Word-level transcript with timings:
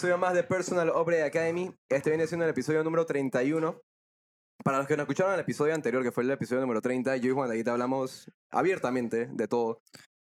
episodio 0.00 0.16
más 0.16 0.32
de 0.32 0.42
Personal 0.44 0.88
Opera 0.94 1.26
Academy. 1.26 1.70
Este 1.90 2.08
viene 2.08 2.26
siendo 2.26 2.46
el 2.46 2.50
episodio 2.52 2.82
número 2.82 3.04
31. 3.04 3.78
Para 4.64 4.78
los 4.78 4.86
que 4.86 4.96
no 4.96 5.02
escucharon 5.02 5.34
el 5.34 5.40
episodio 5.40 5.74
anterior, 5.74 6.02
que 6.02 6.10
fue 6.10 6.22
el 6.24 6.30
episodio 6.30 6.62
número 6.62 6.80
30, 6.80 7.18
yo 7.18 7.30
y 7.30 7.34
Juan 7.34 7.50
Daguita 7.50 7.72
hablamos 7.72 8.30
abiertamente 8.50 9.26
de 9.26 9.46
todo. 9.46 9.82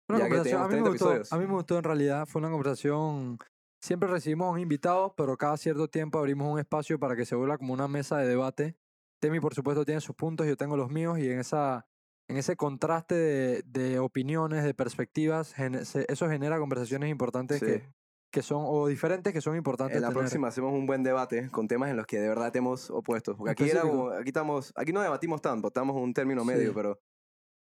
Una 0.08 0.20
Ya 0.20 0.28
que 0.30 0.36
a, 0.36 0.42
mí 0.42 0.44
me 0.44 0.68
30 0.68 0.88
gustó, 0.88 0.90
episodios. 1.12 1.32
a 1.34 1.36
mí 1.38 1.46
me 1.46 1.52
gustó 1.52 1.76
en 1.76 1.84
realidad, 1.84 2.24
fue 2.26 2.38
una 2.40 2.48
conversación, 2.50 3.36
siempre 3.82 4.08
recibimos 4.08 4.46
a 4.48 4.52
un 4.52 4.60
invitado, 4.60 5.12
pero 5.18 5.36
cada 5.36 5.58
cierto 5.58 5.86
tiempo 5.86 6.18
abrimos 6.18 6.50
un 6.50 6.58
espacio 6.58 6.98
para 6.98 7.14
que 7.14 7.26
se 7.26 7.34
vuelva 7.34 7.58
como 7.58 7.74
una 7.74 7.88
mesa 7.88 8.16
de 8.16 8.26
debate. 8.26 8.74
Temi, 9.20 9.38
por 9.38 9.54
supuesto, 9.54 9.84
tiene 9.84 10.00
sus 10.00 10.16
puntos, 10.16 10.46
yo 10.46 10.56
tengo 10.56 10.78
los 10.78 10.90
míos, 10.90 11.18
y 11.18 11.28
en, 11.30 11.40
esa, 11.40 11.86
en 12.26 12.38
ese 12.38 12.56
contraste 12.56 13.14
de, 13.16 13.62
de 13.66 13.98
opiniones, 13.98 14.64
de 14.64 14.72
perspectivas, 14.72 15.48
se- 15.82 16.06
eso 16.10 16.26
genera 16.30 16.58
conversaciones 16.58 17.10
importantes 17.10 17.58
Sí. 17.60 17.66
que, 17.66 17.97
que 18.30 18.42
son, 18.42 18.64
o 18.66 18.86
diferentes 18.88 19.32
que 19.32 19.40
son 19.40 19.56
importantes. 19.56 19.96
En 19.96 20.02
la 20.02 20.08
tener. 20.08 20.20
próxima 20.20 20.48
hacemos 20.48 20.72
un 20.72 20.86
buen 20.86 21.02
debate 21.02 21.48
con 21.50 21.66
temas 21.68 21.90
en 21.90 21.96
los 21.96 22.06
que 22.06 22.18
de 22.18 22.28
verdad 22.28 22.46
estemos 22.46 22.90
opuestos. 22.90 23.36
Porque 23.36 23.52
aquí, 23.52 23.70
era 23.70 23.82
como- 23.82 24.10
aquí, 24.10 24.28
estamos, 24.28 24.72
aquí 24.76 24.92
no 24.92 25.00
debatimos 25.00 25.40
tanto, 25.40 25.68
estamos 25.68 25.96
en 25.96 26.02
un 26.02 26.14
término 26.14 26.42
Sí. 26.42 26.46
medio, 26.48 26.74
pero 26.74 27.00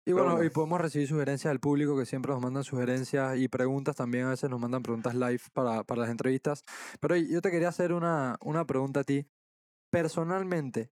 Y 0.05 0.13
bueno, 0.13 0.33
bueno. 0.33 0.45
y 0.45 0.51
podemos 0.51 0.81
recibir 0.81 1.07
sugerencias 1.09 1.51
del 1.51 1.61
público 1.61 1.97
que 1.97 2.07
siempre 2.07 2.33
nos 2.33 2.41
mandan 2.41 2.63
sugerencias 2.65 3.37
y 3.39 3.49
preguntas 3.49 3.97
también. 3.97 4.27
A 4.27 4.31
veces 4.31 4.49
nos 4.51 4.61
mandan 4.61 4.83
preguntas 4.83 5.15
live 5.15 5.41
para, 5.53 5.83
para 5.85 6.03
las 6.03 6.11
entrevistas. 6.11 6.63
Pero 7.01 7.17
yo 7.17 7.41
te 7.43 7.51
quería 7.51 7.69
hacer 7.69 7.93
una, 7.93 8.37
una 8.41 8.65
pregunta 8.67 9.01
a 9.01 9.05
ti. 9.05 9.27
Personalmente, 9.91 10.91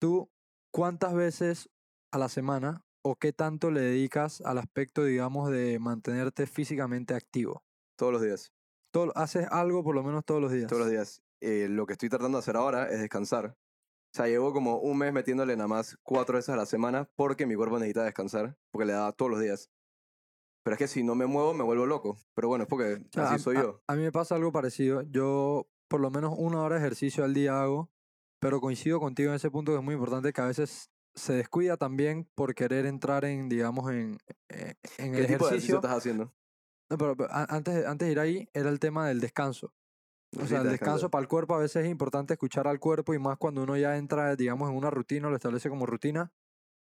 ¿tú 0.00 0.30
cuántas 0.72 1.14
veces 1.14 1.68
a 2.12 2.18
la 2.18 2.28
semana 2.28 2.84
o 3.02 3.16
qué 3.16 3.32
tanto 3.32 3.70
le 3.70 3.80
dedicas 3.80 4.40
al 4.42 4.58
aspecto, 4.58 5.04
digamos, 5.04 5.50
de 5.50 5.78
mantenerte 5.78 6.46
físicamente 6.46 7.14
activo? 7.14 7.64
todos 7.98 8.12
los 8.14 8.22
días. 8.22 8.50
Todo, 8.92 9.12
¿Haces 9.16 9.46
algo 9.50 9.84
por 9.84 9.94
lo 9.94 10.02
menos 10.02 10.24
todos 10.24 10.40
los 10.40 10.50
días? 10.52 10.66
Todos 10.68 10.82
los 10.82 10.90
días. 10.90 11.22
Eh, 11.40 11.68
lo 11.70 11.86
que 11.86 11.92
estoy 11.92 12.08
tratando 12.08 12.38
de 12.38 12.40
hacer 12.40 12.56
ahora 12.56 12.90
es 12.90 13.00
descansar. 13.00 13.56
O 14.12 14.16
sea, 14.16 14.26
llevo 14.26 14.52
como 14.52 14.78
un 14.78 14.98
mes 14.98 15.12
metiéndole 15.12 15.56
nada 15.56 15.68
más 15.68 15.96
cuatro 16.02 16.34
veces 16.36 16.48
a 16.50 16.56
la 16.56 16.66
semana 16.66 17.08
porque 17.16 17.46
mi 17.46 17.54
cuerpo 17.54 17.78
necesita 17.78 18.02
descansar, 18.04 18.56
porque 18.72 18.86
le 18.86 18.92
da 18.92 19.12
todos 19.12 19.30
los 19.30 19.40
días. 19.40 19.70
Pero 20.64 20.74
es 20.74 20.78
que 20.78 20.88
si 20.88 21.02
no 21.04 21.14
me 21.14 21.26
muevo, 21.26 21.54
me 21.54 21.62
vuelvo 21.62 21.86
loco. 21.86 22.18
Pero 22.34 22.48
bueno, 22.48 22.64
es 22.64 22.68
porque 22.68 22.94
O 22.94 23.08
sea, 23.12 23.30
así 23.30 23.42
soy 23.42 23.56
a- 23.56 23.62
yo. 23.62 23.82
A, 23.86 23.94
mí 23.94 24.02
me 24.02 24.12
pasa 24.12 24.34
algo 24.34 24.50
parecido. 24.52 25.02
Yo 25.02 25.68
por 25.88 26.00
lo 26.00 26.10
menos 26.10 26.34
una 26.36 26.60
hora 26.62 26.74
de 26.76 26.80
ejercicio 26.82 27.24
al 27.24 27.32
día 27.34 27.62
hago, 27.62 27.90
pero 28.40 28.60
coincido 28.60 28.98
contigo 29.00 29.30
en 29.30 29.36
ese 29.36 29.50
punto 29.50 29.72
que 29.72 29.78
es 29.78 29.84
muy 29.84 29.94
importante 29.94 30.32
que 30.32 30.40
a 30.40 30.46
veces 30.46 30.90
se 31.14 31.32
descuida 31.34 31.76
también 31.76 32.28
por 32.34 32.54
querer 32.54 32.86
entrar 32.86 33.24
en, 33.24 33.48
digamos, 33.48 33.90
en, 33.90 34.18
eh, 34.48 34.74
en 34.98 35.12
¿Qué 35.12 35.20
el 35.20 35.26
tipo 35.26 35.26
de 35.26 35.26
ejercicio 35.26 35.48
ejercicio. 35.48 35.74
estás 35.76 35.96
haciendo? 35.96 36.32
No, 36.90 36.98
pero, 36.98 37.16
antes, 37.30 37.86
antes 37.86 38.06
de 38.06 38.12
ir 38.12 38.18
ahí 38.18 38.48
era 38.52 38.68
el 38.68 38.80
tema 38.80 39.06
del 39.08 39.20
descanso. 39.20 39.72
O 40.38 40.46
sea, 40.46 40.62
el 40.62 40.68
descanso 40.68 41.10
para 41.10 41.22
el 41.22 41.28
cuerpo 41.28 41.54
a 41.54 41.58
veces 41.58 41.84
es 41.84 41.90
importante 41.90 42.34
escuchar 42.34 42.68
al 42.68 42.78
cuerpo 42.78 43.14
y 43.14 43.18
más 43.18 43.36
cuando 43.38 43.62
uno 43.62 43.76
ya 43.76 43.96
entra, 43.96 44.36
digamos, 44.36 44.70
en 44.70 44.76
una 44.76 44.90
rutina, 44.90 45.28
lo 45.28 45.36
establece 45.36 45.68
como 45.68 45.86
rutina. 45.86 46.32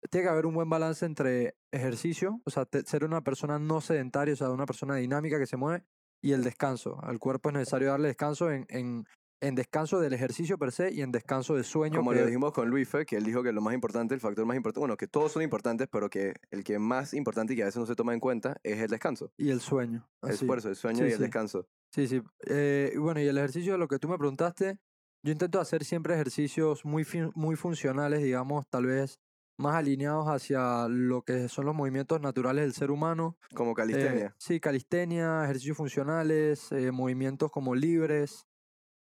Tiene 0.09 0.25
que 0.25 0.29
haber 0.31 0.45
un 0.45 0.55
buen 0.55 0.69
balance 0.69 1.05
entre 1.05 1.55
ejercicio, 1.71 2.41
o 2.45 2.49
sea, 2.49 2.65
te- 2.65 2.83
ser 2.83 3.03
una 3.03 3.21
persona 3.21 3.59
no 3.59 3.81
sedentaria, 3.81 4.33
o 4.33 4.37
sea, 4.37 4.49
una 4.49 4.65
persona 4.65 4.95
dinámica 4.95 5.37
que 5.39 5.45
se 5.45 5.57
mueve, 5.57 5.85
y 6.23 6.33
el 6.33 6.43
descanso. 6.43 6.99
Al 7.03 7.19
cuerpo 7.19 7.49
es 7.49 7.53
necesario 7.53 7.89
darle 7.89 8.07
descanso 8.07 8.51
en, 8.51 8.65
en, 8.69 9.05
en 9.41 9.55
descanso 9.55 9.99
del 9.99 10.13
ejercicio 10.13 10.57
per 10.57 10.71
se 10.71 10.91
y 10.93 11.01
en 11.01 11.11
descanso 11.11 11.55
de 11.55 11.63
sueño. 11.63 11.97
Como 11.97 12.11
que- 12.11 12.19
lo 12.19 12.25
dijimos 12.27 12.53
con 12.53 12.69
Luis 12.69 12.87
Fe, 12.87 13.05
que 13.05 13.17
él 13.17 13.23
dijo 13.23 13.41
que 13.43 13.51
lo 13.51 13.61
más 13.61 13.73
importante, 13.73 14.13
el 14.13 14.21
factor 14.21 14.45
más 14.45 14.55
importante, 14.55 14.79
bueno, 14.81 14.97
que 14.97 15.07
todos 15.07 15.31
son 15.31 15.41
importantes, 15.41 15.87
pero 15.91 16.09
que 16.09 16.35
el 16.51 16.63
que 16.63 16.79
más 16.79 17.13
importante 17.13 17.53
y 17.53 17.55
que 17.55 17.63
a 17.63 17.65
veces 17.65 17.79
no 17.79 17.85
se 17.87 17.95
toma 17.95 18.13
en 18.13 18.19
cuenta 18.19 18.57
es 18.63 18.79
el 18.79 18.89
descanso. 18.89 19.31
y 19.37 19.49
el 19.49 19.59
sueño. 19.59 20.07
El 20.21 20.29
así. 20.29 20.43
esfuerzo, 20.45 20.69
el 20.69 20.75
sueño 20.75 20.99
Sí, 20.99 21.03
y 21.03 21.07
el 21.07 21.17
sí. 21.17 21.21
descanso. 21.23 21.67
Sí, 21.93 22.07
sí. 22.07 22.21
Eh, 22.47 22.93
bueno, 22.99 23.19
y 23.19 23.27
el 23.27 23.37
ejercicio 23.37 23.77
lo 23.77 23.87
que 23.87 23.99
tú 23.99 24.07
me 24.07 24.17
preguntaste, 24.17 24.77
yo 25.23 25.31
intento 25.31 25.59
hacer 25.59 25.83
siempre 25.83 26.13
ejercicios 26.13 26.85
muy, 26.85 27.05
muy 27.35 27.55
funcionales, 27.55 28.21
digamos, 28.23 28.65
tal 28.69 28.85
vez 28.85 29.19
más 29.57 29.75
alineados 29.75 30.27
hacia 30.27 30.87
lo 30.87 31.21
que 31.23 31.47
son 31.49 31.65
los 31.65 31.75
movimientos 31.75 32.19
naturales 32.21 32.63
del 32.63 32.73
ser 32.73 32.89
humano. 32.91 33.37
Como 33.53 33.71
Eh, 33.71 33.75
calistenia. 33.75 34.35
sí, 34.39 34.59
calistenia, 34.59 35.43
ejercicios 35.43 35.77
funcionales, 35.77 36.71
eh, 36.71 36.91
movimientos 36.91 37.51
como 37.51 37.75
libres. 37.75 38.47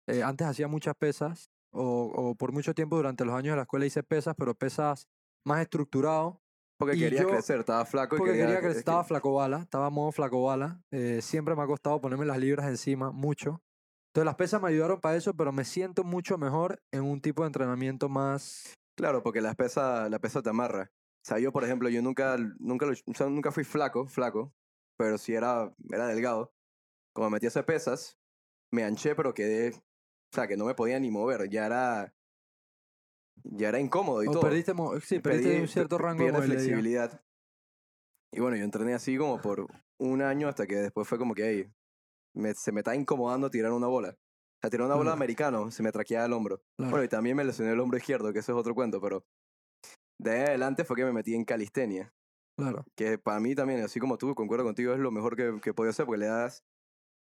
Eh, 0.08 0.22
antes 0.22 0.46
hacía 0.46 0.68
muchas 0.68 0.94
pesas, 0.96 1.50
o, 1.72 2.04
o 2.14 2.34
por 2.34 2.52
mucho 2.52 2.74
tiempo 2.74 2.96
durante 2.96 3.24
los 3.24 3.34
años 3.34 3.52
de 3.52 3.56
la 3.56 3.62
escuela 3.62 3.86
hice 3.86 4.02
pesas, 4.02 4.34
pero 4.36 4.54
pesas 4.54 5.08
más 5.46 5.60
estructurado. 5.62 6.40
porque 6.78 6.96
y 6.96 7.00
quería 7.00 7.22
yo- 7.22 7.28
crecer, 7.28 7.60
estaba 7.60 7.84
flaco 7.84 8.16
y 8.16 8.18
Porque 8.18 8.32
quería, 8.32 8.60
que- 8.60 8.68
estaba 8.70 9.04
flaco 9.04 9.34
bala, 9.34 9.58
estaba 9.60 9.90
modo 9.90 10.12
flaco 10.12 10.42
bala. 10.44 10.82
eh, 10.90 11.20
siempre 11.22 11.54
me 11.54 11.62
ha 11.62 11.66
costado 11.66 12.00
ponerme 12.00 12.24
las 12.26 12.38
libras 12.38 12.66
encima, 12.68 13.10
mucho. 13.12 13.62
Entonces 14.08 14.24
las 14.24 14.34
pesas 14.36 14.60
me 14.62 14.68
ayudaron 14.68 15.00
para 15.00 15.16
eso, 15.16 15.34
pero 15.34 15.52
me 15.52 15.64
siento 15.64 16.02
mucho 16.04 16.36
mejor 16.38 16.82
en 16.90 17.02
un 17.04 17.20
tipo 17.20 17.42
de 17.42 17.48
entrenamiento 17.48 18.08
más... 18.08 18.74
Claro, 18.96 19.22
porque 19.22 19.40
la 19.40 19.54
pesa, 19.54 20.08
la 20.08 20.18
pesa 20.18 20.42
te 20.42 20.50
amarra. 20.50 20.90
O 20.92 21.28
sea, 21.28 21.38
yo, 21.38 21.52
por 21.52 21.64
ejemplo, 21.64 21.88
yo 21.90 22.02
nunca, 22.02 22.36
nunca, 22.58 22.86
lo- 22.86 22.92
o 22.92 23.14
sea, 23.14 23.28
nunca 23.28 23.52
fui 23.52 23.62
flaco, 23.62 24.06
flaco, 24.08 24.52
pero 24.98 25.16
sí 25.18 25.34
era, 25.34 25.72
era 25.90 26.06
delgado. 26.08 26.52
Como 27.14 27.30
metí 27.30 27.46
a 27.46 27.50
hacer 27.50 27.64
pesas, 27.66 28.18
me 28.72 28.82
anché, 28.84 29.14
pero 29.14 29.32
quedé, 29.34 29.74
o 30.30 30.34
sea, 30.34 30.46
que 30.46 30.56
no 30.56 30.64
me 30.64 30.74
podía 30.74 30.98
ni 31.00 31.10
mover. 31.10 31.48
Ya 31.50 31.66
era, 31.66 32.14
ya 33.44 33.68
era 33.68 33.80
incómodo 33.80 34.22
y 34.22 34.28
o 34.28 34.32
todo. 34.32 34.42
perdiste, 34.42 34.72
sí, 35.02 35.18
perdiste 35.18 35.56
Perdí- 35.58 35.60
un 35.62 35.68
cierto 35.68 35.98
rango 35.98 36.24
de 36.24 36.42
flexibilidad. 36.42 37.20
Y 38.32 38.40
bueno, 38.40 38.56
yo 38.56 38.64
entrené 38.64 38.94
así 38.94 39.16
como 39.16 39.40
por 39.40 39.66
un 39.98 40.22
año 40.22 40.48
hasta 40.48 40.66
que 40.66 40.76
después 40.76 41.08
fue 41.08 41.18
como 41.18 41.34
que, 41.34 41.48
hey, 41.50 41.72
me, 42.34 42.54
se 42.54 42.70
me 42.70 42.80
está 42.80 42.94
incomodando 42.94 43.50
tirar 43.50 43.72
una 43.72 43.88
bola. 43.88 44.10
O 44.10 44.60
sea, 44.62 44.70
tirar 44.70 44.86
una 44.86 44.94
bola 44.94 45.12
americano, 45.12 45.70
se 45.70 45.82
me 45.82 45.90
traqueaba 45.90 46.26
el 46.26 46.32
hombro. 46.32 46.60
Claro. 46.76 46.90
Bueno, 46.90 47.04
y 47.04 47.08
también 47.08 47.36
me 47.36 47.44
lesioné 47.44 47.72
el 47.72 47.80
hombro 47.80 47.98
izquierdo, 47.98 48.32
que 48.32 48.38
eso 48.38 48.52
es 48.52 48.58
otro 48.58 48.74
cuento, 48.74 49.00
pero 49.00 49.24
de 50.20 50.30
ahí 50.32 50.40
adelante 50.42 50.84
fue 50.84 50.96
que 50.96 51.04
me 51.04 51.12
metí 51.12 51.34
en 51.34 51.44
calistenia, 51.44 52.12
Claro. 52.56 52.84
que 52.94 53.16
para 53.18 53.40
mí 53.40 53.54
también, 53.54 53.82
así 53.82 53.98
como 53.98 54.18
tú, 54.18 54.34
concuerdo 54.34 54.64
contigo, 54.66 54.92
es 54.92 54.98
lo 55.00 55.10
mejor 55.10 55.34
que, 55.34 55.58
que 55.62 55.72
podía 55.72 55.90
hacer, 55.90 56.04
porque 56.04 56.18
le 56.20 56.26
das 56.26 56.62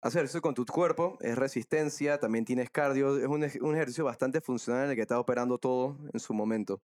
hacer 0.06 0.26
eso 0.26 0.42
con 0.42 0.54
tu 0.54 0.66
cuerpo, 0.66 1.18
es 1.22 1.36
resistencia, 1.38 2.20
también 2.20 2.46
tienes 2.46 2.70
cardio, 2.70 3.18
es 3.18 3.26
un, 3.28 3.44
ej- 3.44 3.62
un 3.62 3.74
ejercicio 3.76 4.06
bastante 4.06 4.40
funcional 4.40 4.86
en 4.86 4.90
el 4.92 4.96
que 4.96 5.02
estás 5.02 5.18
operando 5.18 5.58
todo 5.58 5.98
en 6.14 6.20
su 6.20 6.34
momento. 6.34 6.80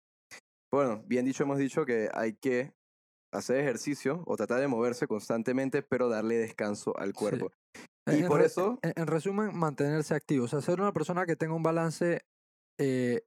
Bueno, 0.73 1.03
bien 1.07 1.25
dicho, 1.25 1.43
hemos 1.43 1.59
dicho 1.59 1.85
que 1.85 2.09
hay 2.15 2.35
que 2.35 2.73
hacer 3.33 3.57
ejercicio 3.59 4.23
o 4.27 4.37
tratar 4.37 4.61
de 4.61 4.69
moverse 4.69 5.07
constantemente, 5.07 5.83
pero 5.83 6.09
darle 6.09 6.37
descanso 6.37 6.97
al 6.97 7.13
cuerpo. 7.13 7.51
Y 8.07 8.21
En 8.23 8.27
por 8.27 8.41
eso, 8.43 8.79
En, 8.83 8.93
en 8.97 9.07
resumen, 9.07 9.57
mantenerse 9.57 10.15
activo. 10.15 10.45
O 10.45 10.49
sea, 10.49 10.61
ser 10.63 10.81
una 10.81 10.93
persona 10.93 11.27
que 11.27 11.37
tenga 11.37 11.55
un 11.55 11.63
balance, 11.63 12.23
eh, 12.79 13.23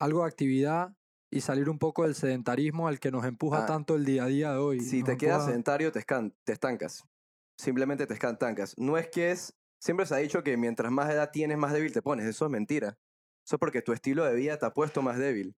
algo 0.00 0.22
de 0.22 0.28
actividad 0.28 0.96
y 1.30 1.42
salir 1.42 1.68
un 1.68 1.78
poco 1.78 2.04
del 2.04 2.14
sedentarismo 2.14 2.88
al 2.88 2.98
que 3.00 3.10
nos 3.10 3.24
empuja 3.24 3.64
Ah, 3.64 3.66
tanto 3.66 3.94
el 3.96 4.04
día 4.04 4.24
a 4.24 4.26
día 4.26 4.52
de 4.52 4.58
hoy. 4.58 4.80
si 4.80 5.00
nos 5.00 5.06
te 5.10 5.16
quedas 5.18 5.36
empuja- 5.36 5.46
sedentario, 5.46 5.92
te, 5.92 6.04
te 6.44 6.52
estancas. 6.52 7.04
Simplemente 7.56 8.06
te 8.06 8.14
estancas. 8.14 8.74
No 8.76 8.98
es 8.98 9.08
que 9.08 9.30
es... 9.30 9.54
Siempre 9.78 10.06
se 10.06 10.14
ha 10.14 10.18
dicho 10.18 10.42
que 10.42 10.56
mientras 10.56 10.90
más 10.90 11.10
edad 11.10 11.30
tienes, 11.32 11.58
más 11.58 11.72
débil 11.72 11.92
te 11.92 12.02
pones. 12.02 12.26
Eso 12.26 12.46
es 12.46 12.50
mentira. 12.50 12.98
Eso 13.44 13.56
es 13.56 13.60
porque 13.60 13.82
tu 13.82 13.92
estilo 13.92 14.24
de 14.24 14.34
vida 14.34 14.58
te 14.58 14.66
ha 14.66 14.72
puesto 14.72 15.02
más 15.02 15.18
débil. 15.18 15.54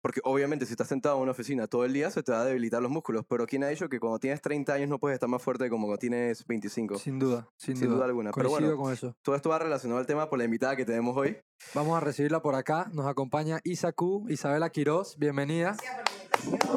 Porque 0.00 0.20
obviamente 0.24 0.66
si 0.66 0.72
estás 0.72 0.88
sentado 0.88 1.16
en 1.16 1.22
una 1.22 1.32
oficina 1.32 1.66
todo 1.66 1.84
el 1.84 1.92
día 1.92 2.10
se 2.10 2.22
te 2.22 2.32
va 2.32 2.42
a 2.42 2.44
debilitar 2.44 2.80
los 2.80 2.90
músculos. 2.90 3.24
Pero 3.28 3.46
¿quién 3.46 3.64
ha 3.64 3.68
dicho 3.68 3.88
que 3.88 3.98
cuando 4.00 4.18
tienes 4.18 4.40
30 4.40 4.72
años 4.72 4.88
no 4.88 4.98
puedes 4.98 5.14
estar 5.14 5.28
más 5.28 5.42
fuerte 5.42 5.68
como 5.68 5.86
cuando 5.86 5.98
tienes 5.98 6.46
25? 6.46 6.98
Sin 6.98 7.18
duda, 7.18 7.48
sin, 7.56 7.76
Sin 7.76 7.88
duda 7.88 8.04
alguna, 8.04 8.30
pero 8.32 8.50
bueno. 8.50 8.76
con 8.76 8.92
eso. 8.92 9.16
Todo 9.22 9.34
esto 9.34 9.50
va 9.50 9.58
relacionado 9.58 10.00
al 10.00 10.06
tema 10.06 10.28
por 10.28 10.38
la 10.38 10.44
invitada 10.44 10.76
que 10.76 10.84
tenemos 10.84 11.16
hoy. 11.16 11.38
Vamos 11.74 11.96
a 11.96 12.00
recibirla 12.00 12.40
por 12.40 12.54
acá. 12.54 12.88
Nos 12.92 13.06
acompaña 13.06 13.60
Isaku, 13.64 14.26
Isabela 14.28 14.70
Quiroz. 14.70 15.16
Bienvenida. 15.18 15.76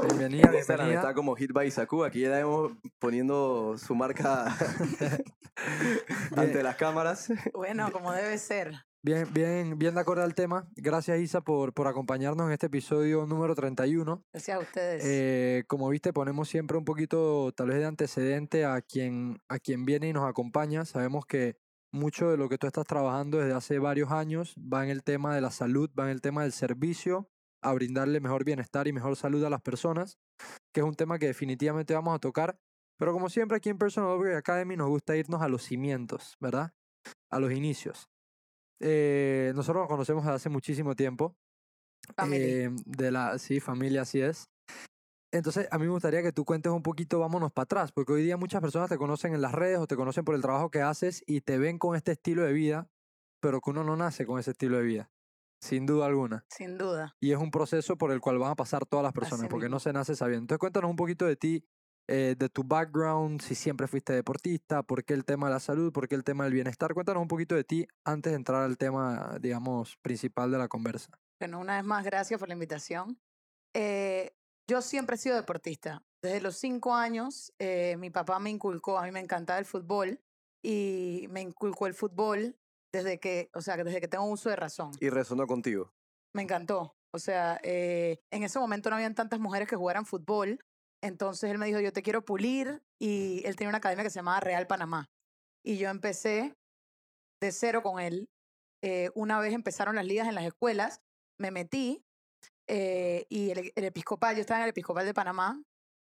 Bienvenida, 0.07 0.49
bienvenida. 0.49 0.95
está 0.95 1.13
como 1.13 1.35
Hit 1.35 1.51
by 1.51 1.67
Isaku. 1.67 2.03
Aquí 2.03 2.21
ya 2.21 2.31
vemos 2.31 2.71
poniendo 2.99 3.77
su 3.77 3.93
marca 3.95 4.55
ante 6.35 6.63
las 6.63 6.75
cámaras. 6.75 7.31
Bueno, 7.53 7.91
como 7.91 8.11
debe 8.11 8.37
ser. 8.37 8.73
Bien, 9.03 9.27
bien, 9.33 9.79
bien 9.79 9.95
de 9.95 10.01
acuerdo 10.01 10.21
al 10.21 10.35
tema. 10.35 10.69
Gracias, 10.75 11.19
Isa, 11.19 11.41
por, 11.41 11.73
por 11.73 11.87
acompañarnos 11.87 12.45
en 12.45 12.53
este 12.53 12.67
episodio 12.67 13.25
número 13.25 13.55
31. 13.55 14.23
Gracias 14.31 14.55
a 14.55 14.59
ustedes. 14.59 15.03
Eh, 15.03 15.63
como 15.65 15.89
viste, 15.89 16.13
ponemos 16.13 16.47
siempre 16.49 16.77
un 16.77 16.85
poquito, 16.85 17.51
tal 17.53 17.69
vez, 17.69 17.79
de 17.79 17.85
antecedente 17.85 18.63
a 18.63 18.79
quien, 18.83 19.41
a 19.49 19.57
quien 19.57 19.85
viene 19.85 20.09
y 20.09 20.13
nos 20.13 20.29
acompaña. 20.29 20.85
Sabemos 20.85 21.25
que 21.25 21.57
mucho 21.91 22.29
de 22.29 22.37
lo 22.37 22.47
que 22.47 22.59
tú 22.59 22.67
estás 22.67 22.85
trabajando 22.85 23.39
desde 23.39 23.53
hace 23.53 23.79
varios 23.79 24.11
años 24.11 24.53
va 24.55 24.83
en 24.83 24.91
el 24.91 25.01
tema 25.01 25.33
de 25.33 25.41
la 25.41 25.49
salud, 25.49 25.89
va 25.99 26.03
en 26.03 26.11
el 26.11 26.21
tema 26.21 26.43
del 26.43 26.51
servicio, 26.51 27.27
a 27.63 27.73
brindarle 27.73 28.19
mejor 28.19 28.45
bienestar 28.45 28.87
y 28.87 28.93
mejor 28.93 29.15
salud 29.15 29.43
a 29.43 29.49
las 29.49 29.61
personas, 29.61 30.19
que 30.71 30.81
es 30.81 30.85
un 30.85 30.93
tema 30.93 31.17
que 31.17 31.25
definitivamente 31.25 31.95
vamos 31.95 32.13
a 32.15 32.19
tocar. 32.19 32.59
Pero 32.99 33.13
como 33.13 33.29
siempre 33.29 33.57
aquí 33.57 33.69
en 33.69 33.79
Personal 33.79 34.15
Upgrade 34.15 34.37
Academy 34.37 34.77
nos 34.77 34.89
gusta 34.89 35.17
irnos 35.17 35.41
a 35.41 35.47
los 35.47 35.63
cimientos, 35.63 36.37
¿verdad? 36.39 36.71
A 37.31 37.39
los 37.39 37.51
inicios. 37.51 38.10
Eh, 38.81 39.51
nosotros 39.55 39.83
nos 39.83 39.89
conocemos 39.89 40.25
hace 40.27 40.49
muchísimo 40.49 40.95
tiempo. 40.95 41.35
Family. 42.15 42.43
Eh, 42.43 42.69
de 42.85 43.11
la, 43.11 43.37
sí, 43.37 43.59
familia, 43.59 44.01
así 44.01 44.21
es. 44.21 44.49
Entonces, 45.33 45.67
a 45.71 45.77
mí 45.77 45.85
me 45.85 45.91
gustaría 45.91 46.21
que 46.21 46.33
tú 46.33 46.43
cuentes 46.43 46.71
un 46.71 46.83
poquito, 46.83 47.19
vámonos 47.19 47.53
para 47.53 47.63
atrás, 47.63 47.91
porque 47.93 48.11
hoy 48.11 48.23
día 48.23 48.35
muchas 48.35 48.59
personas 48.59 48.89
te 48.89 48.97
conocen 48.97 49.33
en 49.33 49.41
las 49.41 49.53
redes 49.53 49.79
o 49.79 49.87
te 49.87 49.95
conocen 49.95 50.25
por 50.25 50.35
el 50.35 50.41
trabajo 50.41 50.69
que 50.71 50.81
haces 50.81 51.23
y 51.25 51.39
te 51.41 51.57
ven 51.57 51.77
con 51.77 51.95
este 51.95 52.11
estilo 52.11 52.43
de 52.43 52.51
vida 52.51 52.89
pero 53.41 53.59
que 53.59 53.71
uno 53.71 53.83
no 53.83 53.97
nace 53.97 54.25
con 54.25 54.39
ese 54.39 54.51
estilo 54.51 54.77
de 54.77 54.83
vida, 54.83 55.11
sin 55.59 55.85
duda 55.85 56.05
alguna. 56.05 56.45
Sin 56.49 56.77
duda. 56.77 57.15
Y 57.19 57.31
es 57.31 57.37
un 57.37 57.51
proceso 57.51 57.97
por 57.97 58.11
el 58.11 58.21
cual 58.21 58.37
van 58.37 58.51
a 58.51 58.55
pasar 58.55 58.85
todas 58.85 59.03
las 59.03 59.13
personas, 59.13 59.41
Así 59.41 59.49
porque 59.49 59.65
mismo. 59.65 59.75
no 59.75 59.79
se 59.79 59.91
nace 59.91 60.15
sabiendo. 60.15 60.43
Entonces 60.43 60.59
cuéntanos 60.59 60.89
un 60.89 60.95
poquito 60.95 61.25
de 61.25 61.35
ti, 61.35 61.65
eh, 62.07 62.35
de 62.37 62.49
tu 62.49 62.63
background, 62.63 63.41
si 63.41 63.55
siempre 63.55 63.87
fuiste 63.87 64.13
deportista, 64.13 64.83
por 64.83 65.03
qué 65.03 65.13
el 65.13 65.25
tema 65.25 65.47
de 65.47 65.53
la 65.53 65.59
salud, 65.59 65.91
por 65.91 66.07
qué 66.07 66.15
el 66.15 66.23
tema 66.23 66.43
del 66.43 66.53
bienestar. 66.53 66.93
Cuéntanos 66.93 67.21
un 67.21 67.27
poquito 67.27 67.55
de 67.55 67.63
ti 67.63 67.87
antes 68.03 68.31
de 68.31 68.35
entrar 68.35 68.63
al 68.63 68.77
tema, 68.77 69.37
digamos, 69.39 69.97
principal 70.01 70.51
de 70.51 70.57
la 70.57 70.67
conversa. 70.67 71.09
Bueno, 71.39 71.59
una 71.59 71.77
vez 71.77 71.85
más, 71.85 72.03
gracias 72.03 72.39
por 72.39 72.49
la 72.49 72.53
invitación. 72.53 73.19
Eh, 73.73 74.35
yo 74.69 74.81
siempre 74.81 75.15
he 75.15 75.19
sido 75.19 75.35
deportista. 75.35 76.03
Desde 76.21 76.41
los 76.41 76.55
cinco 76.57 76.93
años, 76.93 77.51
eh, 77.59 77.95
mi 77.97 78.09
papá 78.09 78.39
me 78.39 78.49
inculcó, 78.49 78.99
a 78.99 79.03
mí 79.03 79.11
me 79.11 79.19
encantaba 79.19 79.59
el 79.59 79.65
fútbol 79.65 80.19
y 80.63 81.25
me 81.29 81.41
inculcó 81.41 81.87
el 81.87 81.95
fútbol 81.95 82.55
desde 82.93 83.19
que, 83.19 83.49
o 83.53 83.61
sea, 83.61 83.77
desde 83.77 84.01
que 84.01 84.07
tengo 84.07 84.25
uso 84.25 84.49
de 84.49 84.55
razón. 84.55 84.91
Y 84.99 85.09
resonó 85.09 85.47
contigo. 85.47 85.91
Me 86.33 86.43
encantó. 86.43 86.95
O 87.13 87.19
sea, 87.19 87.59
eh, 87.63 88.21
en 88.31 88.43
ese 88.43 88.59
momento 88.59 88.89
no 88.89 88.95
habían 88.95 89.15
tantas 89.15 89.39
mujeres 89.39 89.67
que 89.67 89.75
jugaran 89.75 90.05
fútbol. 90.05 90.63
Entonces 91.01 91.49
él 91.49 91.57
me 91.57 91.65
dijo, 91.65 91.79
yo 91.79 91.91
te 91.93 92.01
quiero 92.03 92.23
pulir. 92.23 92.81
Y 92.99 93.41
él 93.45 93.55
tenía 93.55 93.69
una 93.69 93.79
academia 93.79 94.03
que 94.03 94.09
se 94.09 94.19
llamaba 94.19 94.39
Real 94.39 94.67
Panamá. 94.67 95.09
Y 95.63 95.77
yo 95.77 95.89
empecé 95.89 96.55
de 97.41 97.51
cero 97.51 97.81
con 97.83 97.99
él. 97.99 98.29
Eh, 98.83 99.09
una 99.15 99.39
vez 99.39 99.53
empezaron 99.53 99.95
las 99.95 100.05
ligas 100.05 100.27
en 100.27 100.35
las 100.35 100.45
escuelas, 100.45 101.01
me 101.39 101.51
metí. 101.51 102.03
eh, 102.67 103.25
y 103.29 103.51
el, 103.51 103.71
el 103.75 103.83
episcopal, 103.85 104.35
yo 104.35 104.41
estaba 104.41 104.59
en 104.59 104.63
el 104.65 104.69
episcopal 104.69 105.05
de 105.05 105.13
Panamá. 105.13 105.61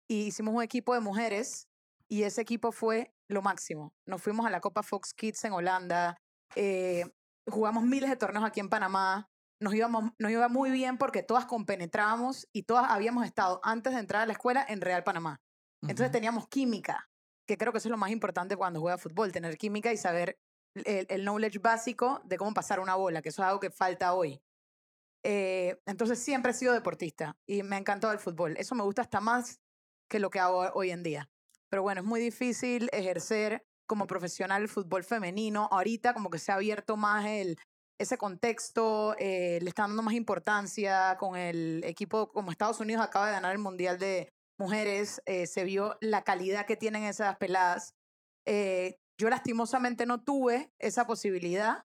Y 0.10 0.26
hicimos 0.28 0.54
un 0.54 0.64
equipo 0.64 0.94
de 0.94 1.00
mujeres. 1.00 1.68
Y 2.10 2.24
ese 2.24 2.42
equipo 2.42 2.72
fue 2.72 3.14
lo 3.30 3.42
máximo. 3.42 3.94
Nos 4.06 4.22
fuimos 4.22 4.46
a 4.46 4.50
la 4.50 4.60
Copa 4.60 4.84
Fox 4.84 5.14
Kids 5.14 5.44
en 5.46 5.54
Holanda. 5.54 6.18
eh, 6.56 7.06
jugamos 7.50 7.84
miles 7.84 8.10
de 8.10 8.18
torneos 8.18 8.46
aquí 8.46 8.60
en 8.60 8.70
Panamá 8.70 9.31
nos, 9.62 9.74
íbamos, 9.74 10.12
nos 10.18 10.32
iba 10.32 10.50
muy 10.50 10.72
bien 10.72 10.98
porque 10.98 11.24
todas 11.24 11.46
compenetrábamos 11.46 12.48
y 12.52 12.64
todas 12.64 12.90
habíamos 12.90 13.26
estado 13.26 13.62
antes 13.64 13.94
de 13.94 14.00
entrar 14.00 14.24
a 14.24 14.26
la 14.26 14.34
escuela 14.34 14.66
en 14.68 14.82
Real 14.82 15.04
Panamá. 15.04 15.40
Entonces 15.84 16.12
teníamos 16.12 16.48
química, 16.48 17.10
que 17.48 17.58
creo 17.58 17.72
que 17.72 17.78
eso 17.78 17.88
es 17.88 17.92
lo 17.92 17.98
más 17.98 18.12
importante 18.12 18.56
cuando 18.56 18.82
juega 18.82 18.98
fútbol, 18.98 19.32
tener 19.32 19.58
química 19.58 19.92
y 19.94 19.98
saber 19.98 20.38
el, 20.76 21.08
el 21.10 21.24
knowledge 21.24 21.60
básico 21.60 22.22
de 22.26 22.38
cómo 22.38 22.54
pasar 22.54 22.80
una 22.80 22.96
bola, 22.96 23.22
que 23.22 23.30
eso 23.30 23.42
es 23.42 23.48
algo 23.48 23.60
que 23.60 23.72
falta 23.72 24.14
hoy. 24.14 24.42
Eh, 25.24 25.80
entonces 25.86 26.20
siempre 26.20 26.52
he 26.52 26.56
sido 26.56 26.74
deportista 26.74 27.38
y 27.46 27.62
me 27.64 27.76
ha 27.76 27.80
encantado 27.80 28.14
el 28.14 28.20
fútbol. 28.20 28.56
Eso 28.58 28.76
me 28.76 28.84
gusta 28.84 29.04
hasta 29.04 29.22
más 29.22 29.60
que 30.10 30.20
lo 30.20 30.30
que 30.30 30.40
hago 30.40 30.72
hoy 30.74 30.92
en 30.92 31.04
día. 31.04 31.30
Pero 31.70 31.84
bueno, 31.84 32.02
es 32.02 32.08
muy 32.08 32.20
difícil 32.20 32.90
ejercer 32.92 33.64
como 33.88 34.08
profesional 34.08 34.64
el 34.64 34.70
fútbol 34.70 35.04
femenino. 35.04 35.68
Ahorita 35.72 36.14
como 36.14 36.30
que 36.30 36.40
se 36.40 36.52
ha 36.52 36.56
abierto 36.56 36.98
más 36.98 37.26
el, 37.26 37.58
ese 38.02 38.18
contexto, 38.18 39.16
eh, 39.20 39.60
le 39.62 39.70
están 39.70 39.90
dando 39.92 40.04
más 40.04 40.14
importancia 40.14 41.16
con 41.20 41.36
el 41.38 41.84
equipo, 41.86 42.32
como 42.32 42.52
Estados 42.52 42.80
Unidos 42.80 43.04
acaba 43.04 43.28
de 43.28 43.34
ganar 43.34 43.52
el 43.52 43.60
Mundial 43.60 43.98
de 44.00 44.30
Mujeres, 44.58 45.22
eh, 45.26 45.48
se 45.48 45.64
vio 45.64 45.98
la 46.02 46.24
calidad 46.24 46.66
que 46.66 46.76
tienen 46.78 47.04
esas 47.04 47.38
peladas. 47.38 47.94
Eh, 48.46 48.98
yo 49.20 49.30
lastimosamente 49.30 50.06
no 50.06 50.24
tuve 50.24 50.72
esa 50.80 51.06
posibilidad, 51.06 51.84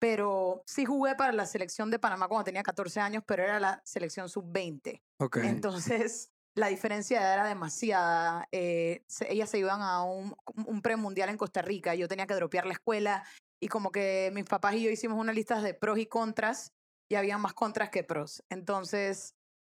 pero 0.00 0.62
sí 0.66 0.84
jugué 0.84 1.14
para 1.16 1.32
la 1.32 1.46
selección 1.46 1.90
de 1.90 1.98
Panamá 1.98 2.28
cuando 2.28 2.44
tenía 2.44 2.62
14 2.62 3.00
años, 3.00 3.22
pero 3.26 3.42
era 3.42 3.58
la 3.58 3.80
selección 3.84 4.28
sub-20. 4.28 5.02
Ok. 5.20 5.38
Entonces, 5.38 6.30
la 6.56 6.68
diferencia 6.68 7.34
era 7.34 7.46
demasiada. 7.46 8.48
eh, 8.52 9.02
se- 9.08 9.32
ellas 9.32 9.50
se 9.50 9.58
iban 9.58 9.80
a 9.82 10.02
un, 10.04 10.34
un 10.66 10.82
premundial 10.82 11.28
en 11.30 11.36
Costa 11.36 11.62
Rica. 11.62 11.94
Yo 11.94 12.06
tenía 12.08 12.26
que 12.26 12.34
dropear 12.34 12.66
la 12.66 12.72
escuela 12.74 13.24
y 13.60 13.68
como 13.68 13.90
que 13.92 14.30
mis 14.34 14.44
papás 14.44 14.74
y 14.76 14.82
yo 14.84 14.90
hicimos 14.90 15.18
una 15.18 15.32
lista 15.32 15.60
de 15.62 15.74
pros 15.74 15.98
y 15.98 16.06
contras 16.06 16.72
y 17.08 17.16
había 17.16 17.38
más 17.38 17.54
contras 17.54 17.90
que 17.90 18.04
pros. 18.04 18.44
Entonces, 18.50 19.34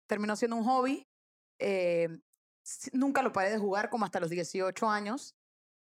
terminó 0.08 0.36
siendo 0.36 0.56
un 0.56 0.64
hobby. 0.64 1.08
eh, 1.60 2.08
nunca 2.92 3.22
lo 3.22 3.32
paré 3.32 3.50
de 3.50 3.58
jugar 3.58 3.90
como 3.90 4.04
hasta 4.04 4.20
los 4.20 4.30
18 4.30 4.88
años, 4.90 5.34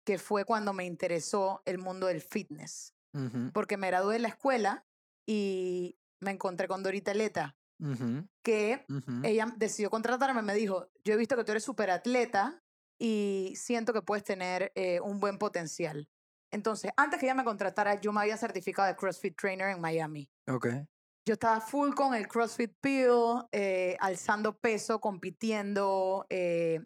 que 0.05 0.17
fue 0.19 0.45
cuando 0.45 0.73
me 0.73 0.85
interesó 0.85 1.61
el 1.65 1.77
mundo 1.79 2.07
del 2.07 2.21
fitness. 2.21 2.93
Ujú, 3.13 3.53
Porque 3.53 3.77
me 3.77 3.87
gradué 3.87 4.15
de 4.15 4.19
la 4.19 4.29
escuela 4.29 4.85
y 5.27 5.97
me 6.21 6.31
encontré 6.31 6.67
con 6.67 6.83
Dorita 6.83 7.13
Leta, 7.13 7.57
ujú, 7.79 8.25
que 8.43 8.89
ujú. 8.89 9.13
ella 9.23 9.53
decidió 9.57 9.89
contratarme, 9.89 10.41
me 10.41 10.55
dijo, 10.55 10.91
yo 11.03 11.13
he 11.13 11.17
visto 11.17 11.35
que 11.37 11.43
tú 11.43 11.51
eres 11.51 11.63
súper 11.63 11.91
atleta 11.91 12.63
y 12.99 13.53
siento 13.57 13.93
que 13.93 14.01
puedes 14.01 14.23
tener 14.23 14.71
eh, 14.75 14.99
un 15.01 15.19
buen 15.19 15.37
potencial. 15.37 16.09
Entonces, 16.53 16.91
antes 16.95 17.19
que 17.19 17.25
ella 17.25 17.35
me 17.35 17.43
contratara, 17.43 17.99
yo 17.99 18.13
me 18.13 18.21
había 18.21 18.37
certificado 18.37 18.87
de 18.87 18.95
CrossFit 18.95 19.35
Trainer 19.35 19.69
en 19.69 19.81
Miami. 19.81 20.29
Ok. 20.47 20.67
Yo 21.25 21.33
estaba 21.33 21.59
full 21.61 21.93
con 21.93 22.13
el 22.13 22.27
CrossFit 22.27 22.73
Peel, 22.79 23.45
eh, 23.51 23.97
alzando 23.99 24.57
peso, 24.57 24.99
compitiendo. 25.01 26.25
eh, 26.29 26.79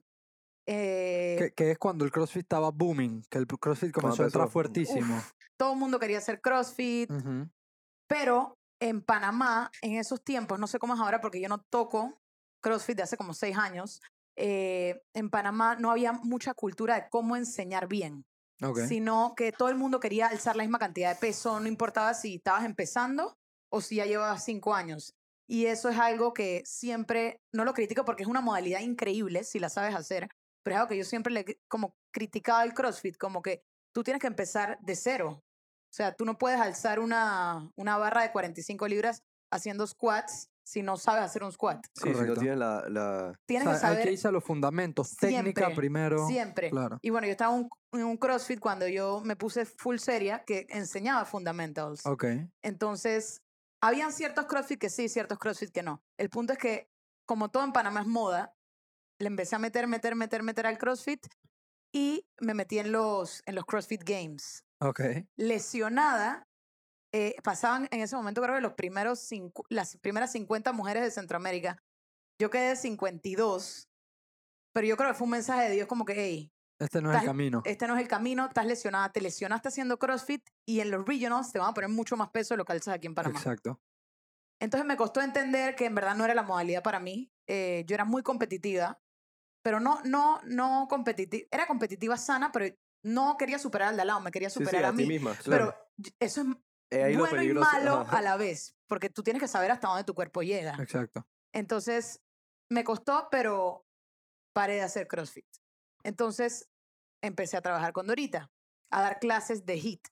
eh, 0.67 1.35
Que, 1.39 1.53
que 1.53 1.71
es 1.71 1.77
cuando 1.77 2.05
el 2.05 2.11
CrossFit 2.11 2.43
estaba 2.43 2.71
booming, 2.71 3.23
que 3.29 3.39
el 3.39 3.47
CrossFit 3.47 3.91
comenzó 3.91 4.23
a 4.23 4.25
entrar 4.27 4.49
fuertísimo. 4.49 5.21
todo 5.57 5.73
el 5.73 5.79
mundo 5.79 5.99
quería 5.99 6.19
hacer 6.19 6.39
CrossFit, 6.39 7.11
Ujú, 7.11 7.49
pero 8.07 8.57
en 8.79 9.01
Panamá, 9.01 9.71
en 9.81 9.93
esos 9.93 10.23
tiempos, 10.23 10.59
no 10.59 10.67
sé 10.67 10.77
cómo 10.79 10.93
es 10.93 10.99
ahora 10.99 11.19
porque 11.19 11.41
yo 11.41 11.49
no 11.49 11.59
toco 11.69 12.21
CrossFit 12.61 12.97
de 12.97 13.03
hace 13.03 13.17
como 13.17 13.33
seis 13.33 13.57
años, 13.57 14.01
eh, 14.37 15.01
en 15.13 15.29
Panamá 15.29 15.75
no 15.75 15.89
había 15.89 16.11
mucha 16.13 16.53
cultura 16.53 16.95
de 16.95 17.09
cómo 17.09 17.35
enseñar 17.35 17.87
bien, 17.87 18.23
Sino 18.87 19.33
que 19.35 19.51
todo 19.51 19.69
el 19.69 19.75
mundo 19.75 19.99
quería 19.99 20.27
alzar 20.27 20.55
la 20.55 20.63
misma 20.63 20.79
cantidad 20.79 21.13
de 21.13 21.19
peso, 21.19 21.59
no 21.59 21.67
importaba 21.67 22.13
si 22.13 22.35
estabas 22.35 22.65
empezando 22.65 23.37
o 23.69 23.81
si 23.81 23.97
ya 23.97 24.05
llevabas 24.05 24.43
cinco 24.43 24.73
años. 24.73 25.13
Y 25.47 25.67
eso 25.67 25.89
es 25.89 25.97
algo 25.97 26.33
que 26.33 26.63
siempre, 26.65 27.41
no 27.53 27.63
lo 27.63 27.73
critico 27.73 28.03
porque 28.03 28.23
es 28.23 28.29
una 28.29 28.41
modalidad 28.41 28.81
increíble 28.81 29.43
si 29.43 29.59
la 29.59 29.69
sabes 29.69 29.95
hacer, 29.95 30.29
pero 30.63 30.75
es 30.75 30.79
algo 30.79 30.89
que 30.89 30.97
yo 30.97 31.03
siempre 31.03 31.31
le 31.31 31.59
como 31.67 31.95
criticaba 32.11 32.61
al 32.61 32.73
CrossFit, 32.73 33.17
como 33.17 33.41
que 33.41 33.63
tú 33.93 34.03
tienes 34.03 34.21
que 34.21 34.27
empezar 34.27 34.77
de 34.81 34.95
cero. 34.95 35.43
O 35.89 35.93
sea, 35.93 36.13
tú 36.13 36.25
no 36.25 36.37
puedes 36.37 36.59
alzar 36.59 36.99
una, 36.99 37.71
una 37.75 37.97
barra 37.97 38.23
de 38.23 38.31
45 38.31 38.87
libras 38.87 39.23
haciendo 39.51 39.87
squats 39.87 40.49
si 40.67 40.81
no 40.83 40.97
sabes 40.97 41.23
hacer 41.23 41.43
un 41.45 41.51
squat. 41.53 41.85
Sí, 41.93 42.01
si 42.03 42.09
no 42.09 42.13
Correcto. 42.17 42.41
tienes 42.41 42.57
la, 42.59 42.89
la... 42.89 43.31
O 43.31 43.33
Tienes 43.45 43.63
sea, 43.69 43.73
que 43.73 43.79
saber 43.79 43.97
hay 43.99 44.03
que 44.03 44.11
irse 44.11 44.27
a 44.27 44.31
los 44.31 44.43
fundamentos, 44.43 45.15
técnica 45.15 45.61
Siempre, 45.61 45.75
primero. 45.75 46.27
siempre. 46.27 46.69
Claro. 46.69 46.99
Y 47.01 47.09
bueno, 47.09 47.25
yo 47.25 47.31
estaba 47.31 47.51
un- 47.53 47.69
en 47.93 48.03
un 48.03 48.17
CrossFit 48.17 48.59
cuando 48.59 48.85
yo 48.85 49.21
me 49.23 49.37
puse 49.37 49.63
full 49.65 49.95
seria 49.97 50.43
que 50.43 50.67
enseñaba 50.69 51.23
fundamentals. 51.23 52.05
Ok. 52.05 52.25
Entonces, 52.61 53.41
habían 53.81 54.11
ciertos 54.11 54.45
CrossFit 54.47 54.77
que 54.77 54.89
sí, 54.89 55.07
ciertos 55.07 55.39
CrossFit 55.39 55.71
que 55.71 55.83
no. 55.83 56.03
El 56.17 56.29
punto 56.29 56.51
es 56.51 56.59
que, 56.59 56.89
como 57.25 57.49
todo 57.49 57.63
en 57.63 57.71
Panamá 57.71 58.01
es 58.01 58.07
moda, 58.07 58.53
le 59.19 59.27
empecé 59.27 59.55
a 59.55 59.59
meter, 59.59 59.87
meter, 59.87 60.15
meter, 60.15 60.43
meter 60.43 60.67
al 60.67 60.77
CrossFit 60.77 61.25
y 61.93 62.25
me 62.41 62.53
metí 62.53 62.77
en 62.79 62.91
los, 62.91 63.41
en 63.45 63.55
los 63.55 63.63
CrossFit 63.65 64.03
Games. 64.03 64.65
Ok. 64.81 64.99
Lesionada, 65.37 66.45
eh, 67.13 67.35
pasaban 67.43 67.87
en 67.91 68.01
ese 68.01 68.15
momento, 68.15 68.41
creo 68.41 68.55
que 68.55 68.61
los 68.61 68.73
primeros 68.73 69.29
las 69.69 69.97
primeras 69.97 70.31
50 70.31 70.71
mujeres 70.73 71.03
de 71.03 71.11
Centroamérica. 71.11 71.77
Yo 72.39 72.49
quedé 72.49 72.75
52, 72.75 73.89
pero 74.73 74.87
yo 74.87 74.97
creo 74.97 75.09
que 75.09 75.15
fue 75.15 75.25
un 75.25 75.31
mensaje 75.31 75.69
de 75.69 75.75
Dios 75.75 75.87
como 75.87 76.05
que, 76.05 76.13
hey, 76.15 76.51
Este 76.79 77.01
no 77.01 77.11
es 77.11 77.19
el 77.19 77.25
camino. 77.25 77.61
este 77.65 77.87
no 77.87 77.95
es 77.95 78.01
el 78.01 78.07
camino, 78.07 78.45
estás 78.45 78.65
lesionada, 78.65 79.11
te 79.11 79.21
lesionaste 79.21 79.69
haciendo 79.69 79.97
CrossFit 79.97 80.47
y 80.67 80.81
en 80.81 80.91
los 80.91 81.05
regionals 81.05 81.51
te 81.51 81.59
van 81.59 81.69
a 81.69 81.73
poner 81.73 81.89
mucho 81.89 82.15
más 82.15 82.29
peso 82.29 82.53
de 82.53 82.57
lo 82.59 82.65
que 82.65 82.73
alzas 82.73 82.93
aquí 82.93 83.07
en 83.07 83.15
Panamá. 83.15 83.39
Exacto. 83.39 83.79
Entonces 84.59 84.85
me 84.87 84.97
costó 84.97 85.21
entender 85.21 85.75
que 85.75 85.85
en 85.85 85.95
verdad 85.95 86.15
no 86.15 86.25
era 86.25 86.33
la 86.33 86.43
modalidad 86.43 86.83
para 86.83 86.99
mí. 86.99 87.31
Eh, 87.47 87.83
yo 87.87 87.93
era 87.95 88.05
muy 88.05 88.23
competitiva, 88.23 88.99
pero 89.63 89.79
no, 89.79 90.01
no, 90.03 90.41
no 90.43 90.87
competitiva. 90.89 91.47
Era 91.51 91.67
competitiva 91.67 92.17
sana, 92.17 92.51
pero 92.51 92.75
no 93.03 93.37
quería 93.37 93.59
superar 93.59 93.89
al 93.89 93.95
de 93.95 94.01
al 94.01 94.07
lado, 94.07 94.21
me 94.21 94.31
quería 94.31 94.49
superar 94.49 94.81
sí, 94.81 94.87
a 94.87 94.91
mí. 94.91 95.05
misma, 95.05 95.35
Pero 95.45 95.71
claro. 95.71 95.75
eso 96.19 96.41
es 96.41 96.47
Eh, 96.89 97.03
ahí 97.03 97.13
lo 97.13 97.19
bueno 97.19 97.35
y 97.35 97.39
peligroso, 97.39 97.71
malo 97.71 97.93
ajá. 98.01 98.17
a 98.17 98.21
la 98.21 98.37
vez, 98.37 98.75
porque 98.87 99.09
tú 99.09 99.23
tienes 99.23 99.41
que 99.41 99.47
saber 99.47 99.71
hasta 99.71 99.87
dónde 99.87 100.03
tu 100.03 100.13
cuerpo 100.13 100.41
llega. 100.41 100.75
Exacto. 100.79 101.27
Entonces, 101.53 102.21
me 102.69 102.83
costó, 102.83 103.27
pero 103.29 103.85
paré 104.53 104.75
de 104.75 104.81
hacer 104.81 105.07
CrossFit. 105.07 105.45
Entonces, 106.03 106.69
empecé 107.21 107.57
a 107.57 107.61
trabajar 107.61 107.93
con 107.93 108.07
Dorita, 108.07 108.49
a 108.91 109.01
dar 109.01 109.19
clases 109.19 109.65
de 109.65 109.75
HIIT, 109.75 110.07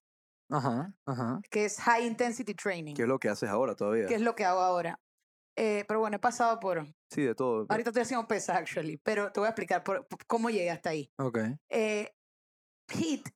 Ajá, 0.50 0.94
ajá. 1.05 1.39
que 1.50 1.65
es 1.65 1.79
High 1.79 2.05
Intensity 2.05 2.53
Training, 2.53 2.94
¿Qué 2.96 3.03
es 3.03 3.08
lo 3.08 3.20
que 3.20 3.29
haces 3.29 3.50
ahora 3.50 3.75
todavía? 3.75 4.08
que 4.08 4.15
es 4.15 4.22
lo 4.22 4.36
que 4.36 4.46
hago 4.46 4.60
ahora. 4.60 5.00
Eh, 5.58 5.86
pero 5.88 6.01
bueno, 6.01 6.17
he 6.17 6.20
pasado 6.20 6.60
por... 6.60 6.86
Sí, 7.10 7.22
de 7.22 7.34
todo. 7.34 7.65
Ahorita 7.70 7.91
estoy 7.91 8.01
haciendo 8.03 8.27
pesas, 8.27 8.58
actually, 8.58 8.98
pero 8.98 9.32
te 9.32 9.39
voy 9.39 9.48
a 9.48 9.51
explicar 9.51 9.84
por, 9.86 10.05
por 10.08 10.25
cómo 10.25 10.50
llegué 10.50 10.70
hasta 10.70 10.89
ahí. 10.89 11.10
Ok. 11.17 11.39
Eh, 11.70 12.13
HIIT 12.94 13.29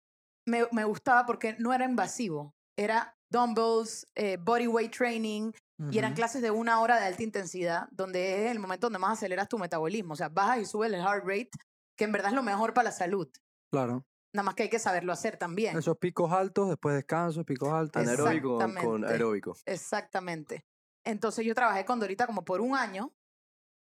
me, 0.46 0.68
me 0.72 0.84
gustaba 0.84 1.26
porque 1.26 1.56
no 1.60 1.74
era 1.74 1.86
invasivo. 1.86 2.56
Era 2.78 3.18
dumbbells, 3.32 4.08
eh, 4.16 4.38
bodyweight 4.38 4.96
training, 4.96 5.52
y 5.92 5.98
eran 5.98 6.14
clases 6.14 6.42
de 6.42 6.52
una 6.52 6.82
hora 6.82 7.00
de 7.00 7.06
alta 7.06 7.24
intensidad, 7.24 7.88
donde 7.92 8.46
es 8.46 8.52
el 8.52 8.60
momento 8.60 8.88
donde 8.88 9.00
más 9.00 9.14
aceleras 9.18 9.48
tu 9.48 9.58
metabolismo. 9.58 10.14
O 10.14 10.18
sea, 10.18 10.28
bajas 10.28 10.60
y 10.60 10.66
subes 10.66 10.92
el 10.92 11.00
heart 11.00 11.24
rate, 11.26 11.52
que 11.98 12.04
en 12.04 12.12
verdad 12.12 12.32
es 12.32 12.36
lo 12.36 12.44
mejor 12.44 12.74
para 12.74 12.90
la 12.90 12.92
salud. 12.92 13.30
Claro. 13.72 14.04
Nada 14.36 14.44
más 14.44 14.56
que 14.56 14.64
hay 14.64 14.70
que 14.70 14.78
saberlo 14.78 15.14
hacer 15.14 15.38
también. 15.38 15.78
Esos 15.78 15.98
picos 15.98 16.32
altos, 16.34 16.68
después 16.68 16.96
descanso, 16.96 17.46
picos 17.46 17.72
altos. 17.72 18.02
Anaeróbico 18.02 18.60
con, 18.82 19.06
aeróbico. 19.06 19.56
Exactamente. 19.66 20.66
Entonces 21.06 21.46
yo 21.46 21.56
trabajé 21.56 21.86
con 21.86 22.00
Dorita 22.00 22.28
como 22.28 22.44
por 22.44 22.60
un 22.62 22.76
año. 22.76 23.14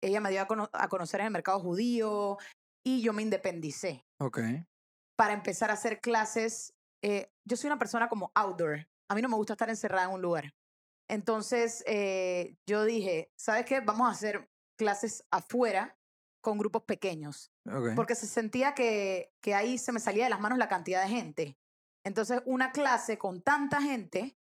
Ella 0.03 0.19
me 0.19 0.29
dio 0.31 0.41
a, 0.41 0.47
cono- 0.47 0.69
a 0.73 0.89
conocer 0.89 1.21
en 1.21 1.27
el 1.27 1.31
mercado 1.31 1.59
judío 1.61 2.37
y 2.85 3.01
yo 3.01 3.13
me 3.13 3.21
independicé 3.21 4.05
Ok. 4.19 4.39
para 5.17 5.33
empezar 5.33 5.71
a 5.71 5.73
hacer 5.73 5.99
clases. 6.01 6.73
eh, 7.03 7.31
yo 7.47 7.55
soy 7.57 7.67
una 7.69 7.79
persona 7.79 8.09
como 8.09 8.31
outdoor. 8.35 8.85
A 9.09 9.15
mí 9.15 9.21
no 9.21 9.29
me 9.29 9.35
gusta 9.35 9.53
estar 9.53 9.69
encerrada 9.69 10.07
en 10.07 10.13
un 10.13 10.21
lugar. 10.21 10.53
Entonces 11.07 11.83
eh, 11.87 12.57
yo 12.65 12.83
dije, 12.83 13.31
¿sabes 13.35 13.65
qué? 13.65 13.79
Vamos 13.81 14.07
a 14.07 14.11
hacer 14.11 14.49
clases 14.77 15.23
afuera 15.31 15.97
con 16.41 16.57
grupos 16.57 16.83
pequeños. 16.83 17.51
Porque 17.95 18.15
se 18.15 18.27
sentía 18.27 18.73
que, 18.73 19.33
que 19.41 19.53
ahí 19.55 19.77
se 19.77 19.91
me 19.91 19.99
salía 19.99 20.25
de 20.25 20.29
las 20.29 20.39
manos 20.39 20.57
la 20.57 20.67
cantidad 20.67 21.03
de 21.03 21.09
gente. 21.09 21.57
Entonces, 22.03 22.41
una 22.45 22.71
clase 22.71 23.17
con 23.17 23.41
tanta 23.41 23.81
gente, 23.81 24.37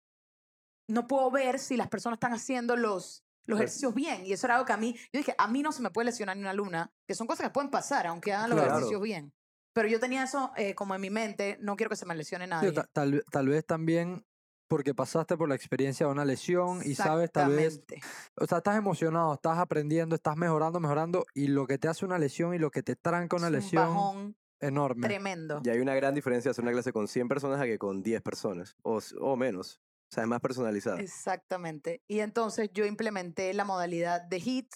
no 0.89 1.07
puedo 1.07 1.31
ver 1.31 1.59
si 1.59 1.77
las 1.77 1.89
personas 1.89 2.17
están 2.17 2.33
haciendo 2.33 2.75
los, 2.77 3.23
los 3.47 3.59
ejercicios 3.59 3.95
bien. 3.95 4.25
Y 4.27 4.33
eso 4.33 4.47
era 4.47 4.55
algo 4.55 4.67
que 4.67 4.73
a 4.73 4.77
mí, 4.79 4.95
yo 5.13 5.19
dije, 5.19 5.35
a 5.37 5.47
mí 5.49 5.63
no 5.63 5.73
se 5.73 5.83
me 5.83 5.91
puede 5.91 6.07
lesionar 6.07 6.37
ni 6.37 6.43
una 6.43 6.51
alumna, 6.51 6.91
que 7.07 7.15
son 7.15 7.27
cosas 7.27 7.47
que 7.47 7.53
pueden 7.53 7.71
pasar, 7.71 8.07
aunque 8.07 8.33
hagan 8.33 8.51
los 8.51 8.59
Claro. 8.59 8.73
ejercicios 8.75 9.03
bien. 9.03 9.33
Pero 9.75 9.89
yo 9.89 10.01
tenía 10.01 10.25
eso 10.25 10.53
eh, 10.57 10.75
como 10.75 10.95
en 10.95 11.01
mi 11.01 11.11
mente, 11.11 11.59
no 11.61 11.77
quiero 11.77 11.91
que 11.91 11.97
se 11.97 12.07
me 12.07 12.15
lesione 12.17 12.47
nadie. 12.47 12.73
ta- 12.73 12.89
tal, 12.93 13.23
tal 13.31 13.49
vez 13.49 13.65
también 13.67 14.27
porque 14.71 14.95
pasaste 14.95 15.37
por 15.37 15.49
la 15.49 15.57
experiencia 15.57 16.07
de 16.07 16.13
una 16.13 16.25
lesión 16.25 16.81
y 16.85 16.95
sabes 16.95 17.33
tal 17.33 17.51
vez, 17.51 17.75
Exactamente. 17.75 18.07
o 18.37 18.47
sea, 18.47 18.59
estás 18.59 18.77
emocionado, 18.77 19.35
estás 19.35 19.59
aprendiendo, 19.59 20.15
estás 20.15 20.37
mejorando, 20.37 20.79
mejorando 20.79 21.27
y 21.35 21.49
lo 21.49 21.67
que 21.67 21.77
te 21.77 21.89
hace 21.89 22.05
una 22.05 22.19
lesión 22.19 22.55
y 22.55 22.59
lo 22.59 22.71
que 22.71 22.85
te 22.85 22.95
tranca 22.95 23.37
una 23.37 23.49
Es 23.49 23.53
un 23.53 23.59
lesión 23.59 23.83
bajón 23.89 24.37
enorme. 24.61 25.09
tremendo. 25.09 25.61
Y 25.65 25.71
hay 25.71 25.81
una 25.81 25.97
gran 25.97 26.15
diferencia 26.15 26.53
hacer 26.53 26.63
una 26.63 26.71
clase 26.71 26.93
con 26.93 27.09
100 27.09 27.27
personas 27.27 27.61
a 27.61 27.65
que 27.65 27.79
con 27.79 28.05
10 28.05 28.23
personas. 28.23 28.77
O, 28.83 29.01
o 29.21 29.37
menos. 29.37 29.81
O 30.13 30.15
sea, 30.15 30.23
es 30.23 30.29
más 30.29 30.41
personalizada. 30.41 31.01
Exactamente. 31.01 32.05
Y 32.07 32.21
entonces 32.21 32.71
yo 32.73 32.87
implementé 32.87 33.53
la 33.55 33.65
modalidad 33.65 34.23
de 34.23 34.39
HIT 34.39 34.73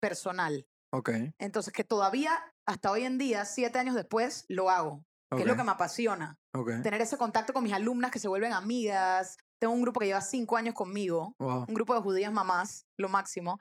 personal. 0.00 0.66
Ok. 0.92 1.10
Entonces, 1.38 1.72
que 1.72 1.84
todavía, 1.84 2.32
hasta 2.66 2.90
hoy 2.90 3.04
en 3.04 3.16
día, 3.16 3.44
siete 3.44 3.78
años 3.78 3.94
después, 3.94 4.44
lo 4.48 4.70
hago. 4.70 5.04
Que 5.30 5.42
es 5.42 5.46
lo 5.46 5.56
que 5.56 5.62
me 5.64 5.70
apasiona. 5.70 6.38
ok. 6.54 6.82
Tener 6.82 7.00
ese 7.00 7.16
contacto 7.16 7.52
con 7.52 7.62
mis 7.62 7.72
alumnas 7.72 8.10
que 8.10 8.18
se 8.18 8.28
vuelven 8.28 8.52
amigas. 8.52 9.36
Tengo 9.60 9.74
un 9.74 9.82
grupo 9.82 10.00
que 10.00 10.06
lleva 10.06 10.20
cinco 10.20 10.56
años 10.56 10.74
conmigo. 10.74 11.34
Wow. 11.38 11.66
Un 11.68 11.74
grupo 11.74 11.94
de 11.94 12.00
judías 12.00 12.32
mamás, 12.32 12.86
lo 12.98 13.08
máximo. 13.08 13.58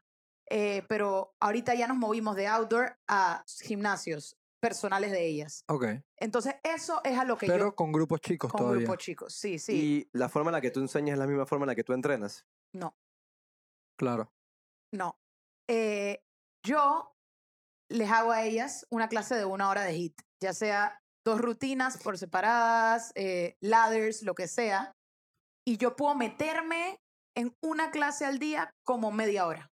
Eh, 0.49 0.83
pero 0.89 1.35
ahorita 1.39 1.75
ya 1.75 1.87
nos 1.87 1.97
movimos 1.97 2.35
de 2.35 2.47
outdoor 2.47 2.97
a 3.07 3.43
gimnasios 3.61 4.35
personales 4.59 5.11
de 5.11 5.25
ellas. 5.27 5.63
Ok. 5.67 5.85
Entonces, 6.17 6.55
eso 6.63 7.01
es 7.03 7.17
a 7.19 7.23
lo 7.23 7.37
que 7.37 7.45
Pero 7.47 7.65
yo... 7.67 7.75
con 7.75 7.91
grupos 7.91 8.19
chicos 8.21 8.51
Con 8.51 8.59
todavía. 8.61 8.81
grupos 8.87 8.97
chicos, 9.05 9.33
sí, 9.35 9.59
sí. 9.59 9.73
Y 9.73 10.17
la 10.17 10.27
forma 10.27 10.49
en 10.49 10.53
la 10.53 10.61
que 10.61 10.71
tú 10.71 10.79
enseñas 10.79 11.13
es 11.13 11.19
la 11.19 11.27
misma 11.27 11.45
forma 11.45 11.65
en 11.65 11.67
la 11.69 11.75
que 11.75 11.83
tú 11.83 11.93
entrenas. 11.93 12.45
No, 12.73 12.97
Claro. 13.97 14.33
no. 14.93 15.19
Eh, 15.69 16.23
yo 16.65 17.15
les 17.89 18.09
hago 18.09 18.31
a 18.31 18.43
ellas 18.43 18.87
una 18.89 19.07
clase 19.07 19.35
de 19.35 19.45
una 19.45 19.69
hora 19.69 19.83
de 19.83 19.93
HIT, 19.95 20.19
ya 20.41 20.53
sea 20.53 20.98
dos 21.25 21.41
rutinas 21.41 21.97
por 21.97 22.17
separadas, 22.17 23.11
eh, 23.15 23.55
ladders, 23.61 24.23
lo 24.23 24.33
que 24.35 24.47
sea, 24.47 24.91
y 25.65 25.77
yo 25.77 25.95
puedo 25.95 26.15
meterme 26.15 26.99
en 27.35 27.55
una 27.61 27.91
clase 27.91 28.25
al 28.25 28.39
día 28.39 28.71
como 28.83 29.11
media 29.11 29.45
hora, 29.45 29.69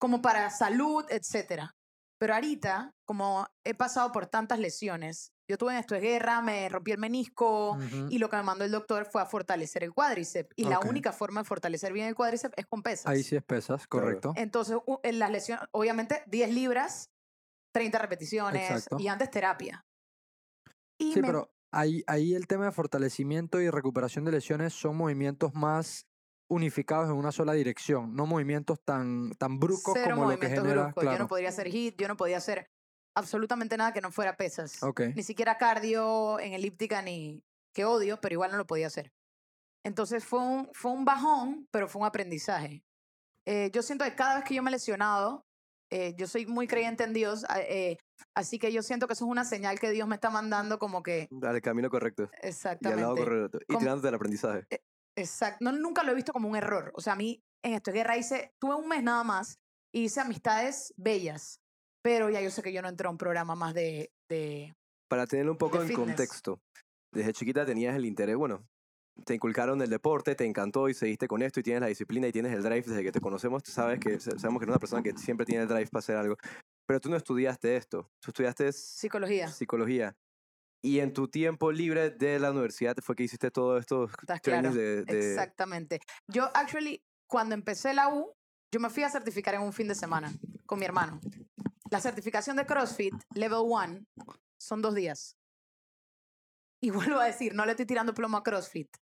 como 0.00 0.20
para 0.22 0.50
salud, 0.50 1.04
etcétera. 1.08 1.72
Pero 2.18 2.34
ahorita, 2.34 2.92
como 3.06 3.46
he 3.64 3.74
pasado 3.74 4.10
por 4.10 4.26
tantas 4.26 4.58
lesiones, 4.58 5.32
yo 5.48 5.58
tuve 5.58 5.72
en 5.74 5.78
esto 5.78 5.94
de 5.94 6.00
guerra, 6.00 6.40
me 6.40 6.68
rompí 6.68 6.90
el 6.90 6.98
menisco, 6.98 7.78
y 8.08 8.18
lo 8.18 8.28
que 8.28 8.36
me 8.36 8.42
mandó 8.42 8.64
el 8.64 8.70
doctor 8.72 9.04
fue 9.04 9.20
a 9.22 9.26
fortalecer 9.26 9.84
el 9.84 9.92
cuádriceps. 9.92 10.50
Y 10.56 10.64
la 10.64 10.80
única 10.80 11.12
forma 11.12 11.42
de 11.42 11.44
fortalecer 11.44 11.92
bien 11.92 12.08
el 12.08 12.14
cuádriceps 12.14 12.54
es 12.56 12.66
con 12.66 12.82
pesas. 12.82 13.06
Ahí 13.06 13.22
sí 13.22 13.36
es 13.36 13.44
pesas, 13.44 13.86
Claro. 13.86 14.06
correcto. 14.06 14.32
Entonces, 14.36 14.78
en 15.02 15.18
las 15.18 15.30
lesiones, 15.30 15.64
obviamente, 15.72 16.24
10 16.26 16.50
libras, 16.52 17.10
30 17.72 17.98
repeticiones, 17.98 18.70
Exacto. 18.70 18.96
y 18.98 19.06
antes 19.08 19.30
terapia. 19.30 19.84
Y 20.98 21.12
Sí, 21.12 21.20
me- 21.20 21.26
pero 21.28 21.50
ahí, 21.72 22.02
ahí 22.06 22.34
el 22.34 22.46
tema 22.46 22.66
de 22.66 22.72
fortalecimiento 22.72 23.60
y 23.60 23.70
recuperación 23.70 24.24
de 24.24 24.32
lesiones 24.32 24.72
son 24.72 24.96
movimientos 24.96 25.54
más 25.54 26.06
unificados 26.48 27.08
en 27.10 27.16
una 27.16 27.32
sola 27.32 27.52
dirección, 27.54 28.14
no 28.14 28.24
movimientos 28.26 28.80
tan, 28.84 29.32
tan 29.32 29.58
bruscos 29.58 29.94
cero 29.94 30.14
como 30.14 30.30
lo 30.30 30.30
que 30.30 30.36
movimientos 30.46 30.62
genera. 30.64 30.82
bruscos. 30.84 31.02
Yo 31.02 31.08
Claro. 31.10 31.24
no 31.24 31.28
podría 31.28 31.48
hacer 31.48 31.66
hit, 31.68 31.96
yo 32.00 32.06
no 32.08 32.16
podía 32.16 32.36
hacer 32.36 32.70
absolutamente 33.16 33.76
nada 33.76 33.92
que 33.92 34.00
no 34.00 34.12
fuera 34.12 34.36
pesas. 34.36 34.82
Ok. 34.82 35.00
Ni 35.14 35.22
siquiera 35.22 35.58
cardio 35.58 36.38
en 36.38 36.52
elíptica, 36.52 37.02
ni 37.02 37.42
que 37.74 37.84
odio, 37.84 38.20
pero 38.20 38.34
igual 38.34 38.52
no 38.52 38.58
lo 38.58 38.66
podía 38.66 38.86
hacer. 38.86 39.12
Entonces 39.84 40.24
fue 40.24 40.38
un, 40.40 40.70
fue 40.72 40.92
un 40.92 41.04
bajón, 41.04 41.66
pero 41.70 41.88
fue 41.88 42.00
un 42.00 42.06
aprendizaje. 42.06 42.84
Eh, 43.44 43.70
yo 43.72 43.82
siento 43.82 44.04
que 44.04 44.14
cada 44.14 44.36
vez 44.36 44.44
que 44.44 44.54
yo 44.54 44.62
me 44.62 44.70
he 44.70 44.72
lesionado, 44.72 45.46
eh, 45.90 46.14
yo 46.16 46.26
soy 46.26 46.46
muy 46.46 46.66
creyente 46.66 47.04
en 47.04 47.12
Dios, 47.12 47.44
a- 47.48 47.60
eh, 47.60 47.98
así 48.34 48.58
que 48.58 48.72
yo 48.72 48.82
siento 48.82 49.06
que 49.06 49.12
eso 49.14 49.24
es 49.24 49.30
una 49.30 49.44
señal 49.44 49.78
que 49.80 49.90
Dios 49.90 50.06
me 50.08 50.14
está 50.16 50.30
mandando 50.30 50.78
como 50.78 51.02
que 51.02 51.28
Al 51.42 51.60
camino 51.62 51.90
correcto. 51.90 52.24
Y 52.24 52.26
al 52.26 52.30
lado 52.32 52.48
exactamente. 52.48 53.04
correcto. 53.24 53.58
Y 53.62 53.66
Como- 53.66 53.78
tirándote 53.78 54.08
el 54.08 54.14
aprendizaje. 54.14 54.66
Exacto. 55.16 55.58
No, 55.64 55.72
nunca 55.72 56.02
lo 56.02 56.12
he 56.12 56.14
visto 56.14 56.32
como 56.32 56.48
un 56.48 56.56
error. 56.56 56.92
O 56.94 57.00
sea, 57.00 57.14
a 57.14 57.16
mí 57.16 57.40
en 57.64 57.72
esto 57.74 57.90
de 57.90 57.98
guerra 57.98 58.16
hice, 58.16 58.52
tuve 58.60 58.74
un 58.74 58.88
mes 58.88 59.02
nada 59.02 59.24
más 59.24 59.58
y 59.94 60.04
hice 60.04 60.20
amistades 60.20 60.92
bellas, 60.96 61.60
pero 62.02 62.28
ya 62.30 62.40
yo 62.40 62.50
sé 62.50 62.62
que 62.62 62.72
yo 62.72 62.82
no 62.82 62.88
entré 62.88 63.06
a 63.06 63.10
un 63.10 63.18
programa 63.18 63.54
más 63.54 63.72
de, 63.74 64.10
de 64.28 64.74
Para 65.08 65.26
tener 65.26 65.48
un 65.48 65.56
poco 65.56 65.80
en 65.80 65.88
fitness. 65.88 66.06
contexto. 66.06 66.60
Desde 67.14 67.32
chiquita 67.32 67.64
tenías 67.64 67.96
el 67.96 68.04
interés, 68.04 68.36
bueno, 68.36 68.62
te 69.24 69.34
inculcaron 69.34 69.80
el 69.80 69.88
deporte, 69.88 70.34
te 70.34 70.44
encantó 70.44 70.90
y 70.90 70.94
seguiste 70.94 71.26
con 71.26 71.40
esto 71.40 71.60
y 71.60 71.62
tienes 71.62 71.80
la 71.80 71.86
disciplina 71.86 72.28
y 72.28 72.32
tienes 72.32 72.52
el 72.52 72.62
drive 72.62 72.82
desde 72.86 73.02
que 73.02 73.12
te 73.12 73.20
conocemos, 73.20 73.62
tú 73.62 73.72
sabes 73.72 73.98
que 73.98 74.20
sabemos 74.20 74.60
que 74.60 74.64
eres 74.64 74.68
una 74.74 74.78
persona 74.78 75.02
que 75.02 75.16
siempre 75.16 75.46
tiene 75.46 75.62
el 75.62 75.68
drive 75.68 75.86
para 75.86 76.00
hacer 76.00 76.16
algo. 76.16 76.36
Pero 76.86 77.00
tú 77.00 77.10
no 77.10 77.16
estudiaste 77.16 77.76
esto, 77.76 78.10
tú 78.20 78.30
estudiaste 78.30 78.72
psicología. 78.72 79.48
psicología. 79.48 80.16
Y 80.82 81.00
en 81.00 81.12
tu 81.12 81.26
tiempo 81.28 81.72
libre 81.72 82.10
de 82.10 82.38
la 82.38 82.52
universidad 82.52 82.96
fue 83.02 83.16
que 83.16 83.24
hiciste 83.24 83.50
todos 83.50 83.80
estos 83.80 84.10
claro. 84.42 84.72
de, 84.72 85.04
de- 85.04 85.32
Exactamente. 85.32 86.00
Yo, 86.28 86.48
actually, 86.54 87.02
cuando 87.28 87.54
empecé 87.54 87.92
la 87.92 88.08
U, 88.14 88.32
yo 88.72 88.78
me 88.78 88.88
fui 88.90 89.02
a 89.02 89.10
certificar 89.10 89.54
en 89.54 89.62
un 89.62 89.72
fin 89.72 89.88
de 89.88 89.94
semana 89.96 90.32
con 90.64 90.78
mi 90.78 90.84
hermano. 90.84 91.20
La 91.90 92.00
certificación 92.00 92.56
de 92.56 92.66
CrossFit, 92.66 93.14
Level 93.34 93.60
1, 93.64 94.04
son 94.60 94.82
dos 94.82 94.94
días. 94.94 95.36
Y 96.80 96.90
vuelvo 96.90 97.18
a 97.18 97.24
decir, 97.24 97.54
no 97.54 97.64
le 97.64 97.72
estoy 97.72 97.86
tirando 97.86 98.14
plomo 98.14 98.36
a 98.36 98.42
CrossFit, 98.44 98.96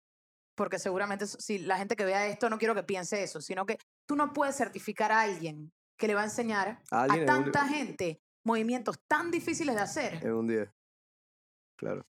porque 0.55 0.79
seguramente 0.79 1.27
si 1.27 1.59
la 1.61 1.79
gente 1.79 1.97
que 1.97 2.05
vea 2.05 2.27
esto 2.27 2.51
no 2.51 2.59
quiero 2.59 2.75
que 2.75 2.83
piense 2.83 3.23
eso, 3.23 3.41
sino 3.41 3.65
que 3.65 3.79
tú 4.07 4.17
no 4.17 4.35
puedes 4.35 4.57
certificar 4.57 5.13
a 5.13 5.23
alguien 5.23 5.73
que 6.01 6.09
le 6.09 6.15
va 6.15 6.23
a 6.23 6.25
enseñar 6.25 6.83
a 6.91 7.05
un- 7.05 7.27
tanta 7.27 7.69
gente 7.69 8.21
movimientos 8.43 8.99
tan 9.07 9.31
difíciles 9.31 9.77
de 9.77 9.81
hacer. 9.83 10.15
en 10.27 10.33
un 10.33 10.49
día. 10.49 10.75
Claro. 11.77 12.07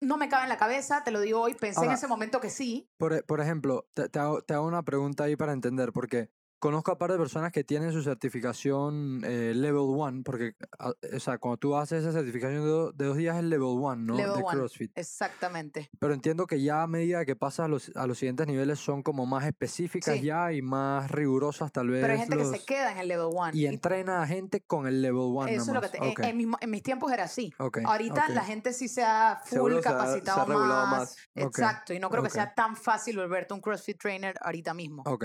No 0.00 0.16
me 0.18 0.28
cabe 0.28 0.42
en 0.44 0.50
la 0.50 0.58
cabeza, 0.58 1.02
te 1.02 1.10
lo 1.10 1.20
digo 1.20 1.40
hoy, 1.40 1.54
pensé 1.54 1.84
en 1.86 1.92
ese 1.92 2.06
momento 2.06 2.38
que 2.40 2.50
sí. 2.50 2.88
Por, 2.98 3.14
e- 3.14 3.22
por 3.22 3.40
ejemplo, 3.40 3.88
te, 3.94 4.08
te 4.10 4.18
hago, 4.18 4.42
te 4.42 4.52
hago 4.54 4.66
una 4.66 4.82
pregunta 4.82 5.24
ahí 5.24 5.36
para 5.36 5.52
entender, 5.52 5.92
porque 5.92 6.30
conozco 6.64 6.92
a 6.92 6.96
par 6.96 7.12
de 7.12 7.18
personas 7.18 7.52
que 7.52 7.62
tienen 7.62 7.92
su 7.92 8.02
certificación 8.02 9.20
eh, 9.22 9.52
Level 9.54 9.82
1, 9.86 10.22
porque, 10.24 10.54
ah, 10.78 10.92
o 11.14 11.20
sea, 11.20 11.36
cuando 11.36 11.58
tú 11.58 11.76
haces 11.76 12.00
esa 12.02 12.12
certificación 12.12 12.62
de, 12.62 12.68
do- 12.70 12.92
de 12.92 13.04
dos 13.04 13.18
días 13.18 13.36
es 13.36 13.44
Level 13.44 13.68
1, 13.68 13.96
¿no? 13.96 14.14
Level 14.16 14.34
de 14.36 14.42
one. 14.42 14.56
CrossFit. 14.56 14.90
Exactamente. 14.96 15.90
Pero 15.98 16.14
entiendo 16.14 16.46
que 16.46 16.62
ya 16.62 16.82
a 16.82 16.86
medida 16.86 17.26
que 17.26 17.36
pasas 17.36 17.66
a 17.66 17.68
los, 17.68 17.92
a 17.94 18.06
los 18.06 18.16
siguientes 18.16 18.46
niveles 18.46 18.78
son 18.78 19.02
como 19.02 19.26
más 19.26 19.44
específicas 19.46 20.14
Sí. 20.14 20.22
ya 20.22 20.52
y 20.54 20.62
más 20.62 21.10
rigurosas 21.10 21.70
tal 21.70 21.88
vez. 21.90 22.00
Pero 22.00 22.14
hay 22.14 22.18
gente 22.20 22.36
que 22.38 22.44
se 22.44 22.50
los- 22.52 22.64
queda 22.64 22.92
en 22.92 22.98
el 22.98 23.08
level 23.08 23.26
1. 23.30 23.50
Y 23.52 23.66
entrena 23.66 24.22
a 24.22 24.26
gente 24.26 24.62
con 24.62 24.86
el 24.86 25.02
Level 25.02 25.20
1 25.20 25.48
Eso 25.48 25.62
es 25.64 25.68
lo 25.74 25.80
que 25.82 25.88
te- 25.90 25.98
en- 25.98 26.10
Ok, 26.12 26.20
en, 26.20 26.36
mis, 26.38 26.46
mo- 26.46 26.58
en 26.60 26.70
mis 26.70 26.82
tiempos 26.82 27.12
era 27.12 27.24
así. 27.24 27.52
ok, 27.58 27.78
Ahorita 27.84 28.24
ok, 28.28 28.34
la 28.34 28.44
gente 28.44 28.72
sí 28.72 28.88
se 28.88 29.02
ha 29.04 29.40
full 29.44 29.56
Seguro 29.56 29.74
se 29.74 29.78
ha- 29.80 29.82
se 29.82 29.88
ha 29.88 29.98
capacitado 29.98 30.46
más. 30.46 30.90
más. 30.90 31.16
Exacto. 31.34 31.92
Y 31.92 31.98
no 31.98 32.08
creo 32.08 32.22
que 32.22 32.30
sea 32.30 32.54
tan 32.54 32.74
fácil 32.74 33.16
volverte 33.18 33.52
un 33.52 33.60
CrossFit 33.60 33.98
trainer 34.00 34.34
ahorita 34.40 34.72
mismo. 34.72 35.02
ok. 35.06 35.24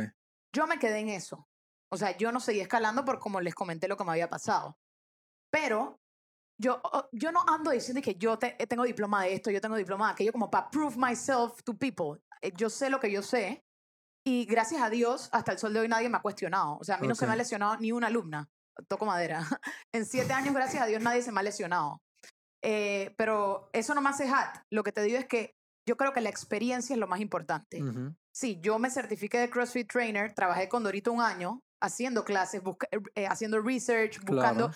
Yo 0.53 0.67
me 0.67 0.79
quedé 0.79 0.99
en 0.99 1.09
eso. 1.09 1.47
O 1.91 1.97
sea, 1.97 2.15
yo 2.17 2.31
no 2.31 2.39
seguí 2.39 2.59
escalando 2.59 3.03
por 3.05 3.19
como 3.19 3.41
les 3.41 3.55
comenté 3.55 3.87
lo 3.87 3.97
que 3.97 4.03
me 4.03 4.11
había 4.11 4.29
pasado. 4.29 4.77
Pero 5.51 5.99
yo, 6.61 6.81
yo 7.11 7.31
no 7.31 7.43
ando 7.47 7.71
diciendo 7.71 8.01
que 8.01 8.15
yo 8.15 8.37
te- 8.37 8.51
tengo 8.67 8.83
diploma 8.83 9.23
de 9.23 9.33
esto, 9.33 9.49
yo 9.49 9.61
tengo 9.61 9.75
diploma 9.75 10.07
de 10.07 10.11
aquello, 10.13 10.31
como 10.31 10.51
para 10.51 10.69
prove 10.69 10.95
myself 10.97 11.61
to 11.63 11.73
people. 11.77 12.21
Eh, 12.41 12.51
Yo 12.55 12.69
sé 12.69 12.89
lo 12.89 12.99
que 12.99 13.11
yo 13.11 13.21
sé. 13.21 13.63
Y 14.25 14.45
gracias 14.45 14.81
a 14.81 14.89
Dios, 14.89 15.29
hasta 15.31 15.53
el 15.53 15.57
sol 15.59 15.73
de 15.73 15.79
hoy 15.79 15.87
nadie 15.87 16.09
me 16.09 16.17
ha 16.17 16.21
cuestionado. 16.21 16.77
O 16.77 16.83
sea, 16.83 16.95
a 16.95 16.97
mí 16.99 17.07
no 17.07 17.15
se 17.15 17.25
me 17.25 17.33
ha 17.33 17.35
lesionado 17.37 17.77
ni 17.77 17.91
una 17.91 18.07
alumna. 18.07 18.49
Toco 18.87 19.05
madera. 19.05 19.39
En 19.93 20.05
siete 20.05 20.33
años, 20.33 20.53
gracias 20.53 20.83
a 20.83 20.85
Dios, 20.85 21.01
nadie 21.01 21.21
se 21.23 21.31
me 21.31 21.39
ha 21.39 21.43
lesionado. 21.43 22.01
Eh, 22.63 23.15
pero 23.17 23.69
eso 23.73 23.95
no 23.95 24.01
me 24.01 24.09
hace 24.09 24.27
hat. 24.29 24.57
Lo 24.69 24.83
que 24.83 24.91
te 24.91 25.01
digo 25.01 25.17
es 25.17 25.25
que 25.25 25.55
yo 25.87 25.95
creo 25.97 26.13
que 26.13 26.21
la 26.21 26.29
experiencia 26.29 26.93
es 26.93 26.99
lo 26.99 27.07
más 27.07 27.21
importante. 27.21 27.81
ujú, 27.81 28.15
Sí, 28.33 28.59
yo 28.61 28.79
me 28.79 28.89
certifiqué 28.89 29.39
de 29.39 29.49
CrossFit 29.49 29.91
Trainer, 29.91 30.33
trabajé 30.33 30.69
con 30.69 30.83
Dorito 30.83 31.11
un 31.11 31.21
año 31.21 31.61
haciendo 31.81 32.23
clases, 32.23 32.61
busca- 32.61 32.87
eh, 33.15 33.25
haciendo 33.27 33.61
research, 33.61 34.19
buscando 34.25 34.67
Claro. 34.69 34.73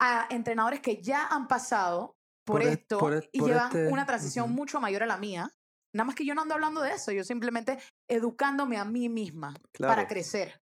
a 0.00 0.26
entrenadores 0.30 0.80
que 0.80 1.00
ya 1.02 1.26
han 1.28 1.46
pasado 1.48 2.14
por, 2.46 2.60
Por 2.60 2.62
es- 2.62 2.78
esto 2.78 2.98
por 2.98 3.14
es- 3.14 3.28
y 3.32 3.38
por 3.38 3.48
llevan 3.48 3.66
este- 3.66 3.88
una 3.88 4.06
transición 4.06 4.50
mucho 4.50 4.80
mayor 4.80 5.02
a 5.02 5.06
la 5.06 5.16
mía. 5.18 5.50
Nada 5.94 6.04
más 6.06 6.14
que 6.14 6.24
yo 6.24 6.34
no 6.34 6.42
ando 6.42 6.54
hablando 6.54 6.80
de 6.80 6.92
eso, 6.92 7.12
yo 7.12 7.24
simplemente 7.24 7.78
educándome 8.08 8.76
a 8.78 8.84
mí 8.84 9.08
misma 9.08 9.54
Claro. 9.72 9.92
para 9.94 10.08
crecer. 10.08 10.60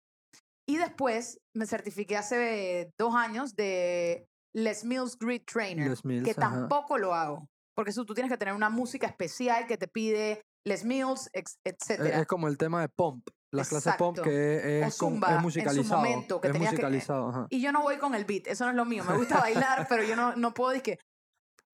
Y 0.69 0.77
después 0.77 1.39
me 1.55 1.67
certifiqué 1.67 2.17
hace 2.17 2.91
dos 2.99 3.15
años 3.15 3.55
de 3.55 4.27
Les 4.55 4.85
Mills 4.85 5.17
Grid 5.19 5.43
Trainer, 5.47 5.89
Les 5.89 6.05
Mills, 6.05 6.25
que 6.25 6.31
ajá. 6.33 6.41
tampoco 6.41 6.99
lo 6.99 7.15
hago. 7.15 7.47
Porque 7.75 7.91
eso 7.91 8.05
tú 8.05 8.13
tienes 8.15 8.31
que 8.33 8.39
tener 8.39 8.55
una 8.55 8.71
música 8.71 9.07
especial 9.07 9.67
que 9.67 9.79
te 9.79 9.87
pide 9.87 10.43
Les 10.69 10.85
Mills, 10.85 11.31
Es, 11.33 11.59
etcétera. 11.65 12.21
es 12.21 12.27
como 12.27 12.47
el 12.49 12.57
tema 12.59 12.81
de 12.83 12.89
Pump, 12.89 13.27
las 13.53 13.69
clases 13.69 13.95
Pump 13.97 14.19
Exacto. 14.19 14.31
que 14.31 14.81
es, 14.83 14.97
con- 14.99 15.15
Zumba, 15.15 15.29
es 15.29 15.33
en 15.35 15.39
su 15.39 15.43
musicalizado. 15.45 15.97
momento, 16.03 16.41
que 16.41 16.49
es 16.49 16.53
que- 16.53 16.59
musicalizado, 16.59 17.29
ajá. 17.31 17.47
Y 17.51 17.61
yo 17.61 17.73
no 17.73 17.83
voy 17.83 17.97
con 17.99 18.15
el 18.15 18.25
beat, 18.25 18.47
eso 18.47 18.65
no 18.65 18.71
es 18.71 18.77
lo 18.77 18.85
mío. 18.85 19.05
Me 19.05 19.17
gusta 19.17 19.41
bailar, 19.41 19.87
pero 19.89 20.03
yo 20.05 20.15
no, 20.17 20.37
no 20.37 20.53
puedo 20.55 20.71
decir 20.71 20.83
que 20.83 20.99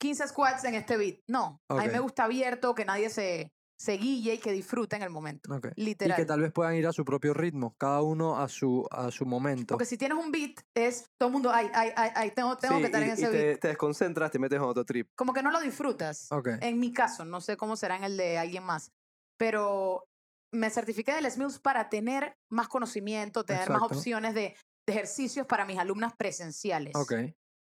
15 0.00 0.28
squats 0.28 0.64
en 0.64 0.74
este 0.74 0.96
beat. 0.96 1.16
No, 1.28 1.60
a 1.68 1.74
mí 1.76 1.88
me 1.88 1.98
gusta 1.98 2.24
abierto, 2.24 2.74
que 2.74 2.84
nadie 2.84 3.10
se, 3.10 3.50
se 3.76 3.92
guille 3.96 4.34
y 4.34 4.38
que 4.38 4.52
disfrute 4.52 4.96
en 4.96 5.02
el 5.02 5.10
momento. 5.10 5.52
Ok. 5.54 5.68
Literal. 5.76 6.16
Y 6.18 6.22
que 6.22 6.26
tal 6.26 6.40
vez 6.40 6.52
puedan 6.52 6.74
ir 6.76 6.86
a 6.86 6.92
su 6.92 7.04
propio 7.04 7.34
ritmo, 7.34 7.74
cada 7.76 8.02
uno 8.02 8.38
a 8.38 8.48
su, 8.48 8.86
a 8.90 9.10
su 9.10 9.26
momento. 9.26 9.74
Porque 9.74 9.84
si 9.84 9.96
tienes 9.98 10.16
un 10.16 10.30
beat, 10.30 10.60
es 10.74 11.10
todo 11.18 11.28
el 11.28 11.32
mundo, 11.32 11.50
ay, 11.52 11.68
ay, 11.74 11.90
ay, 11.96 12.10
ay, 12.14 12.30
tengo, 12.30 12.56
tengo 12.56 12.76
Sí, 12.76 12.80
que 12.80 12.86
estar 12.86 13.00
y, 13.02 13.04
en 13.04 13.10
y 13.10 13.12
ese 13.12 13.28
te, 13.30 13.44
beat. 13.44 13.60
te 13.60 13.68
desconcentras, 13.68 14.30
te 14.30 14.38
metes 14.38 14.56
en 14.56 14.62
otro 14.64 14.84
trip. 14.84 15.10
Como 15.16 15.32
que 15.32 15.42
no 15.42 15.50
lo 15.50 15.60
disfrutas. 15.60 16.30
Ok. 16.30 16.48
En 16.60 16.78
mi 16.78 16.92
caso, 16.92 17.24
no 17.24 17.40
sé 17.40 17.56
cómo 17.56 17.76
será 17.76 17.96
en 17.96 18.04
el 18.04 18.16
de 18.16 18.38
alguien 18.38 18.62
más. 18.64 18.92
Pero 19.36 20.06
me 20.52 20.70
certifiqué 20.70 21.12
de 21.12 21.22
Les 21.22 21.36
Mills 21.36 21.58
para 21.58 21.88
tener 21.88 22.36
más 22.50 22.68
conocimiento, 22.68 23.44
tener 23.44 23.68
más 23.68 23.78
Exacto. 23.78 23.96
opciones 23.96 24.34
de, 24.34 24.54
de 24.86 24.92
ejercicios 24.92 25.46
para 25.46 25.64
mis 25.64 25.78
alumnas 25.78 26.12
presenciales. 26.16 26.94
Ok. 26.94 27.12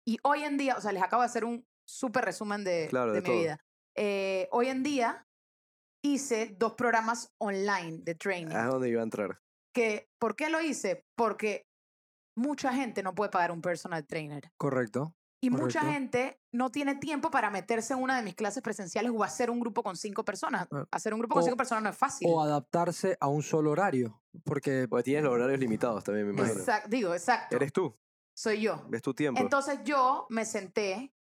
Y 0.06 0.18
hoy 0.22 0.44
en 0.44 0.56
día, 0.56 0.76
o 0.76 0.80
sea, 0.80 0.92
les 0.92 1.02
acabo 1.02 1.22
de 1.22 1.26
hacer 1.26 1.44
un 1.44 1.66
súper 1.86 2.24
resumen 2.24 2.64
de, 2.64 2.86
Claro, 2.88 3.12
de 3.12 3.20
de 3.20 3.20
mi 3.20 3.26
todo. 3.26 3.38
vida. 3.38 3.58
Eh, 3.94 4.48
hoy 4.52 4.68
en 4.68 4.82
día 4.82 5.26
hice 6.02 6.54
dos 6.58 6.74
programas 6.74 7.32
online 7.38 7.98
de 8.02 8.14
training. 8.14 8.54
Ah, 8.54 8.64
Es 8.66 8.70
donde 8.72 8.88
iba 8.88 9.00
a 9.00 9.04
entrar. 9.04 9.38
Que, 9.74 10.08
¿Por 10.18 10.36
qué 10.36 10.48
lo 10.50 10.60
hice? 10.60 11.04
Porque 11.16 11.66
mucha 12.36 12.72
gente 12.72 13.02
no 13.02 13.14
puede 13.14 13.30
pagar 13.30 13.50
un 13.52 13.60
personal 13.60 14.06
trainer. 14.06 14.50
Correcto. 14.56 15.14
Y 15.40 15.50
mucha 15.50 15.80
Correcto. 15.80 15.92
gente 15.92 16.40
no 16.52 16.70
tiene 16.70 16.96
tiempo 16.96 17.30
para 17.30 17.48
meterse 17.50 17.92
en 17.94 18.02
una 18.02 18.16
de 18.16 18.24
mis 18.24 18.34
clases 18.34 18.60
presenciales 18.60 19.12
o 19.14 19.22
hacer 19.22 19.50
un 19.50 19.60
grupo 19.60 19.84
con 19.84 19.96
cinco 19.96 20.24
personas. 20.24 20.66
Ah. 20.72 20.84
Hacer 20.90 21.14
un 21.14 21.20
grupo 21.20 21.34
con 21.34 21.42
O- 21.42 21.44
cinco 21.44 21.56
personas 21.56 21.84
no 21.84 21.90
es 21.90 21.96
fácil. 21.96 22.26
O 22.28 22.40
adaptarse 22.40 23.16
a 23.20 23.28
un 23.28 23.42
solo 23.42 23.70
horario. 23.70 24.20
Porque 24.44 24.86
Porque 24.88 25.04
tienes 25.04 25.22
los 25.24 25.32
horarios 25.32 25.60
limitados 25.60 26.02
también, 26.02 26.26
me 26.26 26.32
imagino. 26.32 26.58
Exacto, 26.58 26.88
digo, 26.88 27.14
exacto. 27.14 27.54
Eres 27.54 27.72
tú, 27.72 27.96
Soy 28.36 28.62
yo. 28.62 28.84
es 28.92 29.02
tu 29.02 29.14
tiempo. 29.14 29.40
Entonces 29.40 29.78
yo 29.84 30.26
me 30.30 30.44
senté 30.44 31.12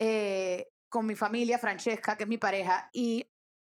eh, 0.00 0.68
con 0.88 1.06
mi 1.06 1.14
familia, 1.14 1.58
Francesca, 1.58 2.16
que 2.16 2.24
es 2.24 2.28
mi 2.28 2.38
pareja, 2.38 2.88
y 2.92 3.28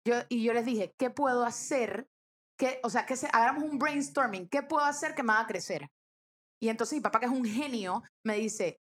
yo, 0.08 0.14
y 0.28 0.42
yo 0.42 0.52
les 0.52 0.64
dije, 0.64 0.94
¿qué 0.98 1.10
puedo 1.10 1.44
hacer? 1.44 2.08
Que, 2.58 2.80
o 2.82 2.90
sea, 2.90 3.06
que 3.06 3.16
se, 3.16 3.28
hagamos 3.32 3.62
un 3.64 3.78
brainstorming, 3.78 4.48
¿qué 4.48 4.62
puedo 4.62 4.84
hacer 4.84 5.14
que 5.14 5.22
me 5.22 5.32
haga 5.32 5.46
crecer? 5.46 5.88
Y 6.60 6.68
entonces 6.68 6.96
mi 6.96 7.00
papá, 7.02 7.20
que 7.20 7.26
es 7.26 7.32
un 7.32 7.44
genio, 7.44 8.02
me 8.24 8.34
dice, 8.36 8.80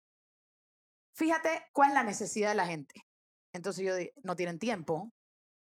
fíjate 1.15 1.49
cuál 1.73 1.89
es 1.89 1.93
la 1.95 2.03
necesidad 2.03 2.49
de 2.49 2.55
la 2.55 2.65
gente. 2.65 2.95
Entonces 3.53 3.85
yo 3.85 3.93
no 4.23 4.35
tienen 4.35 4.59
tiempo, 4.59 5.11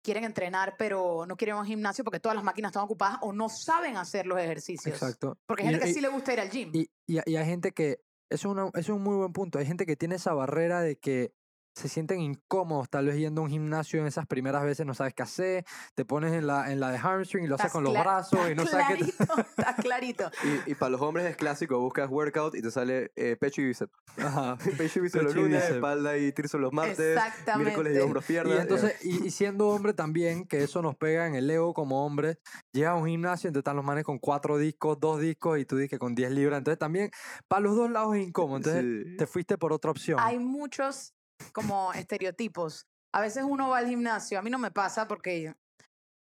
quieren 0.03 0.23
entrenar, 0.23 0.75
pero 0.77 1.25
no 1.25 1.35
quieren 1.37 1.55
ir 1.55 1.57
a 1.57 1.61
un 1.61 1.67
gimnasio 1.67 2.03
porque 2.03 2.19
todas 2.19 2.35
las 2.35 2.43
máquinas 2.43 2.69
están 2.71 2.83
ocupadas 2.83 3.19
o 3.21 3.31
no 3.33 3.49
saben 3.49 3.97
hacer 3.97 4.25
los 4.25 4.39
ejercicios. 4.39 4.93
Exacto. 4.95 5.37
Porque 5.45 5.63
hay 5.63 5.69
Y- 5.69 5.71
gente 5.71 5.85
que 5.85 5.91
y- 5.91 5.93
sí 5.93 6.01
le 6.01 6.09
gusta 6.09 6.33
ir 6.33 6.39
al 6.39 6.49
gym. 6.49 6.71
Y, 6.73 6.89
y, 7.07 7.19
y 7.31 7.35
hay 7.35 7.45
gente 7.45 7.71
que, 7.71 7.99
eso 8.29 8.49
es, 8.49 8.51
una- 8.53 8.67
eso 8.69 8.79
es 8.79 8.89
un 8.89 9.01
muy 9.03 9.15
buen 9.15 9.31
punto, 9.33 9.59
hay 9.59 9.65
gente 9.65 9.85
que 9.85 9.95
tiene 9.95 10.15
esa 10.15 10.33
barrera 10.33 10.81
de 10.81 10.97
que 10.97 11.33
se 11.75 11.89
sienten 11.89 12.19
incómodos 12.19 12.89
tal 12.89 13.07
vez 13.07 13.17
yendo 13.17 13.41
a 13.41 13.45
un 13.45 13.49
gimnasio 13.49 13.99
en 13.99 14.07
esas 14.07 14.27
primeras 14.27 14.63
veces, 14.63 14.85
no 14.85 14.93
sabes 14.93 15.13
qué 15.13 15.23
hacer, 15.23 15.65
te 15.95 16.05
pones 16.05 16.31
en 16.33 16.45
la, 16.47 16.71
en 16.71 16.79
la 16.79 16.91
de 16.91 16.97
hamstring 16.99 17.45
y 17.45 17.47
lo 17.47 17.55
haces 17.55 17.71
con 17.71 17.83
los 17.83 17.93
brazos 17.93 18.39
y 18.51 18.55
no 18.55 18.65
sabes 18.65 18.85
qué... 18.87 18.95
clarito, 18.95 19.23
Está 19.57 19.75
clarito. 19.75 20.31
Y, 20.67 20.71
y 20.71 20.75
para 20.75 20.91
los 20.91 21.01
hombres 21.01 21.25
es 21.25 21.35
clásico, 21.35 21.79
buscas 21.79 22.09
workout 22.09 22.55
y 22.55 22.61
te 22.61 22.69
sale 22.69 23.11
eh, 23.15 23.35
pecho 23.39 23.61
y 23.61 23.65
bíceps. 23.65 23.91
Ajá. 24.17 24.57
pecho 24.77 24.99
y 24.99 25.01
bíceps 25.03 25.23
los 25.23 25.35
y 25.35 25.39
lunes, 25.39 25.63
espalda 25.63 26.17
y 26.17 26.31
tríceps 26.31 26.61
los 26.61 26.73
martes, 26.73 26.99
Exactamente. 26.99 27.63
miércoles 27.71 27.97
y 27.97 27.99
hombros 28.01 28.23
Y 28.25 28.27
piernas. 28.27 28.59
entonces, 28.59 28.95
y, 29.03 29.25
y 29.27 29.31
siendo 29.31 29.69
hombre 29.69 29.93
también, 29.93 30.45
que 30.45 30.63
eso 30.63 30.81
nos 30.81 30.95
pega 30.95 31.27
en 31.27 31.35
el 31.35 31.49
ego 31.49 31.73
como 31.73 32.05
hombre, 32.05 32.37
llega 32.71 32.91
a 32.91 32.95
un 32.95 33.07
gimnasio, 33.07 33.47
entonces 33.47 33.61
están 33.61 33.75
los 33.77 33.85
manes 33.85 34.03
con 34.03 34.19
cuatro 34.19 34.57
discos, 34.57 34.99
dos 34.99 35.19
discos 35.19 35.57
y 35.59 35.65
tú 35.65 35.77
dices 35.77 35.89
que 35.89 35.97
con 35.99 36.13
10 36.13 36.31
libras. 36.31 36.59
Entonces 36.59 36.77
también, 36.79 37.09
para 37.47 37.61
los 37.61 37.75
dos 37.75 37.89
lados 37.89 38.15
es 38.15 38.27
incómodo. 38.27 38.57
Entonces 38.57 38.83
Sí. 38.83 39.17
te 39.17 39.25
fuiste 39.27 39.57
por 39.57 39.73
otra 39.73 39.89
opción. 39.91 40.19
Hay 40.21 40.37
muchos 40.39 41.13
como 41.53 41.93
estereotipos. 41.93 42.87
A 43.13 43.21
veces 43.21 43.43
uno 43.47 43.69
va 43.69 43.77
al 43.79 43.87
gimnasio, 43.87 44.39
a 44.39 44.41
mí 44.41 44.49
no 44.49 44.59
me 44.59 44.71
pasa 44.71 45.07
porque 45.07 45.53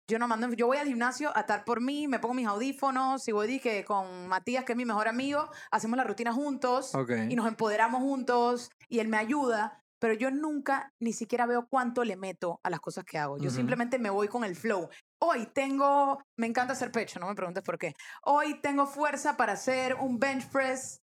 yo, 0.08 0.20
no 0.20 0.28
mando, 0.28 0.54
yo 0.54 0.68
voy 0.68 0.78
al 0.78 0.88
gimnasio 0.88 1.36
a 1.36 1.42
estar 1.42 1.66
por 1.66 1.82
mí, 1.82 2.08
me 2.08 2.20
pongo 2.20 2.36
mis 2.36 2.48
audífonos 2.48 3.28
y 3.28 3.32
voy 3.32 3.48
dije, 3.48 3.84
con 3.86 4.28
Matías, 4.28 4.64
que 4.64 4.74
es 4.74 4.78
mi 4.78 4.86
mejor 4.86 5.08
amigo, 5.08 5.50
hacemos 5.72 5.98
la 5.98 6.04
rutina 6.04 6.32
juntos 6.32 6.92
y 7.28 7.36
nos 7.36 7.48
empoderamos 7.48 8.02
juntos 8.02 8.70
y 8.88 9.00
él 9.00 9.08
me 9.08 9.18
ayuda, 9.18 9.82
pero 10.00 10.14
yo 10.14 10.30
nunca 10.30 10.94
ni 11.00 11.12
siquiera 11.12 11.48
veo 11.48 11.68
cuánto 11.68 12.04
le 12.04 12.18
meto 12.18 12.60
a 12.62 12.70
las 12.70 12.80
cosas 12.80 13.04
que 13.04 13.18
hago. 13.18 13.40
Yo 13.40 13.50
simplemente 13.50 13.98
me 13.98 14.12
voy 14.12 14.28
con 14.28 14.44
el 14.44 14.56
flow. 14.56 14.88
Hoy 15.20 15.48
tengo, 15.48 16.22
me 16.38 16.46
encanta 16.46 16.74
hacer 16.74 16.92
pecho, 16.92 17.20
no 17.20 17.28
me 17.28 17.34
preguntes 17.34 17.64
por 17.64 17.80
qué. 17.80 17.96
Hoy 18.22 18.62
tengo 18.62 18.86
fuerza 18.86 19.38
para 19.38 19.54
hacer 19.54 19.96
un 19.96 20.20
bench 20.20 20.48
press, 20.52 21.02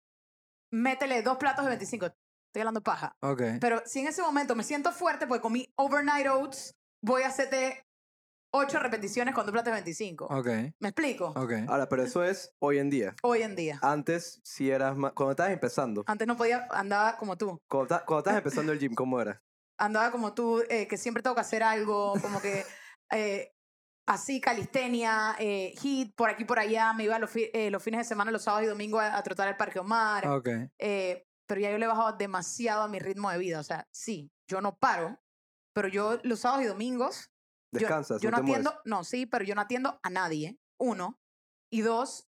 métele 0.70 1.22
dos 1.22 1.38
platos 1.38 1.64
de 1.64 1.70
25. 1.70 2.14
Estoy 2.52 2.60
hablando 2.60 2.82
paja. 2.82 3.16
Ok. 3.22 3.40
Pero 3.62 3.80
si 3.86 4.00
en 4.00 4.08
ese 4.08 4.20
momento 4.20 4.54
me 4.54 4.62
siento 4.62 4.92
fuerte, 4.92 5.26
con 5.26 5.50
mi 5.54 5.72
overnight 5.76 6.26
oats 6.26 6.74
voy 7.00 7.22
a 7.22 7.28
hacerte 7.28 7.86
8 8.52 8.78
repeticiones 8.78 9.34
con 9.34 9.46
platos 9.46 9.64
de 9.64 9.70
25. 9.70 10.26
Ok. 10.26 10.46
¿Me 10.78 10.88
explico? 10.90 11.28
Ok. 11.34 11.52
Ahora, 11.66 11.88
pero 11.88 12.02
eso 12.02 12.22
es 12.22 12.54
hoy 12.58 12.76
en 12.78 12.90
día. 12.90 13.14
Hoy 13.22 13.40
en 13.40 13.56
día. 13.56 13.78
Antes, 13.80 14.42
si 14.44 14.70
eras 14.70 14.98
más... 14.98 15.12
Cuando 15.14 15.30
estabas 15.30 15.52
empezando, 15.54 16.04
Antes 16.06 16.28
no 16.28 16.36
podía, 16.36 16.68
andaba 16.72 17.16
como 17.16 17.38
tú. 17.38 17.58
cuando, 17.66 17.86
ta- 17.88 18.04
cuando 18.04 18.18
estabas 18.18 18.38
empezando 18.44 18.70
el 18.72 18.78
gym, 18.78 18.94
¿cómo 18.94 19.18
era? 19.18 19.42
andaba 19.78 20.10
como 20.10 20.34
tú, 20.34 20.62
eh, 20.68 20.86
que 20.86 20.98
siempre 20.98 21.22
tengo 21.22 21.34
que 21.34 21.40
hacer 21.40 21.62
algo, 21.62 22.12
como 22.20 22.38
que 22.42 22.64
eh, 23.12 23.50
así, 24.06 24.42
calistenia, 24.42 25.36
eh, 25.38 25.72
hit, 25.80 26.14
por 26.14 26.28
aquí, 26.28 26.44
por 26.44 26.58
allá, 26.58 26.92
me 26.92 27.04
iba 27.04 27.18
los, 27.18 27.30
fi- 27.30 27.50
eh, 27.54 27.70
los 27.70 27.82
fines 27.82 27.98
de 28.00 28.04
semana, 28.04 28.30
los 28.30 28.42
sábados 28.42 28.66
y 28.66 28.68
domingos 28.68 29.00
a, 29.02 29.16
a 29.16 29.22
trotar 29.22 29.48
al 29.48 29.56
Parque 29.56 29.78
Omar, 29.78 30.28
Ok. 30.28 30.48
eh, 30.78 31.24
pero 31.52 31.60
ya 31.60 31.70
yo 31.70 31.76
le 31.76 31.84
he 31.84 31.88
bajado 31.88 32.16
demasiado 32.16 32.80
a 32.82 32.88
mi 32.88 32.98
ritmo 32.98 33.30
de 33.30 33.36
vida, 33.36 33.60
o 33.60 33.62
sea, 33.62 33.86
sí, 33.90 34.32
yo 34.48 34.62
no 34.62 34.78
paro, 34.78 35.20
pero 35.74 35.86
yo 35.86 36.18
los 36.22 36.40
sábados 36.40 36.64
y 36.64 36.68
domingos, 36.68 37.30
yo- 37.74 37.80
Descansas, 37.80 38.22
yo, 38.22 38.30
no, 38.30 38.38
no 38.38 38.42
te 38.44 38.50
atiendo, 38.52 38.74
no, 38.86 39.04
sí, 39.04 39.26
pero 39.26 39.44
yo 39.44 39.54
no 39.54 39.60
atiendo 39.60 40.00
a 40.02 40.08
nadie, 40.08 40.58
uno, 40.80 41.20
y 41.70 41.82
dos, 41.82 42.26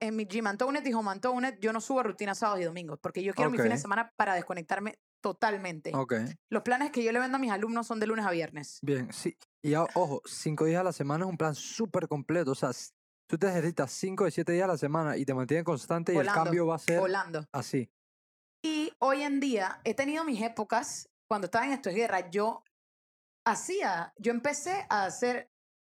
en 0.00 0.16
mi 0.16 0.24
Gym 0.26 0.48
Antonet 0.48 0.84
y 0.84 0.92
Home 0.94 1.12
Antonet, 1.12 1.60
yo 1.60 1.72
no 1.72 1.80
subo 1.80 2.02
rutina 2.02 2.34
sábados 2.34 2.60
y 2.60 2.64
domingos, 2.64 2.98
porque 3.00 3.22
yo 3.22 3.32
quiero 3.34 3.52
mi 3.52 3.58
fin 3.58 3.68
de 3.70 3.78
semana 3.78 4.12
para 4.16 4.34
desconectarme 4.34 4.98
totalmente. 5.22 5.92
Ok. 5.94 6.14
Los 6.50 6.64
planes 6.64 6.90
que 6.90 7.04
yo 7.04 7.12
le 7.12 7.20
vendo 7.20 7.36
a 7.36 7.38
mis 7.38 7.52
alumnos 7.52 7.86
son 7.86 8.00
de 8.00 8.08
lunes 8.08 8.26
a 8.26 8.32
viernes. 8.32 8.80
Bien, 8.82 9.12
sí. 9.12 9.36
Y 9.62 9.76
ojo, 9.76 10.22
cinco 10.24 10.64
días 10.64 10.80
a 10.80 10.84
la 10.84 10.92
semana 10.92 11.24
es 11.24 11.30
un 11.30 11.36
plan 11.36 11.54
súper 11.54 12.08
completo. 12.08 12.50
O 12.50 12.54
sea, 12.56 12.70
tú 13.28 13.38
te 13.38 13.46
ejercitas 13.48 13.92
cinco 13.92 14.24
de 14.24 14.32
siete 14.32 14.50
días 14.52 14.64
a 14.64 14.72
la 14.72 14.76
semana 14.78 15.16
y 15.16 15.24
te 15.24 15.34
mantienes 15.34 15.64
constante 15.64 16.12
y 16.12 16.16
Volando, 16.16 16.40
el 16.40 16.44
cambio 16.44 16.66
va 16.66 16.74
a 16.76 16.78
ser 16.80 16.98
Volando. 17.00 17.44
así. 17.52 17.88
Y 18.66 18.92
hoy 18.98 19.22
en 19.22 19.38
día 19.38 19.80
he 19.84 19.94
tenido 19.94 20.24
mis 20.24 20.42
épocas, 20.42 21.08
cuando 21.28 21.44
estaba 21.44 21.66
en 21.66 21.72
esto 21.72 21.88
es 21.88 21.94
guerra, 21.94 22.28
yo 22.30 22.64
hacía, 23.46 24.12
yo 24.16 24.32
empecé 24.32 24.86
a 24.90 25.04
hacer 25.04 25.52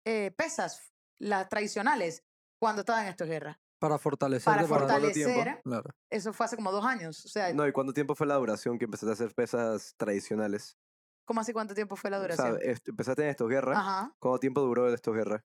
eh, 0.06 0.32
pesas, 0.36 0.92
las 1.18 1.48
tradicionales, 1.48 2.24
cuando 2.60 2.80
estaba 2.80 3.00
en 3.02 3.08
esto 3.08 3.24
es 3.24 3.30
guerra. 3.30 3.58
Para 3.80 3.96
fortalecer. 3.98 4.44
Para 4.52 4.66
¿cuánto 4.68 5.12
tiempo? 5.12 5.32
fortalecer, 5.34 5.62
Claro. 5.64 5.90
eso 6.10 6.32
fue 6.34 6.44
hace 6.44 6.56
como 6.56 6.70
dos 6.70 6.84
años. 6.84 7.24
O 7.24 7.28
sea, 7.28 7.54
No, 7.54 7.66
¿y 7.66 7.72
cuánto 7.72 7.94
tiempo 7.94 8.14
fue 8.14 8.26
la 8.26 8.34
duración 8.34 8.78
que 8.78 8.84
empezaste 8.84 9.10
a 9.10 9.14
hacer 9.14 9.34
pesas 9.34 9.94
tradicionales? 9.96 10.76
¿cómo 11.24 11.40
así 11.42 11.52
cuánto 11.52 11.74
tiempo 11.74 11.94
fue 11.94 12.10
la 12.10 12.18
O 12.20 12.24
sea, 12.32 12.48
duración? 12.50 12.58
empezaste 12.86 13.22
en 13.22 13.28
estos 13.30 13.48
guerras. 13.48 13.78
Ajá. 13.78 14.14
¿Cuánto 14.18 14.40
tiempo 14.40 14.60
duró 14.62 14.92
estos 14.92 15.14
guerras? 15.14 15.42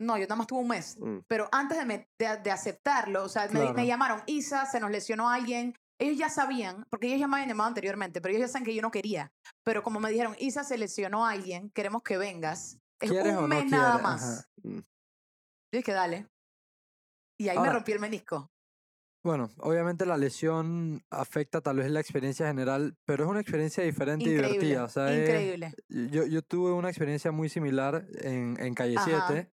No, 0.00 0.16
yo 0.18 0.24
nada 0.24 0.34
más 0.36 0.46
tuve 0.48 0.58
un 0.60 0.68
mes. 0.68 0.96
Mm. 1.00 1.18
Pero 1.28 1.48
antes 1.52 1.78
de, 1.78 1.84
me- 1.84 2.08
de, 2.18 2.36
de 2.38 2.50
aceptarlo, 2.50 3.24
o 3.24 3.28
sea, 3.28 3.48
me, 3.48 3.72
me 3.72 3.86
llamaron, 3.86 4.22
Isa, 4.26 4.66
se 4.66 4.78
nos 4.80 4.90
lesionó 4.90 5.30
alguien. 5.30 5.74
Ellos 5.98 6.18
ya 6.18 6.28
sabían, 6.28 6.84
porque 6.90 7.06
ellos 7.06 7.20
ya 7.20 7.28
me 7.28 7.36
habían 7.36 7.50
llamado 7.50 7.68
anteriormente, 7.68 8.20
pero 8.20 8.34
ellos 8.34 8.48
ya 8.48 8.52
saben 8.52 8.66
que 8.66 8.74
yo 8.74 8.82
no 8.82 8.90
quería. 8.90 9.32
Pero 9.62 9.82
como 9.82 10.00
me 10.00 10.10
dijeron, 10.10 10.34
Isa, 10.38 10.64
se 10.64 10.76
lesionó 10.76 11.24
alguien, 11.26 11.70
queremos 11.70 12.02
que 12.02 12.18
vengas. 12.18 12.78
Es 13.00 13.10
¿Quieres 13.10 13.34
un 13.34 13.42
no 13.42 13.48
mes 13.48 13.66
nada 13.70 13.98
más. 13.98 14.22
Ajá. 14.22 14.48
Mm. 14.62 14.78
Yo 14.78 15.78
dije, 15.78 15.92
dale. 15.92 16.26
Y 17.38 17.48
ahí 17.48 17.58
me 17.58 17.70
rompí 17.70 17.92
el 17.92 18.00
menisco. 18.00 18.50
Bueno, 19.24 19.50
obviamente 19.58 20.04
la 20.04 20.18
lesión 20.18 21.02
afecta 21.10 21.60
tal 21.62 21.78
vez 21.78 21.90
la 21.90 22.00
experiencia 22.00 22.46
general, 22.46 22.96
pero 23.06 23.24
es 23.24 23.30
una 23.30 23.40
experiencia 23.40 23.82
diferente 23.82 24.24
y 24.26 24.34
divertida. 24.34 24.84
O 24.84 24.88
sea, 24.88 25.12
es- 25.14 25.20
increíble. 25.28 25.74
yo, 25.88 26.26
yo 26.26 26.42
tuve 26.42 26.72
una 26.72 26.88
experiencia 26.90 27.32
muy 27.32 27.48
similar 27.48 28.06
en, 28.20 28.56
en 28.60 28.74
Calle 28.74 28.96
Ajá. 28.98 29.26
7. 29.28 29.50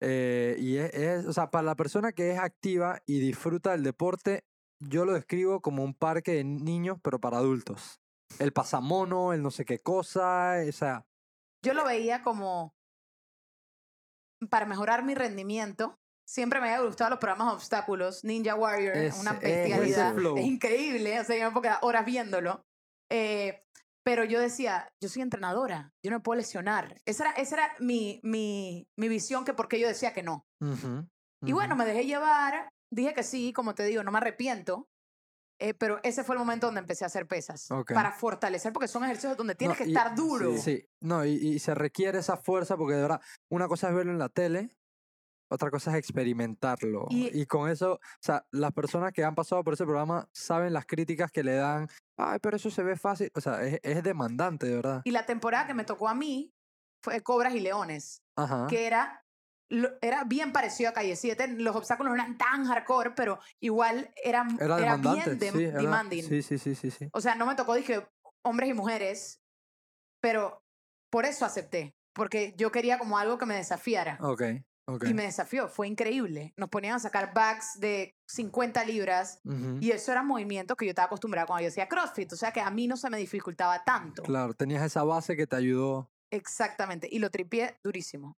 eh, 0.00 0.56
y 0.58 0.76
es, 0.76 0.94
es- 0.94 1.26
o 1.26 1.32
sea, 1.32 1.50
para 1.50 1.64
la 1.64 1.74
persona 1.74 2.12
que 2.12 2.30
es 2.30 2.38
activa 2.38 3.02
y 3.06 3.18
disfruta 3.20 3.72
del 3.72 3.82
deporte, 3.82 4.44
yo 4.88 5.04
lo 5.04 5.12
describo 5.14 5.60
como 5.60 5.82
un 5.84 5.94
parque 5.94 6.32
de 6.32 6.44
niños, 6.44 6.98
pero 7.02 7.20
para 7.20 7.38
adultos. 7.38 8.00
el 8.38 8.52
pasamono, 8.52 9.32
el 9.32 9.42
no 9.42 9.50
sé 9.50 9.64
qué 9.64 9.78
cosa, 9.78 10.54
o 10.68 10.72
sea, 10.72 11.04
Yo 11.64 11.74
lo 11.74 11.84
veía 11.84 12.22
como 12.22 12.74
para 14.50 14.66
mejorar 14.66 15.04
mi 15.04 15.14
rendimiento. 15.14 15.96
Siempre 16.26 16.60
me 16.60 16.70
había 16.72 16.84
gustado 16.86 17.10
los 17.10 17.18
programas 17.18 17.48
de 17.48 17.54
obstáculos. 17.54 18.24
Ninja 18.24 18.54
Warrior, 18.54 18.96
Ese- 18.96 19.20
una 19.20 19.34
bestialidad. 19.34 20.14
flow. 20.14 20.36
Es 20.38 20.44
increíble. 20.46 21.20
O 21.20 21.24
sea, 21.24 21.36
yo 21.36 21.44
me 21.44 21.50
puedo 21.50 21.62
quedar 21.62 21.78
horas 21.82 22.04
viéndolo. 22.06 22.64
Eh, 23.10 23.62
pero 24.04 24.24
yo 24.24 24.40
decía, 24.40 24.88
yo 25.00 25.08
soy 25.08 25.22
entrenadora, 25.22 25.92
yo 26.02 26.10
no 26.10 26.16
me 26.16 26.22
puedo 26.22 26.38
lesionar. 26.38 26.96
Esa 27.04 27.24
era, 27.28 27.32
esa 27.34 27.54
era 27.56 27.74
mi, 27.78 28.20
mi, 28.24 28.88
mi 28.98 29.08
visión, 29.08 29.44
que 29.44 29.52
porque 29.54 29.78
yo 29.78 29.86
decía 29.86 30.12
que 30.12 30.22
no. 30.24 30.44
Y 31.44 31.52
bueno, 31.52 31.76
me 31.76 31.84
dejé 31.84 32.06
llevar, 32.06 32.72
dije 32.92 33.14
que 33.14 33.22
sí, 33.22 33.52
como 33.52 33.74
te 33.74 33.84
digo, 33.84 34.02
no 34.04 34.12
me 34.12 34.18
arrepiento. 34.18 34.88
eh, 35.58 35.74
pero 35.74 36.00
ese 36.02 36.24
fue 36.24 36.34
el 36.34 36.40
momento 36.40 36.66
donde 36.66 36.80
empecé 36.80 37.04
a 37.04 37.06
hacer 37.06 37.28
pesas. 37.28 37.70
Ok. 37.70 37.92
Para 37.94 38.10
fortalecer, 38.10 38.72
porque 38.72 38.88
son 38.88 39.04
ejercicios 39.04 39.36
donde 39.36 39.54
tienes 39.54 39.78
No, 39.78 39.84
que 39.84 39.90
y- 39.90 39.94
estar 39.94 40.14
duro. 40.16 40.56
Sí, 40.58 40.84
no, 41.00 41.24
y, 41.24 41.34
y 41.34 41.58
se 41.60 41.72
requiere 41.74 42.18
esa 42.18 42.36
fuerza 42.36 42.76
porque 42.76 42.94
de 42.96 43.02
verdad, 43.02 43.20
una 43.48 43.68
cosa 43.68 43.88
es 43.88 43.94
verlo 43.94 44.10
en 44.10 44.18
la 44.18 44.28
tele, 44.28 44.76
otra 45.48 45.70
cosa 45.70 45.92
es 45.92 45.98
experimentarlo. 45.98 47.06
Y- 47.10 47.40
Y, 47.42 47.46
con 47.46 47.70
eso, 47.70 47.92
o 47.94 48.00
sea, 48.20 48.44
las 48.50 48.72
personas 48.72 49.12
que 49.12 49.22
han 49.22 49.36
pasado 49.36 49.62
por 49.62 49.74
ese 49.74 49.84
programa 49.84 50.28
saben 50.32 50.72
las 50.72 50.84
críticas 50.86 51.30
que 51.30 51.44
le 51.44 51.54
dan, 51.54 51.86
ay, 52.18 52.38
pero 52.42 52.56
eso 52.56 52.68
se 52.70 52.82
ve 52.82 52.96
fácil, 52.96 53.30
o 53.34 53.40
sea, 53.40 53.62
es, 53.62 53.78
es 53.84 54.02
demandante, 54.02 54.66
de 54.66 54.76
verdad. 54.76 55.02
Y 55.04 55.12
la 55.12 55.26
temporada 55.26 55.66
que 55.68 55.74
me 55.74 55.84
tocó 55.84 56.08
a 56.08 56.14
mí 56.14 56.52
fue 57.04 57.20
Cobras 57.22 57.54
y 57.54 57.60
Leones, 57.60 58.22
Ajá. 58.36 58.66
que 58.68 58.86
era, 58.86 59.24
era 60.00 60.24
bien 60.24 60.52
parecido 60.52 60.90
a 60.90 60.92
Calle 60.92 61.16
7. 61.16 61.48
Los 61.48 61.74
obstáculos 61.76 62.10
no 62.10 62.14
eran 62.22 62.36
tan 62.36 62.64
hardcore, 62.66 63.12
pero 63.12 63.38
igual 63.60 64.12
eran, 64.22 64.56
Era 64.60 64.78
era 64.78 64.96
bien 64.96 65.38
dem- 65.38 65.52
sí, 65.56 65.64
era- 65.64 65.78
demanding. 65.80 66.22
sí, 66.24 66.42
sí, 66.42 66.58
sí, 66.58 66.74
sí, 66.74 66.90
sí. 66.90 67.08
O 67.12 67.20
sea, 67.20 67.34
no 67.34 67.46
me 67.46 67.54
tocó, 67.54 67.74
dije, 67.74 68.06
hombres 68.42 68.68
y 68.70 68.74
mujeres, 68.74 69.40
pero 70.20 70.64
por 71.10 71.24
eso 71.24 71.44
acepté, 71.44 71.94
porque 72.12 72.54
yo 72.56 72.70
quería 72.72 72.98
como 72.98 73.18
algo 73.18 73.38
que 73.38 73.46
me 73.46 73.54
desafiara. 73.54 74.18
Ok, 74.20 74.42
ok. 74.86 75.04
Y 75.04 75.14
me 75.14 75.22
desafió, 75.24 75.68
fue 75.68 75.88
increíble. 75.88 76.52
Nos 76.56 76.68
ponían 76.68 76.94
a 76.94 76.98
sacar 76.98 77.32
bags 77.34 77.78
de 77.80 78.16
50 78.26 78.84
libras 78.84 79.40
Ujú. 79.44 79.78
y 79.80 79.90
eso 79.90 80.12
eran 80.12 80.26
movimientos 80.26 80.76
que 80.76 80.84
yo 80.86 80.90
estaba 80.90 81.06
acostumbrada 81.06 81.46
cuando 81.46 81.62
yo 81.62 81.68
hacía 81.68 81.88
CrossFit, 81.88 82.32
o 82.32 82.36
sea 82.36 82.52
que 82.52 82.60
a 82.60 82.70
mí 82.70 82.86
no 82.86 82.96
se 82.96 83.10
me 83.10 83.18
dificultaba 83.18 83.82
tanto. 83.84 84.22
Claro, 84.22 84.54
tenías 84.54 84.82
esa 84.82 85.02
base 85.02 85.36
que 85.36 85.46
te 85.46 85.56
ayudó. 85.56 86.10
Exactamente, 86.30 87.08
y 87.10 87.18
lo 87.18 87.30
tripié 87.30 87.78
durísimo. 87.82 88.36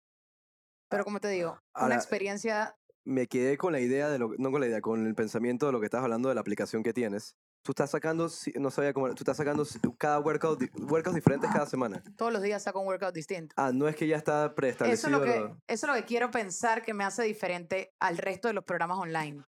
Pero 0.89 1.03
como 1.03 1.19
te 1.19 1.27
digo, 1.29 1.51
una 1.51 1.61
Ahora- 1.73 1.95
experiencia 1.95 2.75
Me 3.07 3.27
quedé 3.27 3.57
con 3.57 3.71
la 3.71 3.79
idea 3.79 4.09
de 4.09 4.17
lo 4.17 4.31
no 4.39 4.51
con 4.51 4.59
la 4.61 4.67
idea, 4.67 4.81
con 4.81 5.05
el 5.05 5.13
pensamiento 5.13 5.67
de 5.67 5.71
lo 5.71 5.79
que 5.79 5.85
estás 5.85 6.01
hablando 6.03 6.29
de 6.29 6.35
la 6.35 6.41
aplicación 6.41 6.81
que 6.81 6.91
tienes. 6.93 7.35
Tú 7.63 7.71
estás 7.71 7.91
sacando, 7.91 8.29
no 8.59 8.71
sabía 8.71 8.93
cómo, 8.93 9.07
tú 9.09 9.21
estás 9.23 9.37
sacando 9.37 9.63
cada 9.97 10.19
workout, 10.19 10.63
workouts 10.89 11.15
diferentes 11.15 11.49
cada 11.51 11.65
semana. 11.67 12.03
todos 12.17 12.31
los 12.33 12.41
días 12.41 12.61
saco 12.63 12.79
un 12.79 12.87
workout 12.87 13.13
distinto. 13.13 13.53
Ah, 13.57 13.71
no 13.71 13.87
es 13.87 13.95
que 13.95 14.07
ya 14.07 14.17
está 14.17 14.41
Eso 14.45 14.49
es, 14.49 14.55
preestablecido. 14.55 15.09
lo 15.19 15.21
que, 15.23 15.39
lo- 15.39 15.47
eso 15.49 15.61
es 15.67 15.83
lo 15.87 15.93
que 15.93 16.05
quiero 16.05 16.29
pensar 16.31 16.83
que 16.83 16.93
me 16.93 17.03
hace 17.03 17.23
diferente 17.23 17.93
al 17.99 18.17
resto 18.17 18.47
de 18.47 18.53
los 18.55 18.63
programas 18.63 18.97
online. 18.99 19.43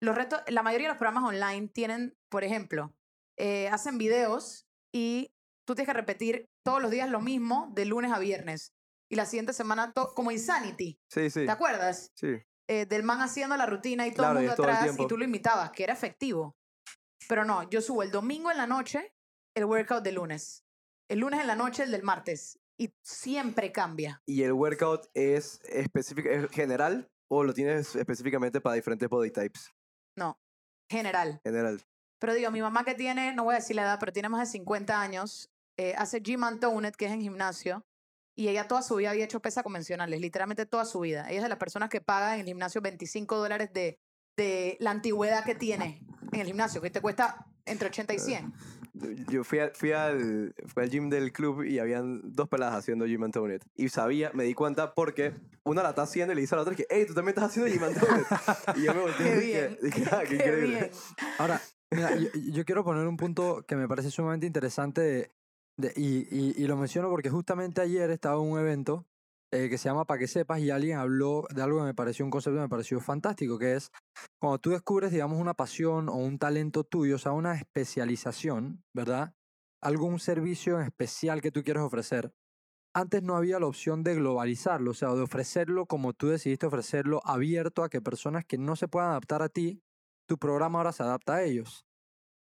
Los 0.00 0.14
retos, 0.16 0.40
la 0.48 0.62
mayoría 0.62 0.88
de 0.88 0.92
los 0.94 0.98
programas 0.98 1.24
online 1.24 1.68
tienen, 1.68 2.16
por 2.28 2.44
ejemplo, 2.44 2.94
eh, 3.38 3.68
hacen 3.68 3.96
videos 3.96 4.66
y 4.92 5.32
tú 5.66 5.74
tienes 5.74 5.88
que 5.88 5.98
repetir 5.98 6.50
todos 6.62 6.82
los 6.82 6.90
días 6.90 7.08
lo 7.08 7.20
mismo 7.20 7.70
de 7.74 7.86
lunes 7.86 8.12
a 8.12 8.18
viernes. 8.18 8.73
Y 9.14 9.16
la 9.16 9.26
siguiente 9.26 9.52
semana, 9.52 9.92
como 9.92 10.32
Insanity, 10.32 10.98
Sí, 11.08 11.30
sí. 11.30 11.44
¿te 11.46 11.50
acuerdas? 11.52 12.10
Sí. 12.16 12.42
eh, 12.68 12.84
del 12.84 13.04
man 13.04 13.20
haciendo 13.20 13.56
la 13.56 13.64
rutina 13.64 14.08
y 14.08 14.10
todo 14.10 14.24
Claro, 14.24 14.40
el 14.40 14.46
mundo 14.48 14.64
el 14.64 14.70
atrás 14.70 14.98
y 14.98 15.06
tú 15.06 15.16
lo 15.16 15.24
imitabas, 15.24 15.70
que 15.70 15.84
era 15.84 15.92
efectivo. 15.92 16.56
Pero 17.28 17.44
no, 17.44 17.62
yo 17.70 17.80
subo 17.80 18.02
el 18.02 18.10
domingo 18.10 18.50
en 18.50 18.56
la 18.56 18.66
noche 18.66 19.14
el 19.56 19.66
workout 19.66 20.02
del 20.02 20.16
lunes, 20.16 20.64
el 21.08 21.20
lunes 21.20 21.40
en 21.40 21.46
la 21.46 21.54
noche 21.54 21.84
el 21.84 21.92
del 21.92 22.02
martes 22.02 22.58
y 22.76 22.92
siempre 23.04 23.70
cambia. 23.70 24.20
¿Y 24.26 24.42
el 24.42 24.52
workout 24.52 25.06
es 25.14 25.60
específico, 25.68 26.28
es 26.28 26.50
general 26.50 27.08
o 27.30 27.44
lo 27.44 27.54
tienes 27.54 27.94
específicamente 27.94 28.60
para 28.60 28.74
diferentes 28.74 29.08
body 29.08 29.30
types? 29.30 29.70
No, 30.18 30.40
general. 30.90 31.40
General. 31.44 31.80
Pero 32.18 32.34
digo, 32.34 32.50
mi 32.50 32.62
mamá 32.62 32.84
que 32.84 32.94
tiene, 32.94 33.32
no 33.32 33.44
voy 33.44 33.52
a 33.54 33.58
decir 33.58 33.76
la 33.76 33.82
edad, 33.82 34.00
pero 34.00 34.12
tiene 34.12 34.28
más 34.28 34.40
de 34.40 34.46
50 34.46 35.00
años, 35.00 35.52
eh, 35.78 35.94
hace 35.96 36.18
gym 36.20 36.42
and 36.42 36.58
que 36.96 37.06
es 37.06 37.12
en 37.12 37.20
gimnasio, 37.20 37.86
y 38.34 38.48
ella 38.48 38.66
toda 38.68 38.82
su 38.82 38.96
vida 38.96 39.10
había 39.10 39.24
hecho 39.24 39.40
pesas 39.40 39.62
convencionales, 39.62 40.20
literalmente 40.20 40.66
toda 40.66 40.84
su 40.84 41.00
vida. 41.00 41.26
Ella 41.28 41.38
es 41.38 41.42
de 41.44 41.48
las 41.48 41.58
personas 41.58 41.88
que 41.88 42.00
paga 42.00 42.34
en 42.34 42.40
el 42.40 42.46
gimnasio 42.46 42.80
25 42.80 43.36
dólares 43.38 43.72
de, 43.72 43.98
de 44.36 44.76
la 44.80 44.90
antigüedad 44.90 45.44
que 45.44 45.54
tiene 45.54 46.02
en 46.32 46.40
el 46.40 46.46
gimnasio, 46.46 46.80
que 46.80 46.90
te 46.90 47.00
cuesta 47.00 47.46
entre 47.66 47.88
80 47.88 48.14
y 48.14 48.18
100. 48.18 48.52
Yo 49.28 49.42
fui, 49.44 49.58
a- 49.58 49.70
fui, 49.74 49.92
al, 49.92 50.54
fui 50.66 50.82
al 50.82 50.90
gym 50.90 51.08
del 51.10 51.32
club 51.32 51.62
y 51.64 51.78
habían 51.78 52.20
dos 52.32 52.48
peladas 52.48 52.74
haciendo 52.76 53.06
gym 53.06 53.24
and 53.24 53.32
toned. 53.32 53.62
Y 53.76 53.88
sabía, 53.88 54.30
me 54.34 54.44
di 54.44 54.54
cuenta 54.54 54.94
porque 54.94 55.32
una 55.64 55.82
la 55.82 55.90
está 55.90 56.02
haciendo 56.02 56.32
y 56.32 56.36
le 56.36 56.42
dice 56.42 56.54
a 56.54 56.56
la 56.56 56.62
otra 56.62 56.74
que, 56.76 56.86
hey, 56.90 57.04
tú 57.06 57.14
también 57.14 57.30
estás 57.36 57.50
haciendo 57.50 57.70
gym 57.72 57.82
and 57.84 57.98
toned. 57.98 58.24
y 58.76 58.82
yo 58.82 58.94
me 58.94 59.00
volteé 59.00 59.26
y 59.26 59.40
dije, 59.40 59.68
bien, 59.68 59.78
dije, 59.82 60.04
ah, 60.12 60.20
qué, 60.22 60.28
Qué 60.28 60.34
increíble. 60.36 60.78
bien. 60.78 60.90
Ahora, 61.38 61.60
mira, 61.90 62.16
yo, 62.16 62.28
yo 62.52 62.64
quiero 62.64 62.84
poner 62.84 63.06
un 63.06 63.16
punto 63.16 63.64
que 63.66 63.74
me 63.76 63.88
parece 63.88 64.10
sumamente 64.10 64.46
interesante 64.46 65.32
y, 65.96 66.18
y- 66.30 66.54
y 66.56 66.66
lo 66.66 66.76
menciono 66.76 67.08
porque 67.10 67.30
justamente 67.30 67.80
ayer 67.80 68.10
estaba 68.10 68.42
en 68.42 68.50
un 68.50 68.58
evento 68.58 69.06
eh, 69.52 69.68
que 69.68 69.78
se 69.78 69.88
llama 69.88 70.04
Pa' 70.04 70.18
que 70.18 70.26
sepas 70.26 70.60
y 70.60 70.70
alguien 70.70 70.98
habló 70.98 71.44
de 71.54 71.62
algo 71.62 71.78
que 71.78 71.84
me 71.84 71.94
pareció 71.94 72.24
un 72.24 72.30
concepto 72.30 72.56
que 72.56 72.62
me 72.62 72.68
pareció 72.68 73.00
fantástico, 73.00 73.58
que 73.58 73.74
es 73.74 73.90
cuando 74.40 74.58
tú 74.58 74.70
descubres, 74.70 75.12
digamos, 75.12 75.40
una 75.40 75.54
pasión 75.54 76.08
o 76.08 76.14
un 76.16 76.38
talento 76.38 76.84
tuyo, 76.84 77.16
o 77.16 77.18
sea, 77.18 77.32
una 77.32 77.54
especialización, 77.54 78.82
¿verdad? 78.94 79.34
Algún 79.80 80.18
servicio 80.18 80.80
especial 80.80 81.40
que 81.40 81.52
tú 81.52 81.62
quieres 81.62 81.82
ofrecer. 81.82 82.32
Antes 82.94 83.22
no 83.22 83.36
había 83.36 83.60
la 83.60 83.66
opción 83.66 84.04
de 84.04 84.14
globalizarlo, 84.16 84.92
o 84.92 84.94
sea, 84.94 85.14
de 85.14 85.22
ofrecerlo 85.22 85.86
como 85.86 86.12
tú 86.14 86.28
decidiste 86.28 86.66
ofrecerlo, 86.66 87.20
abierto 87.24 87.82
a 87.84 87.90
que 87.90 88.00
personas 88.00 88.44
que 88.46 88.58
no 88.58 88.76
se 88.76 88.88
puedan 88.88 89.10
adaptar 89.10 89.42
a 89.42 89.48
ti, 89.48 89.82
tu 90.28 90.38
programa 90.38 90.78
ahora 90.78 90.92
se 90.92 91.02
adapta 91.02 91.34
a 91.36 91.42
ellos. 91.44 91.86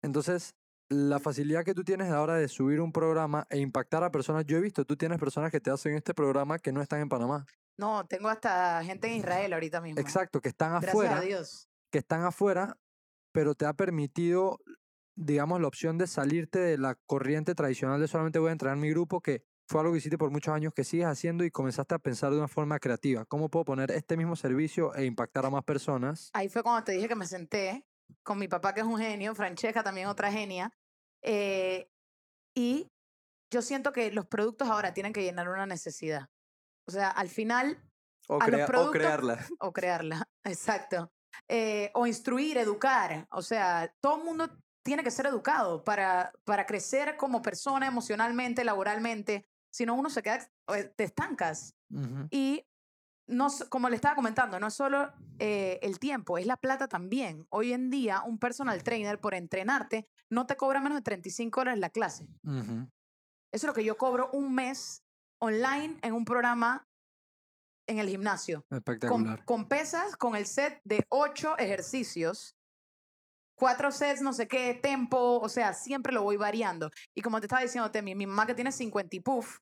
Entonces, 0.02 0.56
la 0.90 1.20
facilidad 1.20 1.64
que 1.64 1.74
tú 1.74 1.84
tienes 1.84 2.12
ahora 2.12 2.36
de 2.36 2.48
subir 2.48 2.80
un 2.82 2.92
programa 2.92 3.48
e 3.50 3.58
impactar 3.60 4.04
a 4.04 4.12
personas, 4.12 4.46
yo 4.46 4.58
he 4.58 4.62
visto, 4.62 4.86
tú 4.86 4.96
tienes 4.96 5.20
personas 5.20 5.52
que 5.52 5.60
te 5.60 5.72
hacen 5.72 5.96
este 5.96 6.14
programa 6.14 6.60
que 6.60 6.72
no 6.72 6.82
están 6.82 7.02
en 7.02 7.10
Panamá. 7.10 7.46
No, 7.78 8.06
tengo 8.06 8.30
hasta 8.30 8.84
gente 8.84 9.08
en 9.08 9.16
Israel 9.16 9.54
ahorita 9.54 9.82
mismo. 9.82 10.00
Exacto, 10.00 10.42
que 10.42 10.50
están 10.50 10.72
Gracias 10.72 10.92
afuera, 10.92 11.18
a 11.18 11.22
Dios. 11.22 11.68
que 11.92 11.98
están 11.98 12.24
afuera, 12.24 12.78
pero 13.32 13.56
te 13.56 13.66
ha 13.66 13.74
permitido, 13.74 14.60
digamos, 15.16 15.60
la 15.60 15.68
opción 15.68 15.98
de 15.98 16.08
salirte 16.08 16.60
de 16.60 16.78
la 16.78 16.96
corriente 17.06 17.56
tradicional 17.56 18.00
de 18.00 18.08
solamente 18.08 18.40
voy 18.40 18.50
a 18.50 18.54
entrenar 18.54 18.78
mi 18.78 18.90
grupo, 18.92 19.22
que 19.22 19.44
fue 19.68 19.82
algo 19.82 19.92
que 19.94 19.98
hiciste 19.98 20.18
por 20.18 20.30
muchos 20.30 20.54
años, 20.54 20.74
que 20.74 20.84
sigues 20.84 21.08
haciendo 21.08 21.44
y 21.44 21.52
comenzaste 21.52 21.96
a 21.96 22.00
pensar 22.00 22.32
de 22.32 22.38
una 22.38 22.48
forma 22.48 22.80
creativa. 22.80 23.26
¿Cómo 23.26 23.50
puedo 23.50 23.66
poner 23.66 23.92
este 23.92 24.16
mismo 24.16 24.36
servicio 24.36 24.94
e 24.94 25.06
impactar 25.06 25.46
a 25.46 25.50
más 25.50 25.64
personas? 25.64 26.30
Ahí 26.34 26.48
fue 26.48 26.62
cuando 26.62 26.84
te 26.84 26.92
dije 26.92 27.08
que 27.08 27.16
me 27.16 27.26
senté 27.26 27.84
con 28.24 28.38
mi 28.40 28.48
papá, 28.48 28.74
que 28.74 28.82
es 28.82 28.86
un 28.88 28.98
genio, 29.00 29.36
Francesca 29.36 29.84
también 29.84 30.08
otra 30.08 30.32
genia. 30.32 30.72
eh, 31.24 31.90
y 32.58 32.88
yo 33.52 33.62
siento 33.62 33.92
que 33.92 34.12
los 34.12 34.26
productos 34.28 34.70
ahora 34.70 34.94
tienen 34.94 35.12
que 35.14 35.24
llenar 35.24 35.50
una 35.50 35.66
necesidad. 35.66 36.28
O 36.88 36.92
sea, 36.92 37.10
al 37.10 37.30
final, 37.30 37.82
O, 38.28 38.36
A 38.42 38.48
los 38.48 38.56
crea- 38.56 38.66
o 38.66 38.68
productos- 38.68 38.92
crearla. 38.94 39.38
o 39.60 39.72
crearla, 39.74 40.30
exacto. 40.44 41.12
Eh, 41.48 41.92
o 41.94 42.08
instruir, 42.08 42.58
educar. 42.58 43.28
O 43.32 43.42
sea, 43.44 43.94
todo 44.02 44.18
el 44.18 44.24
mundo 44.24 44.50
tiene 44.84 45.04
que 45.04 45.12
ser 45.12 45.28
educado 45.28 45.84
para, 45.84 46.32
para 46.44 46.66
crecer 46.66 47.18
como 47.18 47.42
persona 47.42 47.86
emocionalmente, 47.88 48.64
laboralmente. 48.64 49.46
Si 49.72 49.86
no, 49.86 49.94
uno 49.96 50.10
se 50.10 50.24
queda, 50.24 50.48
eh, 50.76 50.86
te 50.96 51.04
estancas. 51.04 51.76
Ujú. 51.92 52.28
Y 52.32 52.66
no, 53.28 53.48
como 53.70 53.90
le 53.90 53.96
estaba 53.96 54.16
comentando, 54.16 54.60
no 54.60 54.68
es 54.68 54.74
solo 54.74 55.12
eh, 55.40 55.80
el 55.82 56.00
tiempo, 56.00 56.38
es 56.38 56.46
la 56.46 56.58
plata 56.58 56.88
también. 56.88 57.46
Hoy 57.50 57.74
en 57.74 57.90
día, 57.90 58.22
un 58.24 58.38
personal 58.38 58.84
trainer 58.84 59.20
por 59.20 59.34
entrenarte 59.34 60.08
no 60.30 60.46
te 60.46 60.56
cobra 60.56 60.82
menos 60.82 60.98
de 60.98 61.04
35 61.04 61.60
horas 61.60 61.78
la 61.78 61.90
clase. 61.90 62.28
Eso 62.44 62.88
es 63.52 63.64
lo 63.64 63.74
que 63.74 63.84
yo 63.84 63.98
cobro 63.98 64.30
un 64.32 64.54
mes 64.54 65.04
online 65.40 65.98
en 66.02 66.14
un 66.14 66.26
programa 66.26 66.88
en 67.88 68.00
el 68.00 68.10
gimnasio. 68.10 68.66
Con, 68.70 68.78
Espectacular. 68.78 69.46
con 69.46 69.68
pesas, 69.68 70.16
con 70.18 70.36
el 70.36 70.46
set 70.46 70.82
de 70.84 71.06
ocho 71.10 71.58
ejercicios, 71.58 72.56
cuatro 73.56 73.92
sets, 73.92 74.22
no 74.22 74.34
sé 74.34 74.48
qué, 74.48 74.74
tempo, 74.74 75.40
o 75.40 75.50
sea, 75.50 75.74
siempre 75.74 76.14
lo 76.14 76.24
voy 76.24 76.38
variando. 76.38 76.92
Y 77.16 77.22
como 77.22 77.40
te 77.40 77.46
estaba 77.46 77.62
diciendo, 77.62 77.92
Temi, 77.92 78.16
mi 78.16 78.26
mamá 78.28 78.46
que 78.46 78.56
tiene 78.56 78.72
50 78.72 79.16
y 79.16 79.20
puff, 79.20 79.60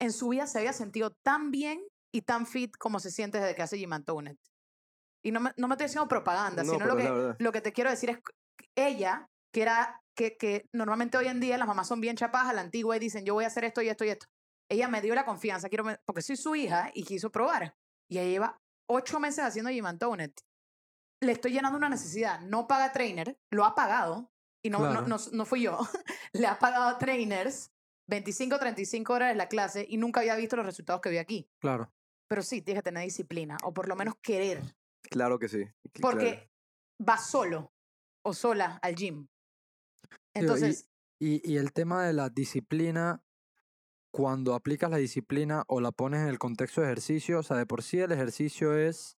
en 0.00 0.12
su 0.12 0.28
vida 0.28 0.46
se 0.46 0.58
había 0.58 0.72
sentido 0.72 1.10
tan 1.22 1.50
bien 1.50 1.82
y 2.12 2.22
tan 2.22 2.46
fit 2.46 2.76
como 2.76 3.00
se 3.00 3.10
siente 3.10 3.38
desde 3.38 3.54
que 3.54 3.62
hace 3.62 3.84
and 3.84 4.04
Toned. 4.04 4.36
Y 5.22 5.32
no 5.32 5.40
me, 5.40 5.52
no 5.56 5.68
me 5.68 5.74
estoy 5.74 5.86
haciendo 5.86 6.08
propaganda, 6.08 6.62
No, 6.64 6.72
sino 6.72 6.86
lo 6.86 6.96
que, 6.96 7.34
lo 7.38 7.52
que 7.52 7.60
te 7.60 7.72
quiero 7.72 7.90
decir 7.90 8.10
es 8.10 8.18
que 8.18 8.70
ella, 8.74 9.28
que 9.52 9.62
era, 9.62 10.02
que, 10.16 10.36
que 10.36 10.66
normalmente 10.72 11.18
hoy 11.18 11.26
en 11.28 11.40
día 11.40 11.58
las 11.58 11.68
mamás 11.68 11.88
son 11.88 12.00
bien 12.00 12.16
chapadas 12.16 12.48
a 12.48 12.52
la 12.52 12.62
antigua 12.62 12.96
y 12.96 13.00
dicen, 13.00 13.24
yo 13.24 13.34
voy 13.34 13.44
a 13.44 13.48
hacer 13.48 13.64
esto 13.64 13.82
y 13.82 13.88
esto 13.88 14.04
y 14.04 14.10
esto. 14.10 14.26
Ella 14.70 14.88
me 14.88 15.02
dio 15.02 15.14
la 15.14 15.24
confianza, 15.24 15.68
quiero, 15.68 15.84
porque 16.06 16.22
soy 16.22 16.36
su 16.36 16.54
hija 16.54 16.90
y 16.94 17.04
quiso 17.04 17.30
probar. 17.30 17.74
Y 18.08 18.18
ella 18.18 18.30
lleva 18.30 18.60
ocho 18.88 19.20
meses 19.20 19.44
haciendo 19.44 19.70
and 19.86 19.98
Toned. 19.98 20.32
Le 21.22 21.32
estoy 21.32 21.52
llenando 21.52 21.76
una 21.76 21.88
necesidad. 21.88 22.40
No 22.40 22.66
paga 22.66 22.92
trainer, 22.92 23.38
lo 23.50 23.64
ha 23.64 23.74
pagado, 23.74 24.30
y 24.62 24.70
no, 24.70 24.78
no, 24.78 24.90
Claro. 24.90 25.06
no, 25.06 25.16
no 25.32 25.44
fui 25.44 25.62
yo, 25.62 25.78
le 26.32 26.46
has 26.46 26.58
pagado 26.58 26.88
a 26.88 26.98
trainers 26.98 27.70
25 28.08 28.58
35 28.58 29.12
horas 29.12 29.28
de 29.30 29.34
la 29.36 29.48
clase 29.48 29.86
y 29.88 29.96
nunca 29.96 30.20
había 30.20 30.34
visto 30.36 30.56
los 30.56 30.66
resultados 30.66 31.00
que 31.00 31.10
vi 31.10 31.18
aquí. 31.18 31.48
Claro. 31.60 31.92
Pero 32.30 32.42
sí, 32.42 32.62
tienes 32.62 32.84
que 32.84 32.90
tener 32.90 33.02
disciplina 33.02 33.56
o 33.64 33.74
por 33.74 33.88
lo 33.88 33.96
menos 33.96 34.14
querer, 34.22 34.62
Claro 35.10 35.40
que 35.40 35.48
sí. 35.48 35.64
porque 36.00 36.30
claro. 36.30 36.46
vas 37.00 37.28
solo 37.28 37.72
o 38.24 38.32
sola 38.32 38.78
al 38.82 38.94
gym. 38.94 39.26
Digo, 39.26 39.26
y- 40.32 40.38
Entonces, 40.38 40.86
Y, 41.18 41.42
y 41.52 41.56
el 41.58 41.72
tema 41.72 42.06
de 42.06 42.12
la 42.12 42.30
disciplina, 42.30 43.20
cuando 44.12 44.54
aplicas 44.54 44.90
la 44.90 44.96
disciplina 44.98 45.64
o 45.66 45.80
la 45.80 45.90
pones 45.90 46.20
en 46.20 46.28
el 46.28 46.38
contexto 46.38 46.80
de 46.80 46.86
ejercicio, 46.86 47.40
o 47.40 47.42
sea, 47.42 47.56
de 47.56 47.66
por 47.66 47.82
sí 47.82 47.98
el 47.98 48.12
ejercicio 48.12 48.76
es 48.76 49.18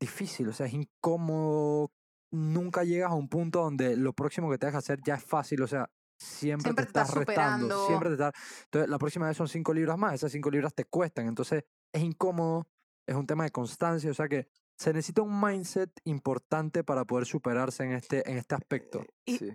difícil, 0.00 0.48
o 0.48 0.52
sea, 0.54 0.66
es 0.66 0.72
incómodo, 0.72 1.92
nunca 2.32 2.82
llegas 2.82 3.10
a 3.10 3.14
un 3.14 3.28
punto 3.28 3.60
donde 3.62 3.94
lo 3.96 4.14
próximo 4.14 4.50
que 4.50 4.56
tengas 4.58 4.72
que 4.72 4.78
hacer 4.78 5.00
ya 5.04 5.16
es 5.16 5.24
fácil, 5.24 5.62
o 5.62 5.66
sea, 5.66 5.90
siempre, 6.18 6.70
Siempre 6.70 6.86
te 6.86 6.92
te 6.92 7.00
estás 7.00 7.08
estás 7.10 7.26
restando, 7.26 7.66
superando. 7.66 7.86
siempre 7.86 8.08
te 8.08 8.14
estás... 8.14 8.32
Entonces, 8.64 8.88
la 8.90 8.98
próxima 8.98 9.28
vez 9.28 9.36
son 9.36 9.48
cinco 9.48 9.74
libras 9.74 9.98
más, 9.98 10.14
esas 10.14 10.32
cinco 10.32 10.50
libras 10.50 10.74
te 10.74 10.86
cuestan, 10.86 11.28
entonces 11.28 11.64
es 11.92 12.02
incómodo, 12.02 12.68
es 13.06 13.14
un 13.16 13.26
tema 13.26 13.44
de 13.44 13.50
constancia, 13.50 14.10
o 14.10 14.14
sea 14.14 14.28
que 14.28 14.48
se 14.78 14.92
necesita 14.92 15.22
un 15.22 15.40
mindset 15.40 15.90
importante 16.04 16.82
para 16.84 17.04
poder 17.04 17.26
superarse 17.26 17.84
en 17.84 17.92
este, 17.92 18.28
en 18.30 18.38
este 18.38 18.54
aspecto. 18.54 19.04
y- 19.26 19.38
Sí. 19.38 19.50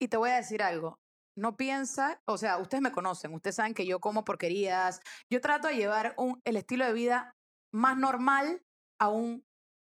Y 0.00 0.08
te 0.08 0.16
voy 0.16 0.30
a 0.30 0.36
decir 0.36 0.62
algo. 0.62 0.98
No 1.38 1.56
piensa, 1.56 2.20
o 2.26 2.36
sea, 2.38 2.58
ustedes 2.58 2.82
me 2.82 2.92
conocen, 2.92 3.32
ustedes 3.34 3.56
saben 3.56 3.74
que 3.74 3.86
yo 3.86 4.00
como 4.00 4.24
porquerías. 4.24 5.00
Yo 5.30 5.40
trato 5.40 5.68
de 5.68 5.76
llevar 5.76 6.14
un, 6.18 6.40
el 6.44 6.56
estilo 6.56 6.84
de 6.86 6.92
vida 6.92 7.34
más 7.74 7.96
normal 7.96 8.62
a 9.00 9.08
un, 9.08 9.46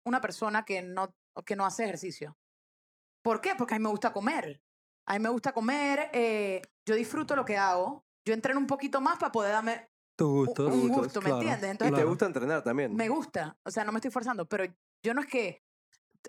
una 0.05 0.21
persona 0.21 0.65
que 0.65 0.81
no, 0.81 1.15
que 1.45 1.55
no 1.55 1.65
hace 1.65 1.83
ejercicio. 1.83 2.37
¿Por 3.23 3.41
qué? 3.41 3.53
Porque 3.55 3.75
a 3.75 3.79
mí 3.79 3.83
me 3.83 3.89
gusta 3.89 4.11
comer. 4.13 4.61
A 5.07 5.13
mí 5.13 5.19
me 5.19 5.29
gusta 5.29 5.53
comer, 5.53 6.09
eh, 6.13 6.61
yo 6.87 6.95
disfruto 6.95 7.35
lo 7.35 7.45
que 7.45 7.57
hago. 7.57 8.05
Yo 8.27 8.33
entreno 8.33 8.59
un 8.59 8.67
poquito 8.67 9.01
más 9.01 9.17
para 9.19 9.31
poder 9.31 9.51
darme 9.53 9.89
Tus 10.15 10.27
un, 10.27 10.35
gustos. 10.45 10.73
un 10.73 10.79
Gustos, 10.87 11.03
gusto, 11.03 11.21
¿me 11.21 11.25
claro. 11.25 11.41
entiendes? 11.41 11.67
Y 11.67 11.71
Entonces, 11.71 11.91
te 11.91 11.95
Claro. 11.95 12.09
gusta 12.09 12.25
entrenar 12.25 12.63
también. 12.63 12.95
me 12.95 13.09
gusta, 13.09 13.57
o 13.63 13.71
sea, 13.71 13.83
no 13.83 13.91
me 13.91 13.97
estoy 13.99 14.11
forzando, 14.11 14.47
pero 14.47 14.65
yo 15.03 15.13
no 15.13 15.21
es 15.21 15.27
que 15.27 15.61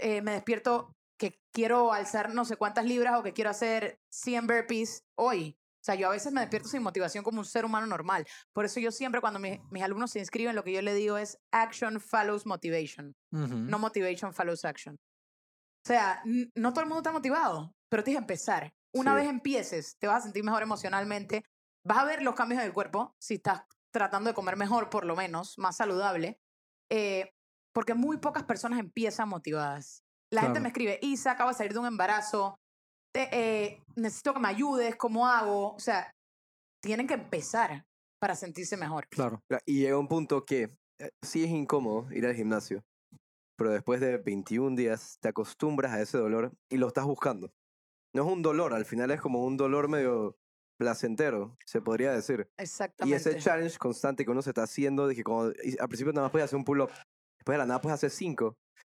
eh, 0.00 0.20
me 0.22 0.32
despierto 0.32 0.92
que 1.18 1.40
quiero 1.52 1.92
alzar 1.92 2.34
no 2.34 2.44
sé 2.44 2.56
cuántas 2.56 2.84
libras 2.84 3.18
o 3.18 3.22
que 3.22 3.32
quiero 3.32 3.50
hacer 3.50 3.98
100 4.10 4.46
burpees 4.46 5.04
hoy. 5.16 5.56
O 5.80 5.84
sea, 5.86 5.94
yo 5.94 6.08
a 6.08 6.10
veces 6.10 6.32
me 6.32 6.40
despierto 6.40 6.68
sin 6.68 6.82
motivación 6.82 7.22
como 7.24 7.38
un 7.38 7.44
ser 7.44 7.64
humano 7.64 7.86
normal. 7.86 8.26
Por 8.52 8.64
eso 8.64 8.80
yo 8.80 8.90
siempre 8.90 9.20
cuando 9.20 9.38
mi- 9.38 9.60
mis 9.70 9.82
alumnos 9.82 10.10
se 10.10 10.18
inscriben, 10.18 10.56
lo 10.56 10.64
que 10.64 10.72
yo 10.72 10.82
le 10.82 10.92
digo 10.94 11.16
es 11.16 11.38
action 11.52 12.00
follows 12.00 12.44
motivation, 12.44 13.14
no 13.30 13.78
motivation 13.78 14.34
follows 14.34 14.64
action. 14.64 14.96
O 14.96 15.86
sea, 15.86 16.22
no 16.24 16.72
todo 16.72 16.80
el 16.82 16.88
mundo 16.88 17.00
está 17.00 17.12
motivado, 17.12 17.72
pero 17.88 18.02
tienes 18.02 18.18
que 18.18 18.24
empezar. 18.24 18.74
Una 18.92 19.12
Sí. 19.12 19.16
vez 19.20 19.28
empieces, 19.28 19.96
te 19.98 20.08
vas 20.08 20.18
a 20.20 20.24
sentir 20.24 20.42
mejor 20.42 20.62
emocionalmente, 20.62 21.44
vas 21.84 21.98
a 21.98 22.04
ver 22.04 22.22
los 22.22 22.34
cambios 22.34 22.60
en 22.60 22.66
el 22.66 22.72
cuerpo, 22.72 23.14
si 23.20 23.34
estás 23.34 23.62
tratando 23.96 24.28
de 24.28 24.34
comer 24.34 24.56
mejor, 24.58 24.90
por 24.90 25.06
lo 25.06 25.16
menos, 25.16 25.56
más 25.58 25.76
saludable, 25.78 26.38
eh, 26.90 27.32
porque 27.72 27.94
muy 27.94 28.18
pocas 28.18 28.44
personas 28.44 28.78
empiezan 28.78 29.26
motivadas. 29.30 30.02
La 30.30 30.42
gente 30.42 30.54
Claro. 30.58 30.62
me 30.64 30.68
escribe, 30.68 30.98
Isa, 31.00 31.30
acabo 31.32 31.48
de 31.50 31.56
salir 31.56 31.72
de 31.72 31.78
un 31.78 31.86
embarazo, 31.86 32.58
te- 33.14 33.30
eh, 33.32 33.82
necesito 33.96 34.34
que 34.34 34.40
me 34.40 34.48
ayudes, 34.48 34.96
¿cómo 34.96 35.26
hago? 35.26 35.72
O 35.74 35.78
sea, 35.78 36.12
tienen 36.82 37.06
que 37.06 37.14
empezar 37.14 37.86
para 38.20 38.34
sentirse 38.36 38.76
mejor. 38.76 39.08
Claro. 39.08 39.40
Cla- 39.48 39.62
Y 39.64 39.78
llega 39.80 39.98
un 39.98 40.08
punto 40.08 40.44
que 40.44 40.76
eh, 40.98 41.10
sí 41.22 41.44
es 41.44 41.50
incómodo 41.50 42.10
ir 42.12 42.26
al 42.26 42.34
gimnasio, 42.34 42.84
pero 43.56 43.70
después 43.70 44.00
de 44.00 44.18
21 44.18 44.76
días 44.76 45.16
te 45.20 45.28
acostumbras 45.28 45.92
a 45.92 46.02
ese 46.02 46.18
dolor 46.18 46.52
y 46.70 46.76
lo 46.76 46.88
estás 46.88 47.06
buscando. 47.06 47.50
No 48.14 48.26
es 48.26 48.32
un 48.32 48.42
dolor, 48.42 48.74
al 48.74 48.84
final 48.84 49.10
es 49.10 49.20
como 49.22 49.42
un 49.44 49.56
dolor 49.56 49.88
medio 49.88 50.36
placentero, 50.76 51.56
se 51.64 51.80
podría 51.80 52.12
decir. 52.12 52.48
Y 52.58 52.62
Exactamente. 52.62 53.16
ese 53.16 53.38
challenge 53.38 53.78
constante 53.78 54.24
que 54.24 54.30
uno 54.30 54.42
se 54.42 54.50
está 54.50 54.62
haciendo, 54.64 55.06
de 55.06 55.14
que 55.14 55.22
como, 55.24 55.50
y 55.62 55.78
al 55.78 55.88
principio 55.88 56.12
nada 56.12 56.26
más 56.26 56.32
puedes 56.32 56.44
hacer 56.46 56.56
un 56.58 56.64
pull-up, 56.64 56.90
después 57.38 57.54
de 57.54 57.58
la 57.58 57.66
nada 57.66 57.80
puedes 57.80 57.94
hacer 57.94 58.10
5, 58.10 58.54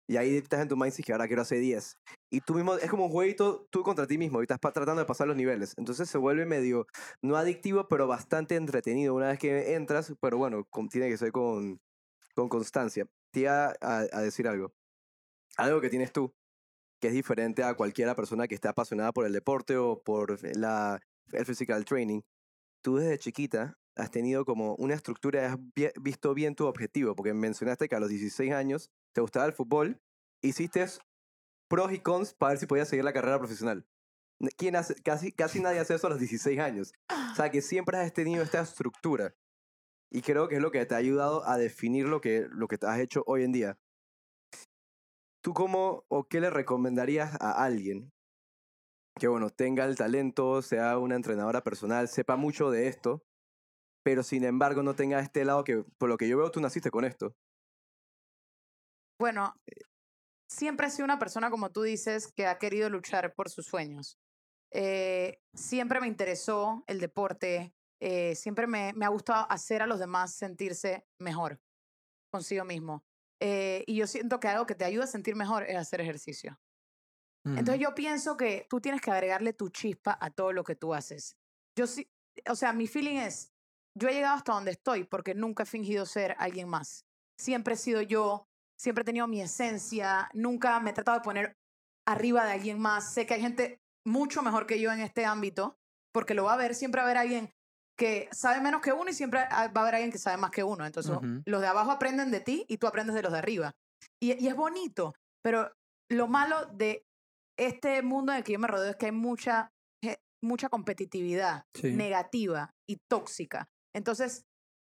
y 0.09 0.17
ahí 0.17 0.37
estás 0.37 0.61
en 0.61 0.67
tu 0.67 0.75
mindset 0.75 1.05
que 1.05 1.11
ahora 1.11 1.27
quiero 1.27 1.41
hacer 1.43 1.59
10. 1.59 1.97
Y 2.31 2.41
tú 2.41 2.55
mismo, 2.55 2.75
es 2.75 2.89
como 2.89 3.05
un 3.05 3.11
jueguito 3.11 3.67
tú 3.71 3.83
contra 3.83 4.07
ti 4.07 4.17
mismo, 4.17 4.41
y 4.41 4.43
estás 4.43 4.59
tratando 4.59 4.95
de 4.97 5.05
pasar 5.05 5.27
los 5.27 5.35
niveles. 5.37 5.73
Entonces 5.77 6.09
se 6.09 6.17
vuelve 6.17 6.45
medio, 6.45 6.87
no 7.23 7.35
adictivo, 7.35 7.87
pero 7.87 8.07
bastante 8.07 8.55
entretenido 8.55 9.13
una 9.13 9.27
vez 9.27 9.39
que 9.39 9.75
entras, 9.75 10.13
pero 10.19 10.37
bueno, 10.37 10.65
con- 10.69 10.89
tiene 10.89 11.09
que 11.09 11.17
ser 11.17 11.31
con, 11.31 11.79
con 12.35 12.49
constancia. 12.49 13.05
Te 13.31 13.41
iba 13.41 13.67
a, 13.81 13.99
a 14.11 14.21
decir 14.21 14.47
algo. 14.47 14.73
Algo 15.57 15.79
que 15.81 15.89
tienes 15.89 16.11
tú, 16.11 16.31
que 16.99 17.09
es 17.09 17.13
diferente 17.13 17.63
a 17.63 17.75
cualquiera 17.75 18.15
persona 18.15 18.47
que 18.47 18.55
esté 18.55 18.67
apasionada 18.67 19.11
por 19.11 19.25
el 19.25 19.33
deporte 19.33 19.77
o 19.77 20.01
por 20.01 20.39
la, 20.57 20.99
el 21.33 21.45
physical 21.45 21.85
training. 21.85 22.21
Tú 22.83 22.97
desde 22.97 23.17
chiquita 23.17 23.77
has 23.95 24.11
tenido 24.11 24.45
como 24.45 24.75
una 24.75 24.93
estructura, 24.93 25.51
has 25.51 25.57
vi- 25.75 25.91
visto 26.01 26.33
bien 26.33 26.55
tu 26.55 26.65
objetivo, 26.65 27.15
porque 27.15 27.33
mencionaste 27.33 27.89
que 27.89 27.95
a 27.95 27.99
los 27.99 28.09
16 28.09 28.53
años 28.53 28.89
te 29.13 29.21
gustaba 29.21 29.45
el 29.45 29.53
fútbol, 29.53 29.99
hiciste 30.41 30.85
pros 31.69 31.91
y 31.91 31.99
cons 31.99 32.33
para 32.33 32.51
ver 32.51 32.59
si 32.59 32.65
podías 32.65 32.87
seguir 32.87 33.03
la 33.03 33.13
carrera 33.13 33.37
profesional. 33.39 33.85
¿Quién 34.57 34.77
hace? 34.77 34.95
Casi, 34.95 35.33
casi 35.33 35.59
nadie 35.59 35.79
hace 35.79 35.95
eso 35.95 36.07
a 36.07 36.11
los 36.11 36.19
16 36.19 36.59
años. 36.59 36.93
O 37.31 37.35
sea, 37.35 37.51
que 37.51 37.61
siempre 37.61 37.97
has 37.97 38.13
tenido 38.13 38.41
esta 38.41 38.61
estructura. 38.61 39.35
Y 40.11 40.21
creo 40.21 40.47
que 40.47 40.55
es 40.55 40.61
lo 40.61 40.71
que 40.71 40.85
te 40.85 40.95
ha 40.95 40.97
ayudado 40.97 41.45
a 41.45 41.57
definir 41.57 42.05
lo 42.07 42.21
que, 42.21 42.47
lo 42.49 42.67
que 42.69 42.77
has 42.81 42.99
hecho 42.99 43.23
hoy 43.27 43.43
en 43.43 43.51
día. 43.51 43.77
¿Tú 45.41 45.53
cómo 45.53 46.05
o 46.07 46.27
qué 46.27 46.39
le 46.41 46.49
recomendarías 46.49 47.35
a 47.39 47.63
alguien 47.63 48.11
que, 49.15 49.27
bueno, 49.27 49.49
tenga 49.49 49.85
el 49.85 49.95
talento, 49.95 50.61
sea 50.61 50.97
una 50.97 51.15
entrenadora 51.15 51.63
personal, 51.63 52.07
sepa 52.07 52.35
mucho 52.35 52.71
de 52.71 52.87
esto, 52.87 53.23
pero 54.03 54.23
sin 54.23 54.43
embargo 54.43 54.83
no 54.83 54.95
tenga 54.95 55.19
este 55.19 55.45
lado 55.45 55.63
que, 55.63 55.83
por 55.97 56.09
lo 56.09 56.17
que 56.17 56.27
yo 56.27 56.37
veo, 56.37 56.51
tú 56.51 56.61
naciste 56.61 56.91
con 56.91 57.05
esto? 57.05 57.35
Bueno, 59.19 59.53
siempre 60.49 60.87
he 60.87 60.89
sido 60.89 61.05
una 61.05 61.19
persona, 61.19 61.49
como 61.49 61.71
tú 61.71 61.81
dices, 61.83 62.31
que 62.31 62.47
ha 62.47 62.57
querido 62.57 62.89
luchar 62.89 63.33
por 63.33 63.49
sus 63.49 63.65
sueños. 63.65 64.17
Eh, 64.71 65.39
siempre 65.53 65.99
me 65.99 66.07
interesó 66.07 66.83
el 66.87 66.99
deporte, 66.99 67.73
eh, 68.01 68.35
siempre 68.35 68.67
me, 68.67 68.93
me 68.93 69.05
ha 69.05 69.09
gustado 69.09 69.45
hacer 69.49 69.81
a 69.81 69.87
los 69.87 69.99
demás 69.99 70.35
sentirse 70.35 71.05
mejor 71.19 71.59
consigo 72.31 72.63
mismo. 72.63 73.03
Eh, 73.41 73.83
y 73.87 73.95
yo 73.95 74.07
siento 74.07 74.39
que 74.39 74.47
algo 74.47 74.65
que 74.65 74.75
te 74.75 74.85
ayuda 74.85 75.05
a 75.05 75.07
sentir 75.07 75.35
mejor 75.35 75.63
es 75.63 75.75
hacer 75.75 76.01
ejercicio. 76.01 76.59
Entonces 77.45 77.75
Ujú. 77.75 77.83
yo 77.83 77.95
pienso 77.95 78.37
que 78.37 78.67
tú 78.69 78.81
tienes 78.81 79.01
que 79.01 79.11
agregarle 79.11 79.53
tu 79.53 79.69
chispa 79.69 80.17
a 80.19 80.29
todo 80.29 80.51
lo 80.51 80.63
que 80.63 80.75
tú 80.75 80.93
haces. 80.93 81.37
Yo 81.77 81.87
sí, 81.87 82.09
o 82.49 82.55
sea, 82.55 82.73
mi 82.73 82.87
feeling 82.87 83.17
es, 83.17 83.53
yo 83.97 84.07
he 84.09 84.13
llegado 84.13 84.35
hasta 84.35 84.53
donde 84.53 84.71
estoy 84.71 85.03
porque 85.05 85.33
nunca 85.33 85.63
he 85.63 85.65
fingido 85.65 86.05
ser 86.05 86.35
alguien 86.37 86.67
más. 86.67 87.05
Siempre 87.39 87.75
he 87.75 87.77
sido 87.77 88.01
yo, 88.01 88.47
siempre 88.77 89.03
he 89.03 89.05
tenido 89.05 89.27
mi 89.27 89.41
esencia, 89.41 90.29
nunca 90.33 90.79
me 90.79 90.91
he 90.91 90.93
tratado 90.93 91.19
de 91.19 91.23
poner 91.23 91.57
arriba 92.07 92.45
de 92.45 92.53
alguien 92.53 92.79
más. 92.79 93.13
Sé 93.13 93.25
que 93.25 93.35
hay 93.35 93.41
gente 93.41 93.81
mucho 94.05 94.41
mejor 94.41 94.67
que 94.67 94.79
yo 94.79 94.91
en 94.91 94.99
este 94.99 95.25
ámbito, 95.25 95.77
porque 96.13 96.33
lo 96.33 96.43
va 96.43 96.51
a 96.51 96.55
haber, 96.55 96.75
siempre 96.75 97.01
va 97.01 97.07
a 97.07 97.11
haber 97.11 97.17
alguien 97.17 97.53
que 97.97 98.29
sabe 98.31 98.61
menos 98.61 98.81
que 98.81 98.93
uno 98.93 99.09
y 99.09 99.13
siempre 99.13 99.41
va 99.41 99.47
a 99.49 99.63
haber 99.63 99.95
alguien 99.95 100.11
que 100.11 100.17
sabe 100.17 100.37
más 100.37 100.51
que 100.51 100.63
uno. 100.63 100.85
Entonces, 100.85 101.17
los 101.45 101.61
de 101.61 101.67
abajo 101.67 101.91
aprenden 101.91 102.31
de 102.31 102.39
ti 102.39 102.65
y 102.67 102.77
tú 102.77 102.87
aprendes 102.87 103.15
de 103.15 103.21
los 103.21 103.31
de 103.31 103.37
arriba. 103.37 103.75
Y, 104.21 104.41
y 104.41 104.47
es 104.47 104.55
bonito, 104.55 105.13
pero 105.41 105.71
lo 106.09 106.27
malo 106.27 106.65
de 106.67 107.05
este 107.59 108.01
mundo 108.01 108.31
en 108.31 108.39
el 108.39 108.43
que 108.43 108.53
yo 108.53 108.59
me 108.59 108.67
rodeo 108.67 108.89
es 108.91 108.95
que 108.95 109.07
hay 109.07 109.11
mucha, 109.11 109.69
je- 110.03 110.19
mucha 110.43 110.69
competitividad 110.69 111.63
Sí. 111.75 111.91
negativa 111.93 112.71
y 112.89 112.97
tóxica. 113.09 113.67
Entonces, 113.95 114.43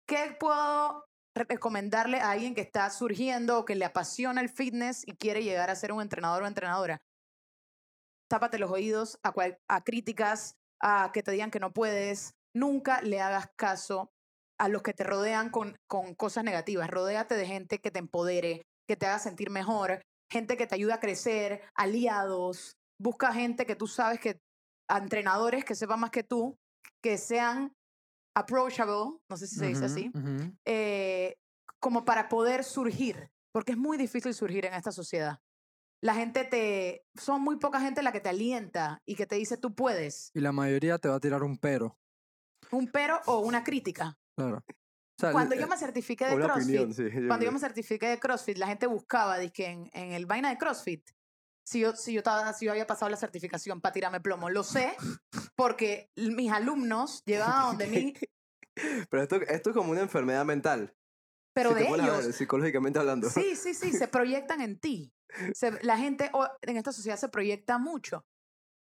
¿qué 0.08 0.36
puedo 0.38 1.04
re- 1.36 1.46
recomendarle 1.48 2.20
a 2.20 2.30
alguien 2.32 2.54
que 2.54 2.60
está 2.60 2.88
surgiendo 2.90 3.58
o 3.60 3.64
que 3.64 3.74
le 3.74 3.84
apasiona 3.84 4.40
el 4.40 4.48
fitness 4.48 5.06
y 5.06 5.16
quiere 5.16 5.42
llegar 5.42 5.70
a 5.70 5.76
ser 5.76 5.92
un 5.92 6.02
entrenador 6.02 6.42
o 6.42 6.46
entrenadora? 6.46 6.98
Tápate 8.30 8.58
los 8.58 8.70
oídos 8.70 9.18
a, 9.22 9.32
cual- 9.32 9.58
a 9.68 9.82
críticas, 9.82 10.56
a 10.82 11.10
que 11.12 11.22
te 11.22 11.30
digan 11.32 11.50
que 11.50 11.60
no 11.60 11.72
puedes. 11.72 12.34
Nunca 12.56 13.02
le 13.02 13.20
hagas 13.20 13.48
caso 13.56 14.10
a 14.58 14.68
los 14.68 14.82
que 14.82 14.92
te 14.94 15.04
rodean 15.04 15.50
con, 15.50 15.76
con 15.88 16.14
cosas 16.14 16.44
negativas. 16.44 16.88
Rodéate 16.88 17.34
de 17.36 17.46
gente 17.46 17.78
que 17.80 17.90
te 17.90 17.98
empodere, 17.98 18.62
que 18.88 18.96
te 18.96 19.06
haga 19.06 19.18
sentir 19.18 19.50
mejor, 19.50 20.00
gente 20.34 20.56
que 20.56 20.66
te 20.66 20.74
ayude 20.74 20.92
a 20.92 20.98
crecer, 20.98 21.62
aliados. 21.76 22.76
Busca 22.98 23.32
gente 23.32 23.64
que 23.66 23.76
tú 23.76 23.86
sabes 23.86 24.18
que, 24.18 24.40
a 24.88 24.98
entrenadores 24.98 25.64
que 25.64 25.76
sepan 25.76 26.00
más 26.00 26.10
que 26.10 26.24
tú, 26.24 26.58
que 27.00 27.16
sean 27.18 27.72
approachable, 28.36 29.20
no 29.30 29.36
sé 29.36 29.46
si 29.46 29.54
se 29.56 29.68
dice 29.68 29.84
así, 29.84 30.10
eh, 30.64 31.36
como 31.78 32.04
para 32.04 32.28
poder 32.28 32.64
surgir, 32.64 33.30
porque 33.52 33.72
es 33.72 33.78
muy 33.78 33.96
difícil 33.96 34.34
surgir 34.34 34.66
en 34.66 34.74
esta 34.74 34.90
sociedad. 34.90 35.38
La 36.02 36.14
gente 36.14 36.44
te, 36.44 37.06
son 37.14 37.40
muy 37.40 37.56
poca 37.56 37.80
gente 37.80 38.02
la 38.02 38.10
que 38.10 38.20
te 38.20 38.28
alienta 38.28 39.00
y 39.06 39.14
que 39.14 39.26
te 39.26 39.36
dice 39.36 39.56
tú 39.56 39.72
puedes, 39.74 40.32
Y 40.34 40.40
la 40.40 40.50
mayoría 40.50 40.98
te 40.98 41.08
va 41.08 41.14
a 41.14 41.20
tirar 41.20 41.44
un 41.44 41.56
pero. 41.58 41.96
un 42.72 42.88
pero 42.88 43.20
o 43.26 43.38
una 43.38 43.62
crítica. 43.62 44.18
Claro. 44.36 44.64
Sea, 45.18 45.30
Cuando 45.32 45.54
yo 45.54 45.68
me 45.68 45.76
certifiqué 45.78 46.26
de 46.26 46.34
CrossFit, 46.36 46.62
opinión, 46.80 46.92
sí. 46.94 47.04
yo 47.04 47.28
cuando 47.28 47.44
yo 47.46 47.52
me 47.52 47.58
certifiqué 47.60 48.06
de 48.08 48.18
CrossFit, 48.18 48.58
la 48.58 48.66
gente 48.66 48.86
buscaba, 48.86 49.38
dizque 49.38 49.66
en, 49.66 49.88
en 49.92 50.12
el 50.12 50.26
vaina 50.26 50.50
de 50.50 50.58
CrossFit, 50.58 51.08
si 51.66 51.80
yo, 51.80 51.94
si 51.94 52.12
yo, 52.12 52.18
estaba, 52.18 52.52
si 52.52 52.66
yo 52.66 52.72
había 52.72 52.86
pasado 52.86 53.10
la 53.10 53.16
certificación 53.16 53.80
para 53.80 53.92
tirarme 53.92 54.20
plomo. 54.20 54.50
Lo 54.50 54.64
sé 54.64 54.96
porque 55.56 56.10
mis 56.16 56.50
alumnos 56.50 57.22
llegaban 57.24 57.66
donde 57.78 57.86
mí, 57.86 58.14
Pero 59.08 59.22
esto, 59.22 59.36
esto 59.36 59.70
es 59.70 59.76
como 59.76 59.92
una 59.92 60.00
enfermedad 60.00 60.44
mental. 60.44 60.92
pero 61.54 61.70
si 61.70 61.76
de 61.76 61.86
a 61.88 61.92
ver, 61.92 62.00
ellos. 62.00 62.34
psicológicamente 62.34 62.98
hablando. 62.98 63.30
Sí, 63.30 63.54
sí, 63.54 63.72
sí, 63.72 63.92
se 63.92 64.08
proyectan 64.08 64.60
en 64.60 64.80
ti. 64.80 65.12
Se- 65.54 65.80
la 65.84 65.96
gente 65.96 66.30
en 66.62 66.76
esta 66.76 66.92
sociedad 66.92 67.16
se 67.16 67.28
proyecta 67.28 67.78
mucho. 67.78 68.26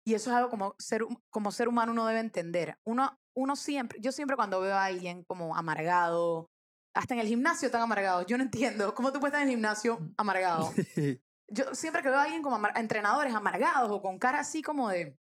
Y 0.07 0.15
eso 0.15 0.31
es 0.31 0.37
algo 0.37 0.49
como 0.49 0.75
ser, 0.79 1.03
como 1.31 1.53
ser 1.53 1.69
humano 1.69 1.93
uno 1.93 2.07
debe 2.07 2.21
entender. 2.21 2.79
Uno, 2.85 3.21
uno 3.37 3.57
siempre, 3.57 3.99
yo 4.01 4.12
siempre 4.12 4.37
cuando 4.37 4.61
veo 4.61 4.75
a 4.75 4.85
alguien 4.85 5.25
como 5.25 5.57
amargado, 5.57 6.51
hasta 6.94 7.14
en 7.14 7.20
el 7.20 7.27
gimnasio 7.27 7.70
tan 7.70 7.83
amargado, 7.83 8.25
yo 8.27 8.37
no 8.37 8.44
entiendo 8.44 8.94
cómo 8.94 9.12
tú 9.12 9.20
puedes 9.20 9.33
estar 9.33 9.42
en 9.42 9.49
el 9.49 9.55
gimnasio 9.55 9.99
amargado. 10.16 10.73
Yo 11.47 11.75
siempre 11.75 12.03
que 12.03 12.09
veo 12.09 12.18
a 12.18 12.23
alguien 12.23 12.40
como 12.42 12.57
amar- 12.57 12.73
entrenadores 12.79 13.35
amargados 13.35 13.90
o 13.90 14.01
con 14.01 14.18
cara 14.18 14.40
así 14.40 14.62
como 14.62 14.88
de, 14.88 15.18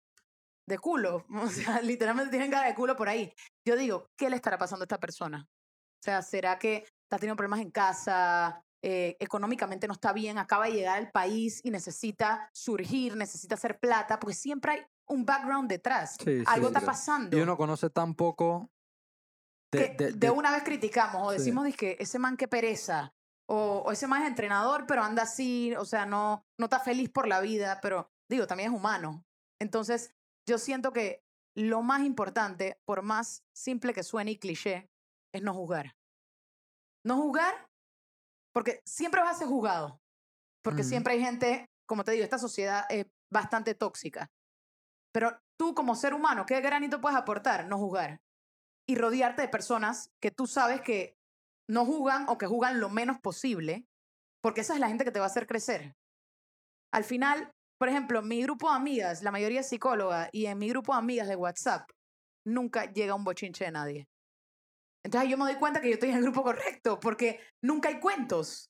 de 0.65 0.79
culo, 0.79 1.25
o 1.29 1.47
sea, 1.47 1.81
literalmente 1.81 2.31
tienen 2.31 2.49
cara 2.49 2.67
de 2.67 2.75
culo 2.75 2.95
por 2.95 3.09
ahí. 3.09 3.33
Yo 3.67 3.75
digo, 3.75 4.07
¿qué 4.17 4.29
le 4.29 4.37
estará 4.37 4.57
pasando 4.57 4.83
a 4.83 4.85
esta 4.85 4.99
persona? 4.99 5.45
O 5.45 6.03
sea, 6.03 6.21
¿será 6.21 6.57
que 6.57 6.77
está 6.77 7.17
teniendo 7.17 7.35
problemas 7.35 7.59
en 7.59 7.71
casa? 7.71 8.63
eh, 8.85 9.15
económicamente 9.19 9.87
no 9.87 9.93
está 9.93 10.11
bien, 10.11 10.37
acaba 10.37 10.65
de 10.65 10.73
llegar 10.73 10.97
al 10.97 11.09
país 11.09 11.61
y 11.63 11.71
necesita 11.71 12.49
surgir, 12.53 13.15
necesita 13.15 13.55
hacer 13.55 13.79
plata, 13.79 14.19
porque 14.19 14.35
siempre 14.35 14.71
hay 14.73 14.81
un 15.07 15.25
background 15.25 15.69
detrás. 15.69 16.15
Sí, 16.23 16.39
sí, 16.39 16.43
Algo 16.47 16.67
está 16.67 16.79
sí. 16.79 16.85
pasando. 16.85 17.37
Y 17.37 17.41
uno 17.41 17.57
conoce 17.57 17.89
tan 17.89 18.15
poco 18.15 18.69
de, 19.71 19.79
que 19.79 20.03
de- 20.05 20.11
de, 20.11 20.17
de- 20.17 20.29
una 20.31 20.51
vez 20.51 20.63
criticamos 20.63 21.27
o 21.27 21.31
decimos 21.31 21.67
que 21.75 21.97
ese 21.99 22.19
man 22.19 22.37
que 22.37 22.47
pereza 22.47 23.13
o, 23.47 23.83
o 23.85 23.91
ese 23.91 24.07
man 24.07 24.21
es 24.21 24.29
entrenador 24.29 24.85
pero 24.87 25.03
anda 25.03 25.23
así, 25.23 25.73
o 25.75 25.85
sea, 25.85 26.05
no, 26.05 26.45
no 26.59 26.65
está 26.65 26.79
feliz 26.79 27.09
por 27.09 27.27
la 27.27 27.41
vida, 27.41 27.79
pero 27.81 28.09
digo, 28.29 28.47
también 28.47 28.71
es 28.71 28.75
humano. 28.77 29.25
Entonces, 29.59 30.13
yo 30.47 30.57
siento 30.57 30.93
que 30.93 31.23
lo 31.55 31.81
más 31.81 32.01
importante, 32.01 32.79
por 32.85 33.01
más 33.03 33.43
simple 33.55 33.93
que 33.93 34.03
suene 34.03 34.31
y 34.31 34.39
cliché, 34.39 34.89
es 35.33 35.41
no 35.43 35.53
juzgar. 35.53 35.95
No 37.05 37.17
juzgar 37.17 37.67
porque 38.53 38.81
siempre 38.85 39.21
vas 39.21 39.35
a 39.35 39.39
ser 39.39 39.47
juzgado, 39.47 39.99
porque 40.63 40.83
siempre 40.83 41.13
hay 41.13 41.19
gente, 41.21 41.65
como 41.87 42.03
te 42.03 42.11
digo, 42.11 42.23
esta 42.23 42.37
sociedad 42.37 42.85
es 42.89 43.05
bastante 43.31 43.73
tóxica. 43.75 44.31
Pero 45.13 45.39
tú 45.57 45.73
como 45.73 45.95
ser 45.95 46.13
humano, 46.13 46.45
¿qué 46.45 46.59
granito 46.59 46.99
puedes 46.99 47.17
aportar? 47.17 47.67
No 47.67 47.77
juzgar 47.77 48.19
y 48.87 48.95
rodearte 48.95 49.43
de 49.43 49.47
personas 49.47 50.11
que 50.21 50.31
tú 50.31 50.47
sabes 50.47 50.81
que 50.81 51.15
no 51.69 51.85
jugan 51.85 52.25
o 52.27 52.37
que 52.37 52.47
jugan 52.47 52.79
lo 52.79 52.89
menos 52.89 53.19
posible, 53.21 53.85
porque 54.41 54.61
esa 54.61 54.73
es 54.73 54.79
la 54.79 54.89
gente 54.89 55.05
que 55.05 55.11
te 55.11 55.19
va 55.19 55.25
a 55.25 55.29
hacer 55.29 55.47
crecer. 55.47 55.95
Al 56.91 57.03
final, 57.03 57.51
por 57.79 57.87
ejemplo, 57.87 58.21
mi 58.21 58.41
grupo 58.43 58.69
de 58.69 58.75
amigas, 58.75 59.23
la 59.23 59.31
mayoría 59.31 59.61
es 59.61 59.69
psicóloga, 59.69 60.29
y 60.31 60.47
en 60.47 60.57
mi 60.57 60.69
grupo 60.69 60.93
de 60.93 60.99
amigas 60.99 61.27
de 61.27 61.35
WhatsApp 61.35 61.89
nunca 62.45 62.91
llega 62.91 63.15
un 63.15 63.23
bochinche 63.23 63.65
de 63.65 63.71
nadie. 63.71 64.07
Entonces 65.05 65.29
yo 65.29 65.37
me 65.37 65.45
doy 65.45 65.55
cuenta 65.55 65.81
que 65.81 65.87
yo 65.87 65.93
estoy 65.93 66.09
en 66.09 66.17
el 66.17 66.23
grupo 66.23 66.43
correcto, 66.43 66.99
porque 66.99 67.39
nunca 67.61 67.89
hay 67.89 67.99
cuentos. 67.99 68.69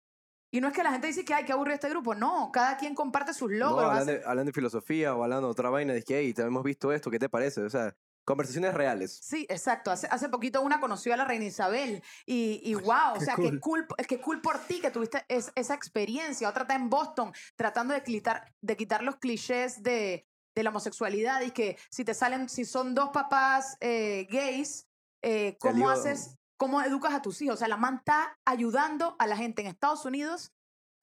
Y 0.54 0.62
no 0.62 0.68
es 0.68 0.74
que 0.76 0.84
la 0.84 0.92
gente 0.92 1.08
dice 1.08 1.26
que, 1.26 1.34
ay, 1.34 1.46
qué 1.46 1.52
aburrido 1.52 1.74
este 1.74 1.90
grupo. 1.90 2.14
No, 2.14 2.52
cada 2.54 2.78
quien 2.78 2.94
comparte 2.94 3.34
sus 3.34 3.50
No, 3.50 3.58
logros. 3.72 3.86
hablan, 3.86 4.02
hace- 4.04 4.20
de, 4.20 4.26
hablan 4.26 4.46
de 4.46 4.52
filosofía 4.54 5.16
o 5.16 5.24
hablando 5.24 5.48
de 5.48 5.52
otra 5.52 5.72
vaina. 5.72 6.00
Que, 6.02 6.20
hey, 6.20 6.32
te 6.32 6.44
hemos 6.44 6.64
visto 6.64 6.92
esto, 6.94 7.10
¿qué 7.10 7.18
te 7.18 7.28
parece? 7.28 7.62
O 7.64 7.70
sea, 7.72 7.96
conversaciones 8.24 8.72
reales. 8.76 9.20
Sí, 9.24 9.48
exacto. 9.50 9.90
Hace, 9.90 10.06
hace 10.12 10.30
poquito 10.30 10.62
una 10.62 10.80
conoció 10.80 11.12
a 11.12 11.18
la 11.18 11.26
reina 11.26 11.46
Isabel 11.46 12.04
y, 12.28 12.62
y 12.64 12.76
wow, 12.76 13.16
o 13.16 13.20
Qué 13.20 13.26
sea, 13.26 13.36
cool. 13.36 13.50
qué 13.50 13.60
cool, 13.60 13.88
qué 14.08 14.22
cool 14.22 14.42
por 14.42 14.60
ti 14.60 14.80
que 14.80 14.92
tuviste 14.92 15.26
es- 15.28 15.52
esa 15.56 15.74
experiencia. 15.74 16.48
Otra 16.48 16.62
está 16.66 16.76
en 16.76 16.88
Boston 16.88 17.34
tratando 17.56 17.96
de 17.96 18.04
quitar, 18.04 18.54
de 18.62 18.78
quitar 18.78 19.02
los 19.02 19.16
clichés 19.16 19.82
de, 19.82 20.28
de 20.54 20.64
la 20.64 20.70
homosexualidad 20.70 21.42
y 21.42 21.50
que 21.50 21.78
si 21.90 22.06
te 22.06 22.14
salen, 22.14 22.48
si 22.48 22.64
son 22.64 22.94
dos 22.94 23.10
papás 23.10 23.76
eh, 23.82 24.28
gays, 24.30 24.88
eh, 25.24 25.58
¿cómo 25.60 25.90
haces, 25.90 26.38
cómo 26.64 26.82
educas 26.82 27.14
a 27.14 27.22
tus 27.22 27.42
hijos? 27.42 27.56
O 27.56 27.58
sea, 27.58 27.68
la 27.68 27.76
man 27.76 27.96
está 27.98 28.38
ayudando 28.46 29.18
a 29.20 29.28
la 29.28 29.36
gente 29.36 29.62
en 29.62 29.68
Estados 29.68 30.06
Unidos 30.06 30.54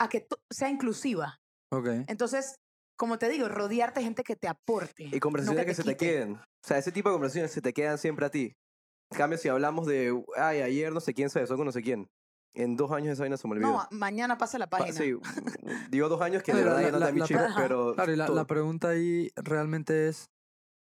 a 0.00 0.08
que 0.08 0.20
to- 0.22 0.40
sea 0.50 0.70
inclusiva. 0.70 1.38
Ok. 1.70 1.86
Entonces, 2.06 2.54
como 2.98 3.18
te 3.18 3.28
digo, 3.28 3.46
rodearte 3.46 4.00
de 4.00 4.04
gente 4.04 4.22
que 4.22 4.36
te 4.36 4.48
aporte. 4.48 5.10
Y 5.12 5.20
conversaciones 5.20 5.66
no 5.66 5.68
que, 5.68 5.74
se 5.74 5.82
te 5.82 5.96
quite. 5.96 6.06
queden. 6.06 6.36
O 6.36 6.66
sea, 6.66 6.78
ese 6.78 6.92
tipo 6.92 7.10
de 7.10 7.14
conversaciones 7.14 7.50
se 7.52 7.60
te 7.60 7.74
quedan 7.74 7.98
siempre 7.98 8.24
a 8.24 8.30
ti. 8.30 8.54
En 9.12 9.18
cambio, 9.18 9.38
si 9.38 9.48
hablamos 9.50 9.86
de, 9.86 10.18
ay, 10.38 10.62
ayer 10.62 10.92
no 10.94 11.00
sé 11.00 11.12
quién 11.12 11.28
se 11.28 11.40
besó 11.40 11.56
con 11.58 11.66
no 11.66 11.72
sé 11.72 11.82
quién. 11.82 12.08
En 12.54 12.76
dos 12.76 12.90
años 12.90 13.12
esa 13.12 13.24
vaina 13.24 13.36
se 13.36 13.46
me 13.46 13.52
olvidó. 13.52 13.70
No, 13.70 13.86
mañana 13.90 14.38
pasa 14.38 14.58
la 14.58 14.66
Pa- 14.70 14.78
página. 14.78 14.96
sí, 14.98 15.12
digo 15.90 16.08
dos 16.08 16.22
años 16.22 16.42
que 16.42 16.54
de 16.54 16.64
verdad 16.64 16.80
ya 16.80 16.90
no 16.90 16.98
está 16.98 17.12
mi 17.12 17.20
chico, 17.22 17.40
pero... 17.54 17.94
Claro, 17.96 18.12
y 18.12 18.16
la, 18.16 18.46
pregunta 18.46 18.88
ahí 18.88 19.30
realmente 19.36 20.08
es, 20.08 20.30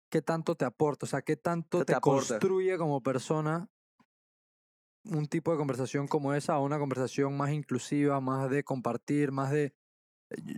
¿qué 0.09 0.21
tanto 0.21 0.55
te 0.55 0.63
aporta? 0.63 1.05
O 1.05 1.09
sea, 1.09 1.21
¿qué 1.21 1.35
tanto 1.35 1.79
¿Qué 1.79 1.93
te, 1.93 1.99
construye 1.99 2.77
como 2.77 3.01
persona 3.01 3.67
un 5.03 5.27
tipo 5.27 5.51
de 5.51 5.57
conversación 5.57 6.07
como 6.07 6.33
esa 6.33 6.53
a 6.53 6.59
una 6.59 6.79
conversación 6.79 7.35
más 7.35 7.51
inclusiva, 7.51 8.19
más 8.21 8.49
de 8.49 8.63
compartir, 8.63 9.31
más 9.31 9.51
de... 9.51 9.73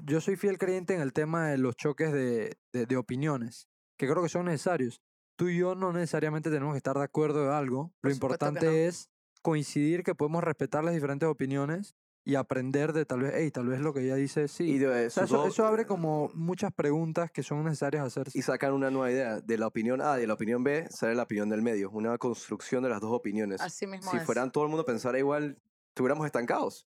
Yo 0.03 0.21
soy 0.21 0.35
fiel 0.35 0.57
creyente 0.57 0.93
en 0.93 1.01
el 1.01 1.13
tema 1.13 1.49
de 1.49 1.57
los 1.57 1.75
choques 1.75 2.11
de, 2.11 2.57
de, 2.71 2.85
de 2.85 2.97
opiniones, 2.97 3.67
que 3.97 4.07
creo 4.07 4.21
que 4.21 4.29
son 4.29 4.45
necesarios. 4.45 5.01
Tú 5.35 5.49
y 5.49 5.57
yo 5.57 5.73
no 5.73 5.93
necesariamente 5.93 6.51
tenemos 6.51 6.73
que 6.73 6.77
estar 6.77 6.95
de 6.95 7.03
acuerdo 7.03 7.45
de 7.45 7.53
algo. 7.53 7.91
Lo 8.03 8.11
importante 8.11 8.65
no. 8.65 8.71
es 8.71 9.09
coincidir 9.41 10.03
que 10.03 10.13
podemos 10.13 10.43
respetar 10.43 10.83
las 10.83 10.93
diferentes 10.93 11.27
opiniones 11.27 11.95
y 12.25 12.35
aprender 12.35 12.93
de 12.93 13.05
tal 13.05 13.19
vez, 13.21 13.33
hey, 13.35 13.51
tal 13.51 13.67
vez 13.67 13.81
lo 13.81 13.93
que 13.93 14.01
ella 14.01 14.15
dice 14.15 14.47
sí. 14.47 14.63
Y, 14.71 14.77
de- 14.77 15.07
O 15.07 15.09
sea, 15.09 15.25
eso, 15.25 15.45
eso 15.45 15.65
abre 15.65 15.85
como 15.85 16.29
muchas 16.33 16.71
preguntas 16.73 17.29
que 17.31 17.43
son 17.43 17.63
necesarias 17.65 18.05
hacerse. 18.05 18.37
y 18.37 18.41
sacan 18.41 18.73
una 18.73 18.89
nueva 18.89 19.11
idea. 19.11 19.41
De 19.41 19.57
la 19.57 19.67
opinión 19.67 20.01
A 20.01 20.17
y 20.17 20.21
de 20.21 20.27
la 20.27 20.33
opinión 20.35 20.63
B 20.63 20.87
sale 20.89 21.15
la 21.15 21.23
opinión 21.23 21.49
del 21.49 21.61
medio. 21.61 21.89
Una 21.91 22.17
construcción 22.17 22.81
de 22.83 22.89
las 22.89 23.01
dos 23.01 23.11
opiniones. 23.11 23.59
Así 23.61 23.85
mismo 23.87 24.09
si 24.11 24.17
es. 24.17 24.23
fueran 24.23 24.51
todo 24.51 24.63
el 24.63 24.69
mundo 24.69 24.85
pensara 24.85 25.19
igual, 25.19 25.61
estuviéramos 25.89 26.25
estancados. 26.25 26.87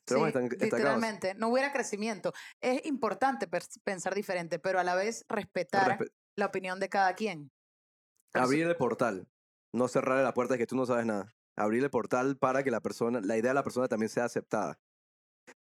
Estuviéramos 0.00 0.32
Sí, 0.32 0.38
estancados. 0.38 0.72
literalmente, 0.72 1.34
no 1.34 1.48
hubiera 1.48 1.72
crecimiento. 1.72 2.32
Es 2.60 2.84
importante 2.86 3.46
pensar 3.84 4.14
diferente, 4.14 4.58
pero 4.58 4.80
a 4.80 4.84
la 4.84 4.94
vez 4.96 5.24
respetar 5.28 5.98
Respe- 5.98 6.10
la 6.34 6.46
opinión 6.46 6.80
de 6.80 6.88
cada 6.88 7.14
quien. 7.14 7.52
Abrir 8.34 8.66
el 8.66 8.74
portal. 8.76 9.28
No 9.72 9.86
cerrarle 9.88 10.24
la 10.24 10.34
puerta 10.34 10.54
de 10.54 10.58
que 10.58 10.66
tú 10.66 10.74
no 10.76 10.86
sabes 10.86 11.06
nada. 11.06 11.32
Abrir 11.56 11.82
el 11.82 11.90
portal 11.90 12.36
para 12.38 12.62
que 12.62 12.70
la 12.70 12.80
persona, 12.80 13.20
la 13.20 13.36
idea 13.36 13.50
de 13.50 13.54
la 13.54 13.62
persona 13.64 13.88
también 13.88 14.08
sea 14.08 14.24
aceptada. 14.24 14.78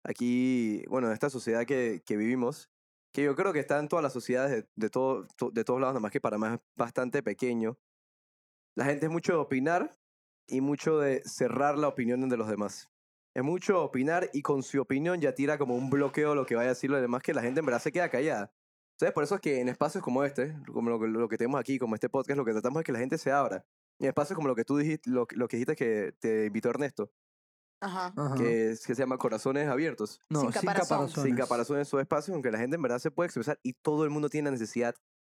Aquí, 0.03 0.83
bueno, 0.87 1.07
en 1.07 1.13
esta 1.13 1.29
sociedad 1.29 1.65
que, 1.65 2.01
que 2.05 2.17
vivimos, 2.17 2.69
que 3.13 3.23
yo 3.23 3.35
creo 3.35 3.53
que 3.53 3.59
está 3.59 3.79
en 3.79 3.87
todas 3.87 4.03
las 4.03 4.13
sociedades 4.13 4.51
de, 4.51 4.69
de, 4.75 4.89
todo, 4.89 5.27
to- 5.37 5.51
de 5.51 5.63
todos 5.63 5.79
lados, 5.79 5.93
nada 5.93 6.01
más 6.01 6.11
que 6.11 6.21
para 6.21 6.37
más 6.37 6.55
es 6.55 6.59
bastante 6.75 7.23
pequeño. 7.23 7.77
La 8.77 8.85
gente 8.85 9.05
es 9.05 9.11
mucho 9.11 9.33
de 9.33 9.39
opinar 9.39 9.97
y 10.47 10.61
mucho 10.61 10.99
de 10.99 11.21
cerrar 11.25 11.77
la 11.77 11.87
opinión 11.87 12.27
de 12.27 12.37
los 12.37 12.47
demás. 12.47 12.91
Es 13.35 13.43
mucho 13.43 13.83
opinar 13.83 14.29
y 14.33 14.41
con 14.41 14.63
su 14.63 14.79
opinión 14.81 15.21
ya 15.21 15.33
tira 15.33 15.57
como 15.57 15.75
un 15.75 15.89
bloqueo 15.89 16.35
lo 16.35 16.45
que 16.45 16.55
vaya 16.55 16.69
a 16.69 16.73
decir 16.73 16.89
los 16.89 17.01
demás 17.01 17.21
que 17.21 17.33
la 17.33 17.41
gente 17.41 17.59
en 17.59 17.65
verdad 17.65 17.81
se 17.81 17.91
queda 17.91 18.09
callada. 18.09 18.53
¿Sabes? 18.99 19.13
Por 19.13 19.23
eso 19.23 19.35
es 19.35 19.41
que 19.41 19.59
en 19.59 19.67
espacios 19.69 20.03
como 20.03 20.23
este, 20.23 20.55
como 20.71 20.89
lo 20.89 21.05
lo 21.07 21.27
que 21.27 21.37
tenemos 21.37 21.59
aquí, 21.59 21.77
como 21.77 21.95
este 21.95 22.09
podcast, 22.09 22.37
lo 22.37 22.45
que 22.45 22.53
tratamos 22.53 22.79
es 22.79 22.85
que 22.85 22.93
la 22.93 22.99
gente 22.99 23.17
se 23.17 23.31
abra. 23.31 23.65
Y 23.99 24.05
en 24.05 24.09
espacios 24.09 24.35
como 24.35 24.47
lo 24.47 24.55
que 24.55 24.65
tú 24.65 24.77
dijiste, 24.77 25.09
lo, 25.09 25.25
lo 25.31 25.47
que 25.47 25.57
dijiste 25.57 25.75
que 25.75 26.13
te 26.19 26.45
invitó 26.47 26.69
Ernesto, 26.69 27.11
Ajá. 27.81 28.13
Que, 28.37 28.71
es- 28.71 28.85
que 28.85 28.95
se 28.95 29.01
llama 29.01 29.17
Corazones 29.17 29.67
Abiertos. 29.67 30.19
no, 30.29 30.41
sin 30.41 30.51
sin 30.51 30.61
caparazón. 30.61 30.87
caparazones. 30.97 31.25
Sin 31.29 31.35
caparazones 31.35 31.87
esos 31.87 32.01
espacios, 32.01 32.33
aunque 32.33 32.51
la 32.51 32.57
gente 32.57 32.75
en 32.77 32.81
verdad 32.81 32.99
se 32.99 33.11
puede 33.11 33.27
expresar 33.27 33.59
y 33.63 33.73
todo 33.73 34.03
el 34.05 34.09
mundo 34.09 34.29
tiene 34.29 34.47
la 34.47 34.51
necesidad 34.51 34.95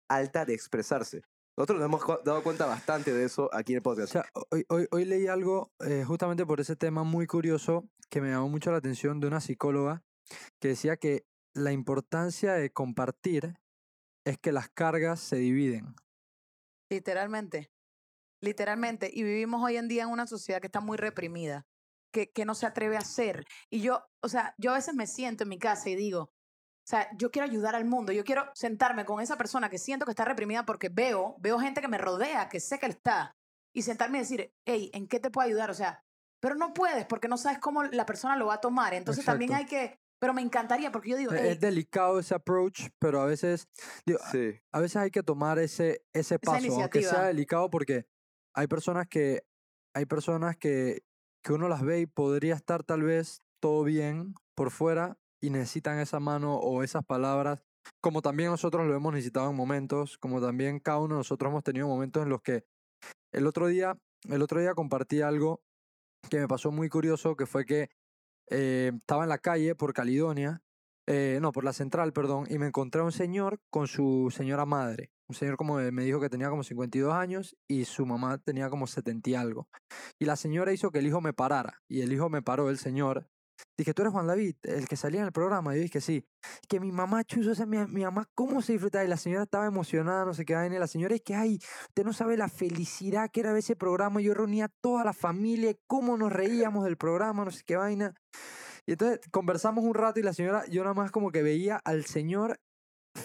alta 0.09 0.45
de 0.45 0.53
expresarse. 0.53 1.21
Nosotros 1.57 1.79
nos 1.79 1.85
hemos 1.87 2.23
dado 2.23 2.41
cuenta 2.41 2.65
bastante 2.65 3.13
de 3.13 3.25
eso 3.25 3.49
aquí 3.53 3.73
en 3.73 3.77
el 3.77 3.81
O 3.81 3.83
podcast. 3.83 4.13
sea, 4.13 4.25
hoy, 4.51 4.65
hoy, 4.69 4.87
hoy 4.91 5.05
leí 5.05 5.27
algo 5.27 5.71
eh, 5.81 6.03
justamente 6.05 6.45
por 6.45 6.59
ese 6.61 6.75
tema 6.77 7.03
muy 7.03 7.27
curioso 7.27 7.89
que 8.09 8.21
me 8.21 8.29
llamó 8.29 8.47
mucho 8.49 8.71
la 8.71 8.77
atención 8.77 9.19
de 9.19 9.27
una 9.27 9.41
psicóloga 9.41 10.01
que 10.61 10.69
decía 10.69 10.95
que 10.97 11.25
la 11.53 11.71
importancia 11.73 12.53
de 12.53 12.71
compartir 12.71 13.55
es 14.25 14.37
que 14.37 14.51
las 14.53 14.69
cargas 14.69 15.19
se 15.19 15.35
dividen. 15.35 15.95
Literalmente. 16.89 17.69
Literalmente. 18.41 19.09
Y 19.13 19.23
vivimos 19.23 19.63
hoy 19.63 19.77
en 19.77 19.87
día 19.87 20.03
en 20.03 20.09
una 20.09 20.27
sociedad 20.27 20.61
que 20.61 20.67
está 20.67 20.79
muy 20.81 20.97
reprimida, 20.97 21.65
que, 22.13 22.31
que 22.31 22.45
no 22.45 22.55
se 22.55 22.65
atreve 22.65 22.95
a 22.95 22.99
hacer. 22.99 23.45
Y 23.69 23.81
yo, 23.81 24.03
o 24.23 24.29
sea, 24.29 24.55
yo 24.57 24.71
a 24.71 24.75
veces 24.75 24.93
me 24.95 25.07
siento 25.07 25.43
en 25.43 25.49
mi 25.49 25.59
casa 25.59 25.89
y 25.89 25.95
digo, 25.95 26.21
o 26.21 26.87
sea, 26.89 27.07
yo 27.17 27.29
quiero 27.29 27.45
ayudar 27.47 27.75
al 27.75 27.85
mundo, 27.85 28.11
yo 28.11 28.23
quiero 28.23 28.49
sentarme 28.55 29.05
con 29.05 29.21
esa 29.21 29.37
persona 29.37 29.69
que 29.69 29.77
siento 29.77 30.05
que 30.05 30.11
está 30.11 30.25
reprimida 30.25 30.65
porque 30.65 30.89
veo, 30.89 31.35
veo 31.39 31.59
gente 31.59 31.81
que 31.81 31.87
me 31.87 31.99
rodea, 31.99 32.49
que 32.49 32.59
sé 32.59 32.79
que 32.79 32.87
él 32.87 32.93
está, 32.93 33.35
y 33.75 33.83
sentarme 33.83 34.17
y 34.17 34.21
decir, 34.21 34.51
hey, 34.65 34.89
¿en 34.93 35.07
qué 35.07 35.19
te 35.19 35.29
puedo 35.29 35.45
ayudar? 35.47 35.69
O 35.69 35.75
sea, 35.75 36.03
pero 36.41 36.55
no 36.55 36.73
puedes 36.73 37.05
porque 37.05 37.27
no 37.27 37.37
sabes 37.37 37.59
cómo 37.59 37.83
la 37.83 38.05
persona 38.07 38.35
lo 38.37 38.47
va 38.47 38.55
a 38.55 38.61
tomar. 38.61 38.93
Entonces 38.95 39.23
también 39.25 39.53
hay 39.53 39.65
que, 39.65 39.99
pero 40.19 40.33
me 40.33 40.41
encantaría 40.41 40.91
porque 40.91 41.09
yo 41.11 41.17
digo, 41.17 41.31
Es- 41.33 41.41
hey, 41.43 41.49
Es 41.51 41.59
delicado 41.59 42.17
ese 42.19 42.33
approach, 42.33 42.87
pero 42.97 43.21
a 43.21 43.25
veces, 43.25 43.67
digo, 44.05 44.17
Sí. 44.31 44.59
a 44.71 44.79
veces 44.79 44.95
hay 44.95 45.11
que 45.11 45.21
tomar 45.21 45.59
ese, 45.59 46.03
ese 46.11 46.39
paso, 46.39 46.73
aunque 46.73 47.03
sea 47.03 47.25
delicado, 47.25 47.69
porque 47.69 48.07
hay 48.53 48.67
personas 48.67 49.07
que, 49.07 49.43
hay 49.93 50.05
personas 50.05 50.57
que, 50.57 51.03
que 51.43 51.53
uno 51.53 51.67
las 51.67 51.83
ve 51.83 52.01
y 52.01 52.05
podría 52.05 52.55
estar 52.55 52.83
tal 52.83 53.03
vez 53.03 53.41
todo 53.59 53.83
bien 53.83 54.35
por 54.55 54.71
fuera, 54.71 55.17
y 55.41 55.49
necesitan 55.49 55.99
esa 55.99 56.19
mano 56.19 56.55
o 56.55 56.83
esas 56.83 57.05
palabras, 57.05 57.63
como 58.01 58.21
también 58.21 58.49
nosotros 58.49 58.87
lo 58.87 58.95
hemos 58.95 59.13
necesitado 59.13 59.49
en 59.49 59.55
momentos, 59.55 60.17
como 60.17 60.41
también 60.41 60.79
cada 60.79 60.99
uno 60.99 61.15
de 61.15 61.19
nosotros 61.19 61.49
hemos 61.49 61.63
tenido 61.63 61.87
momentos 61.87 62.23
en 62.23 62.29
los 62.29 62.41
que 62.41 62.65
el 63.31 63.47
otro 63.47 63.67
día, 63.67 63.97
el 64.29 64.41
otro 64.41 64.59
día 64.59 64.73
compartí 64.73 65.21
algo 65.21 65.61
que 66.29 66.39
me 66.39 66.47
pasó 66.47 66.71
muy 66.71 66.89
curioso, 66.89 67.35
que 67.35 67.45
fue 67.45 67.65
que 67.65 67.89
eh, 68.49 68.91
estaba 68.95 69.23
en 69.23 69.29
la 69.29 69.37
calle 69.37 69.75
por 69.75 69.93
Caledonia, 69.93 70.61
eh, 71.07 71.39
no, 71.41 71.51
por 71.51 71.63
la 71.63 71.73
central, 71.73 72.13
perdón, 72.13 72.45
y 72.49 72.59
me 72.59 72.67
encontré 72.67 73.01
a 73.01 73.05
un 73.05 73.11
señor 73.11 73.59
con 73.69 73.87
su 73.87 74.33
señora 74.35 74.65
madre. 74.65 75.11
Un 75.29 75.35
señor 75.35 75.57
como 75.57 75.75
me 75.75 76.03
dijo 76.03 76.19
que 76.19 76.29
tenía 76.29 76.49
como 76.49 76.63
52 76.63 77.13
años 77.13 77.55
y 77.67 77.85
su 77.85 78.03
mamá 78.05 78.39
tenía 78.39 78.67
como 78.69 78.87
70 78.87 79.29
y 79.29 79.35
algo. 79.35 79.69
Y 80.19 80.25
la 80.25 80.35
señora 80.35 80.73
hizo 80.73 80.91
que 80.91 80.99
el 80.99 81.07
hijo 81.07 81.21
me 81.21 81.33
parara. 81.33 81.83
Y 81.87 82.01
el 82.01 82.11
hijo 82.11 82.29
me 82.29 82.41
paró, 82.41 82.71
el 82.71 82.79
señor. 82.79 83.29
Dije, 83.77 83.93
¿tú 83.93 84.01
eres 84.01 84.11
Juan 84.11 84.25
David, 84.25 84.55
el 84.63 84.87
que 84.87 84.95
salía 84.95 85.19
en 85.19 85.27
el 85.27 85.31
programa? 85.31 85.73
Y 85.73 85.77
yo 85.77 85.83
dije, 85.83 86.01
sí. 86.01 86.25
Que 86.67 86.79
mi 86.79 86.91
mamá, 86.91 87.23
chuzo, 87.23 87.51
o 87.51 87.55
sea, 87.55 87.67
mi, 87.67 87.77
mi 87.87 88.03
mamá, 88.03 88.25
¿cómo 88.33 88.61
se 88.63 88.73
disfrutaba? 88.73 89.05
Y 89.05 89.07
la 89.07 89.17
señora 89.17 89.43
estaba 89.43 89.67
emocionada, 89.67 90.25
no 90.25 90.33
sé 90.33 90.45
qué 90.45 90.55
vaina. 90.55 90.79
La 90.79 90.87
señora 90.87 91.13
es 91.13 91.21
que, 91.21 91.35
ay, 91.35 91.59
usted 91.89 92.03
no 92.03 92.13
sabe 92.13 92.35
la 92.35 92.49
felicidad 92.49 93.29
que 93.31 93.41
era 93.41 93.55
ese 93.55 93.75
programa. 93.75 94.21
Yo 94.21 94.33
reunía 94.33 94.65
a 94.65 94.71
toda 94.81 95.03
la 95.03 95.13
familia, 95.13 95.75
cómo 95.85 96.17
nos 96.17 96.31
reíamos 96.31 96.85
del 96.85 96.97
programa, 96.97 97.45
no 97.45 97.51
sé 97.51 97.61
qué 97.65 97.75
vaina. 97.75 98.15
Y 98.87 98.93
entonces 98.93 99.19
conversamos 99.29 99.83
un 99.83 99.93
rato 99.93 100.19
y 100.19 100.23
la 100.23 100.33
señora, 100.33 100.65
yo 100.65 100.81
nada 100.81 100.95
más 100.95 101.11
como 101.11 101.31
que 101.31 101.43
veía 101.43 101.79
al 101.85 102.05
señor 102.05 102.59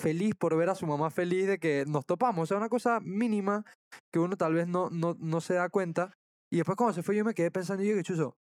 feliz 0.05 0.35
por 0.35 0.55
ver 0.55 0.69
a 0.69 0.75
su 0.75 0.87
mamá 0.87 1.11
feliz 1.11 1.47
de 1.47 1.59
que 1.59 1.87
nos 1.87 2.05
topamos. 2.05 2.43
O 2.43 2.47
sea, 2.47 2.59
una 2.59 2.69
cosa 2.69 3.01
mínima 3.01 3.65
que 4.13 4.19
uno 4.19 4.37
tal 4.37 4.53
vez 4.53 4.69
no, 4.69 4.91
no, 4.91 5.17
no 5.19 5.41
se 5.41 5.55
da 5.55 5.71
cuenta. 5.71 6.13
Y 6.53 6.59
después 6.59 6.77
cuando 6.77 6.93
se 6.93 7.03
fue 7.03 7.17
yo 7.17 7.25
me 7.25 7.33
quedé 7.33 7.51
pensando 7.51 7.83
y 7.83 7.89
yo 7.89 7.95
que 7.95 8.03
chuzo, 8.03 8.37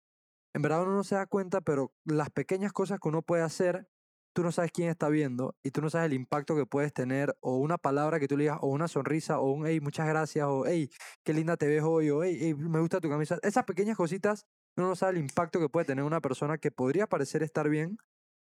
en 0.53 0.61
verdad 0.61 0.84
uno 0.84 0.93
no 0.93 1.05
se 1.05 1.16
da 1.16 1.26
cuenta, 1.26 1.61
pero 1.61 1.93
las 2.03 2.30
pequeñas 2.30 2.74
cosas 2.74 2.99
que 2.99 3.07
uno 3.07 3.22
puede 3.22 3.43
hacer, 3.43 3.88
tú 4.36 4.43
no 4.43 4.51
sabes 4.51 4.72
quién 4.74 4.89
está 4.89 5.07
viendo 5.07 5.55
y 5.64 5.72
tú 5.72 5.82
no 5.82 5.89
sabes 5.89 6.07
el 6.07 6.14
impacto 6.14 6.53
que 6.57 6.66
puedes 6.66 6.91
tener 6.91 7.34
o 7.39 7.55
una 7.57 7.78
palabra 7.78 8.20
que 8.20 8.28
tú 8.28 8.36
le 8.36 8.43
digas 8.43 8.57
o 8.59 8.68
una 8.68 8.89
sonrisa 8.89 9.39
o 9.39 9.49
un 9.51 9.66
hey, 9.66 9.80
muchas 9.80 10.05
gracias 10.05 10.45
o 10.45 10.66
hey, 10.66 10.89
qué 11.24 11.34
linda 11.34 11.55
te 11.55 11.68
ves 11.68 11.84
hoy 11.84 12.09
o 12.09 12.24
hey, 12.24 12.38
hey, 12.41 12.55
me 12.55 12.82
gusta 12.82 12.99
tu 12.99 13.09
camisa. 13.09 13.38
Esas 13.41 13.64
pequeñas 13.64 13.95
cositas, 13.95 14.45
uno 14.76 14.89
no 14.89 14.95
sabe 14.97 15.14
el 15.14 15.20
impacto 15.20 15.61
que 15.61 15.70
puede 15.70 15.86
tener 15.86 16.03
una 16.03 16.20
persona 16.20 16.57
que 16.57 16.72
podría 16.72 17.07
parecer 17.07 17.41
estar 17.41 17.70
bien 17.70 17.97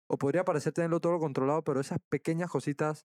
o 0.08 0.16
podría 0.18 0.44
parecer 0.44 0.72
tenerlo 0.72 1.00
todo 1.00 1.18
controlado, 1.18 1.62
pero 1.62 1.80
esas 1.80 1.98
pequeñas 2.08 2.50
cositas 2.50 3.06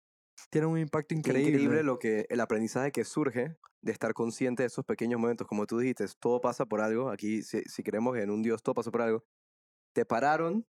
tienen 0.50 0.70
un 0.70 0.78
impacto 0.78 1.14
increíble. 1.14 1.50
Increíble 1.50 1.82
lo 1.82 1.98
que 1.98 2.26
el 2.28 2.40
aprendizaje 2.40 2.92
que 2.92 3.04
surge 3.04 3.56
de 3.82 3.92
estar 3.92 4.12
consciente 4.14 4.62
de 4.62 4.66
esos 4.68 4.84
pequeños 4.84 5.20
momentos, 5.20 5.46
como 5.46 5.66
tú 5.66 5.78
dijiste, 5.78 6.04
todo 6.20 6.40
pasa 6.40 6.66
por 6.66 6.80
algo. 6.80 7.10
Aquí, 7.10 7.42
si, 7.42 7.62
si 7.62 7.82
creemos 7.82 8.16
en 8.18 8.30
un 8.30 8.42
Dios, 8.42 8.62
todo 8.62 8.74
pasa 8.74 8.90
por 8.90 9.02
algo. 9.02 9.24
Te 9.94 10.04
pararon, 10.04 10.66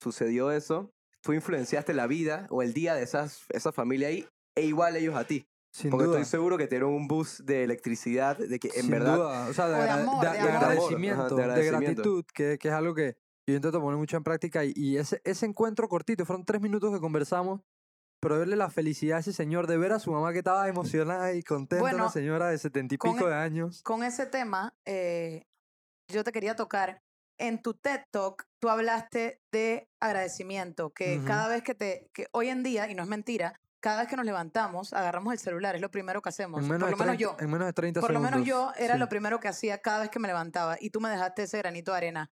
sucedió 0.00 0.50
eso, 0.52 0.92
tú 1.22 1.32
influenciaste 1.32 1.94
la 1.94 2.06
vida 2.06 2.46
o 2.50 2.62
el 2.62 2.74
día 2.74 2.94
de 2.94 3.02
esas, 3.02 3.44
esa 3.48 3.72
familia 3.72 4.08
ahí, 4.08 4.26
e 4.54 4.66
igual 4.66 4.96
ellos 4.96 5.16
a 5.16 5.24
ti. 5.26 5.46
Sin 5.72 5.90
Porque 5.90 6.06
duda. 6.06 6.18
estoy 6.20 6.30
seguro 6.30 6.56
que 6.58 6.64
te 6.66 6.76
dieron 6.76 6.92
un 6.94 7.08
boost 7.08 7.40
de 7.40 7.62
electricidad, 7.64 8.36
de 8.38 8.58
que 8.58 8.68
en 8.68 8.82
Sin 8.82 8.90
verdad 8.90 9.16
duda, 9.16 9.48
o 9.48 9.52
sea, 9.52 9.68
de, 9.68 9.74
O 9.74 9.76
de 9.76 9.82
agra- 9.82 9.94
amor, 10.02 10.20
de- 10.24 10.26
de 10.30 10.32
de 10.32 10.38
amor. 10.40 10.54
agradecimiento, 10.62 11.20
Ajá, 11.22 11.28
de 11.28 11.36
de, 11.36 11.42
agradecimiento. 11.42 12.02
gratitud, 12.02 12.24
que, 12.34 12.58
que 12.58 12.68
es 12.68 12.74
algo 12.74 12.94
que 12.94 13.16
yo 13.52 13.56
intento 13.56 13.80
poner 13.80 13.98
mucho 13.98 14.16
en 14.16 14.24
práctica. 14.24 14.64
Y, 14.64 14.72
y 14.76 14.96
ese, 14.98 15.20
ese 15.24 15.46
encuentro 15.46 15.88
cortito, 15.88 16.24
fueron 16.26 16.44
tres 16.44 16.60
minutos 16.60 16.92
que 16.92 17.00
conversamos, 17.00 17.60
pero 18.20 18.38
verle 18.38 18.56
la 18.56 18.70
felicidad 18.70 19.18
a 19.18 19.20
ese 19.20 19.32
señor 19.32 19.66
de 19.66 19.76
ver 19.78 19.92
a 19.92 19.98
su 19.98 20.10
mamá 20.10 20.32
que 20.32 20.38
estaba 20.38 20.68
emocionada 20.68 21.32
y 21.34 21.42
contenta, 21.42 21.80
Bueno, 21.82 21.98
una 21.98 22.10
señora 22.10 22.48
de 22.48 22.58
setenta 22.58 22.94
y 22.94 22.98
pico 22.98 23.26
e- 23.26 23.30
de 23.30 23.34
años. 23.34 23.82
Con 23.82 24.02
ese 24.02 24.26
tema, 24.26 24.74
eh, 24.84 25.44
yo 26.12 26.24
te 26.24 26.32
quería 26.32 26.56
tocar. 26.56 27.00
En 27.40 27.62
tu 27.62 27.74
TED 27.74 28.00
Talk, 28.10 28.44
tú 28.60 28.68
hablaste 28.68 29.40
de 29.52 29.88
agradecimiento, 30.00 30.90
que 30.90 31.18
Ujú. 31.18 31.26
cada 31.26 31.46
vez 31.46 31.62
que 31.62 31.74
te, 31.76 32.10
que 32.12 32.26
hoy 32.32 32.48
en 32.48 32.64
día, 32.64 32.90
y 32.90 32.96
no 32.96 33.04
es 33.04 33.08
mentira, 33.08 33.60
cada 33.80 34.00
vez 34.00 34.08
que 34.08 34.16
nos 34.16 34.26
levantamos, 34.26 34.92
agarramos 34.92 35.32
el 35.32 35.38
celular, 35.38 35.76
es 35.76 35.80
lo 35.80 35.88
primero 35.88 36.20
que 36.20 36.30
hacemos. 36.30 36.66
Por 36.66 36.80
lo 36.80 36.86
de 36.86 36.96
menos 36.96 36.98
30, 36.98 37.14
yo. 37.14 37.36
en 37.38 37.48
menos 37.48 37.66
de 37.66 37.72
30 37.72 38.00
Por 38.00 38.10
lo 38.10 38.14
segundos. 38.18 38.32
menos 38.32 38.48
yo 38.48 38.72
era 38.76 38.94
sí. 38.94 38.98
lo 39.00 39.08
primero 39.08 39.38
que 39.38 39.46
hacía 39.46 39.78
cada 39.78 40.00
vez 40.00 40.10
que 40.10 40.18
me 40.18 40.26
levantaba 40.26 40.76
y 40.80 40.90
tú 40.90 41.00
me 41.00 41.10
dejaste 41.10 41.44
ese 41.44 41.58
granito 41.58 41.92
de 41.92 41.96
arena. 41.98 42.30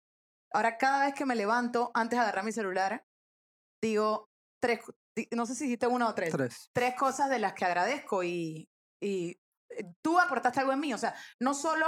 Ahora, 0.55 0.79
cada 0.79 1.05
vez 1.07 1.15
que 1.15 1.27
me 1.27 1.35
levanto, 1.35 1.91
antes 1.95 2.17
de 2.17 2.23
agarrar 2.23 2.45
mi 2.45 2.53
celular, 2.53 3.05
digo 3.83 4.29
tres, 4.63 4.81
no 5.33 5.47
sé 5.47 5.55
si 5.55 5.65
dijiste 5.65 5.87
una 5.87 6.09
o 6.09 6.15
tres, 6.15 6.33
Tres. 6.33 6.71
tres 6.73 6.95
cosas 6.97 7.29
de 7.29 7.39
las 7.39 7.55
que 7.55 7.65
agradezco 7.65 8.23
y, 8.23 8.69
y 9.03 9.37
eh, 9.71 9.93
tú 10.03 10.19
aportaste 10.19 10.61
algo 10.61 10.73
en 10.73 10.81
mí. 10.81 10.95
O 10.95 10.99
sea, 10.99 11.15
no 11.41 11.55
solo 11.55 11.87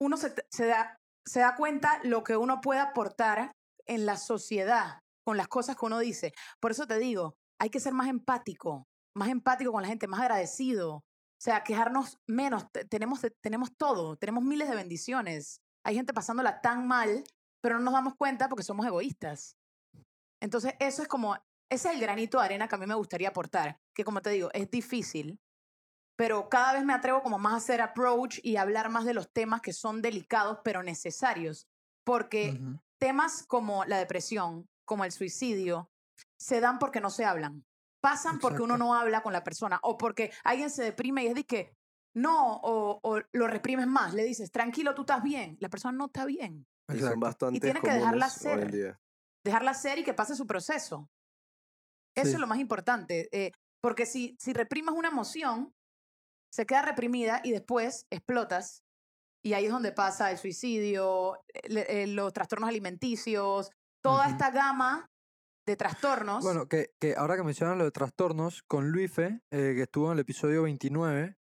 uno 0.00 0.16
se, 0.16 0.34
se 0.50 0.66
da, 0.66 0.96
se 1.24 1.40
da 1.40 1.54
cuenta 1.56 2.00
lo 2.04 2.24
que 2.24 2.36
uno 2.36 2.60
puede 2.60 2.80
aportar 2.80 3.52
en 3.86 4.04
la 4.06 4.16
sociedad 4.16 4.98
con 5.24 5.36
las 5.36 5.48
cosas 5.48 5.76
que 5.76 5.86
uno 5.86 5.98
dice. 5.98 6.32
Por 6.60 6.70
eso 6.72 6.86
te 6.86 6.98
digo, 6.98 7.34
hay 7.60 7.70
que 7.70 7.80
ser 7.80 7.92
más 7.92 8.08
empático, 8.08 8.84
más 9.16 9.28
empático 9.28 9.72
con 9.72 9.82
la 9.82 9.88
gente, 9.88 10.06
más 10.08 10.20
agradecido. 10.20 10.96
O 10.96 11.42
sea, 11.42 11.62
quejarnos 11.64 12.18
menos. 12.28 12.66
Te- 12.72 12.84
Tenemos, 12.84 13.20
tenemos 13.42 13.70
todo, 13.76 14.16
tenemos 14.16 14.42
miles 14.44 14.68
de 14.68 14.76
bendiciones. 14.76 15.60
Hay 15.86 15.94
gente 15.94 16.12
pasándola 16.12 16.60
tan 16.60 16.86
mal, 16.86 17.24
pero 17.60 17.78
no 17.78 17.84
nos 17.84 17.94
damos 17.94 18.14
cuenta 18.16 18.48
porque 18.48 18.62
somos 18.62 18.86
egoístas. 18.86 19.56
Entonces, 20.40 20.74
eso 20.78 21.02
es 21.02 21.08
como, 21.08 21.34
ese 21.68 21.88
es 21.88 21.94
el 21.94 22.00
granito 22.00 22.38
de 22.38 22.44
arena 22.44 22.68
que 22.68 22.74
a 22.74 22.78
mí 22.78 22.86
me 22.86 22.94
gustaría 22.94 23.28
aportar, 23.28 23.78
que 23.94 24.04
como 24.04 24.22
te 24.22 24.30
digo, 24.30 24.50
es 24.52 24.70
difícil, 24.70 25.38
pero 26.16 26.48
cada 26.48 26.74
vez 26.74 26.84
me 26.84 26.92
atrevo 26.92 27.22
como 27.22 27.38
más 27.38 27.54
a 27.54 27.56
hacer 27.56 27.80
approach 27.80 28.40
y 28.42 28.56
hablar 28.56 28.90
más 28.90 29.04
de 29.04 29.14
los 29.14 29.32
temas 29.32 29.62
que 29.62 29.72
son 29.72 30.02
delicados, 30.02 30.58
pero 30.62 30.82
necesarios, 30.82 31.66
porque 32.04 32.60
temas 32.98 33.44
como 33.46 33.84
la 33.86 33.98
depresión, 33.98 34.68
como 34.84 35.04
el 35.04 35.12
suicidio, 35.12 35.90
se 36.38 36.60
dan 36.60 36.78
porque 36.78 37.00
no 37.00 37.08
se 37.08 37.24
hablan. 37.24 37.64
Pasan 38.02 38.38
porque 38.38 38.62
uno 38.62 38.76
no 38.78 38.94
habla 38.94 39.22
con 39.22 39.32
la 39.32 39.44
persona 39.44 39.78
o 39.82 39.96
porque 39.96 40.32
alguien 40.44 40.70
se 40.70 40.82
deprime 40.82 41.24
y 41.24 41.28
es 41.28 41.34
de 41.34 41.44
que 41.44 41.74
no, 42.14 42.56
o, 42.56 42.98
o 43.02 43.20
lo 43.32 43.46
reprimes 43.46 43.86
más, 43.86 44.14
le 44.14 44.24
dices, 44.24 44.50
tranquilo, 44.50 44.94
tú 44.94 45.02
estás 45.02 45.22
bien. 45.22 45.56
La 45.60 45.68
persona 45.68 45.96
no 45.96 46.06
está 46.06 46.24
bien. 46.24 46.66
Y 46.96 47.00
son 47.00 47.20
bastante 47.20 47.60
tienes 47.60 47.82
que 47.82 47.90
dejarla 47.92 48.28
ser. 48.28 48.98
Dejarla 49.44 49.74
ser 49.74 49.98
y 49.98 50.04
que 50.04 50.14
pase 50.14 50.34
su 50.34 50.46
proceso. 50.46 51.08
Eso 52.16 52.26
Sí. 52.28 52.34
es 52.34 52.40
lo 52.40 52.46
más 52.46 52.58
importante. 52.58 53.28
eh, 53.32 53.52
porque 53.82 54.04
si, 54.04 54.36
si 54.38 54.52
reprimas 54.52 54.94
una 54.94 55.08
emoción, 55.08 55.72
se 56.52 56.66
queda 56.66 56.82
reprimida 56.82 57.40
y 57.44 57.52
después 57.52 58.06
explotas. 58.10 58.82
Y 59.42 59.54
ahí 59.54 59.64
es 59.66 59.72
donde 59.72 59.92
pasa 59.92 60.30
el 60.30 60.36
suicidio, 60.36 61.40
el- 61.54 62.14
los 62.14 62.32
trastornos 62.34 62.68
alimenticios, 62.68 63.70
toda 64.04 64.28
esta 64.28 64.50
gama 64.50 65.08
de 65.66 65.76
trastornos. 65.76 66.42
Bueno, 66.44 66.68
que, 66.68 66.92
que 67.00 67.14
ahora 67.16 67.36
que 67.36 67.42
mencionan 67.42 67.78
lo 67.78 67.84
de 67.84 67.90
trastornos, 67.90 68.62
con 68.64 68.90
Luife, 68.90 69.40
eh, 69.50 69.72
que 69.76 69.82
estuvo 69.82 70.06
en 70.08 70.12
el 70.14 70.18
episodio 70.18 70.64
29, 70.64 71.38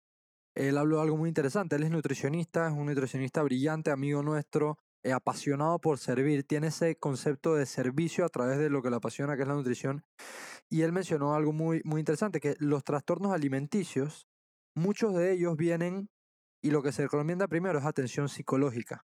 él 0.56 0.76
habló 0.76 0.96
de 0.96 1.02
algo 1.02 1.16
muy 1.16 1.28
interesante. 1.30 1.76
Él 1.76 1.84
es 1.84 1.90
nutricionista, 1.90 2.66
es 2.66 2.72
un 2.74 2.86
nutricionista 2.86 3.42
brillante, 3.42 3.90
amigo 3.90 4.22
nuestro, 4.22 4.78
eh, 5.06 5.12
apasionado 5.12 5.78
por 5.78 5.98
servir. 5.98 6.44
Tiene 6.44 6.68
ese 6.68 6.96
concepto 6.96 7.54
de 7.54 7.64
servicio 7.64 8.24
a 8.24 8.28
través 8.28 8.58
de 8.58 8.70
lo 8.70 8.82
que 8.82 8.90
le 8.90 8.96
apasiona, 8.96 9.36
que 9.36 9.42
es 9.42 9.48
la 9.48 9.54
nutrición. 9.54 10.04
Y 10.68 10.82
él 10.82 10.92
mencionó 10.92 11.34
algo 11.34 11.52
muy, 11.52 11.80
muy 11.84 12.00
interesante, 12.00 12.40
que 12.40 12.56
los 12.58 12.82
trastornos 12.82 13.32
alimenticios, 13.32 14.26
muchos 14.74 15.14
de 15.14 15.32
ellos 15.32 15.56
vienen, 15.56 16.08
y 16.60 16.70
lo 16.70 16.82
que 16.82 16.90
se 16.90 17.02
recomienda 17.02 17.46
primero 17.46 17.78
es 17.78 17.84
atención 17.84 18.28
psicológica. 18.28 19.04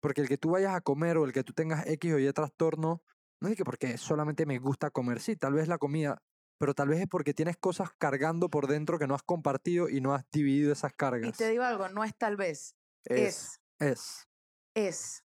Porque 0.00 0.20
el 0.20 0.28
que 0.28 0.38
tú 0.38 0.50
vayas 0.50 0.74
a 0.74 0.80
comer 0.80 1.16
o 1.16 1.24
el 1.24 1.32
que 1.32 1.42
tú 1.42 1.52
tengas 1.54 1.86
X 1.86 2.12
o 2.12 2.18
Y 2.18 2.32
trastorno, 2.32 3.02
no 3.42 3.48
es 3.48 3.56
que 3.56 3.64
porque 3.64 3.98
solamente 3.98 4.46
me 4.46 4.58
gusta 4.58 4.90
comer, 4.90 5.18
sí, 5.18 5.34
tal 5.34 5.54
vez 5.54 5.66
la 5.66 5.78
comida, 5.78 6.22
pero 6.58 6.74
tal 6.74 6.88
vez 6.88 7.00
es 7.00 7.08
porque 7.08 7.34
tienes 7.34 7.56
cosas 7.56 7.88
cargando 7.98 8.48
por 8.48 8.68
dentro 8.68 8.98
que 8.98 9.08
no 9.08 9.14
has 9.14 9.22
compartido 9.22 9.88
y 9.88 10.00
no 10.00 10.14
has 10.14 10.24
dividido 10.30 10.72
esas 10.72 10.92
y 10.92 10.96
cargas. 10.96 11.36
te 11.36 11.48
digo 11.48 11.64
algo, 11.64 11.88
no 11.88 12.04
es 12.04 12.14
tal 12.16 12.36
vez, 12.36 12.76
Es, 13.06 13.58
es, 13.78 13.90
Es. 13.90 14.29
Es. 14.74 15.24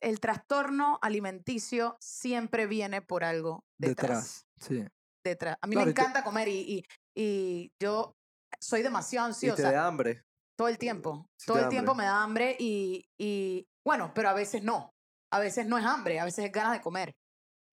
El 0.00 0.20
trastorno 0.20 0.98
alimenticio 1.02 1.96
siempre 2.00 2.66
viene 2.66 3.02
por 3.02 3.24
algo 3.24 3.64
detrás. 3.78 4.08
Detrás. 4.08 4.46
Sí. 4.60 4.84
detrás. 5.24 5.56
A 5.60 5.66
mí 5.66 5.72
Claro, 5.74 5.86
me 5.88 5.92
te- 5.92 6.00
encanta 6.00 6.24
comer 6.24 6.48
y, 6.48 6.60
y, 6.60 6.84
y 7.16 7.72
yo 7.80 8.14
soy 8.60 8.82
demasiado 8.82 9.26
y 9.28 9.30
te 9.30 9.34
ansiosa. 9.50 9.72
da 9.72 9.86
hambre. 9.86 10.22
Todo 10.56 10.68
el 10.68 10.78
tiempo. 10.78 11.26
Sí 11.38 11.46
Todo 11.46 11.58
el 11.60 11.68
tiempo 11.68 11.94
me 11.94 12.04
da 12.04 12.22
hambre 12.22 12.56
y, 12.60 13.04
y, 13.18 13.66
bueno, 13.84 14.12
pero 14.14 14.28
a 14.28 14.34
veces 14.34 14.62
no. 14.62 14.90
A 15.32 15.40
veces 15.40 15.66
no 15.66 15.78
es 15.78 15.84
hambre, 15.84 16.20
a 16.20 16.24
veces 16.24 16.44
es 16.44 16.52
ganas 16.52 16.72
de 16.74 16.80
comer. 16.82 17.12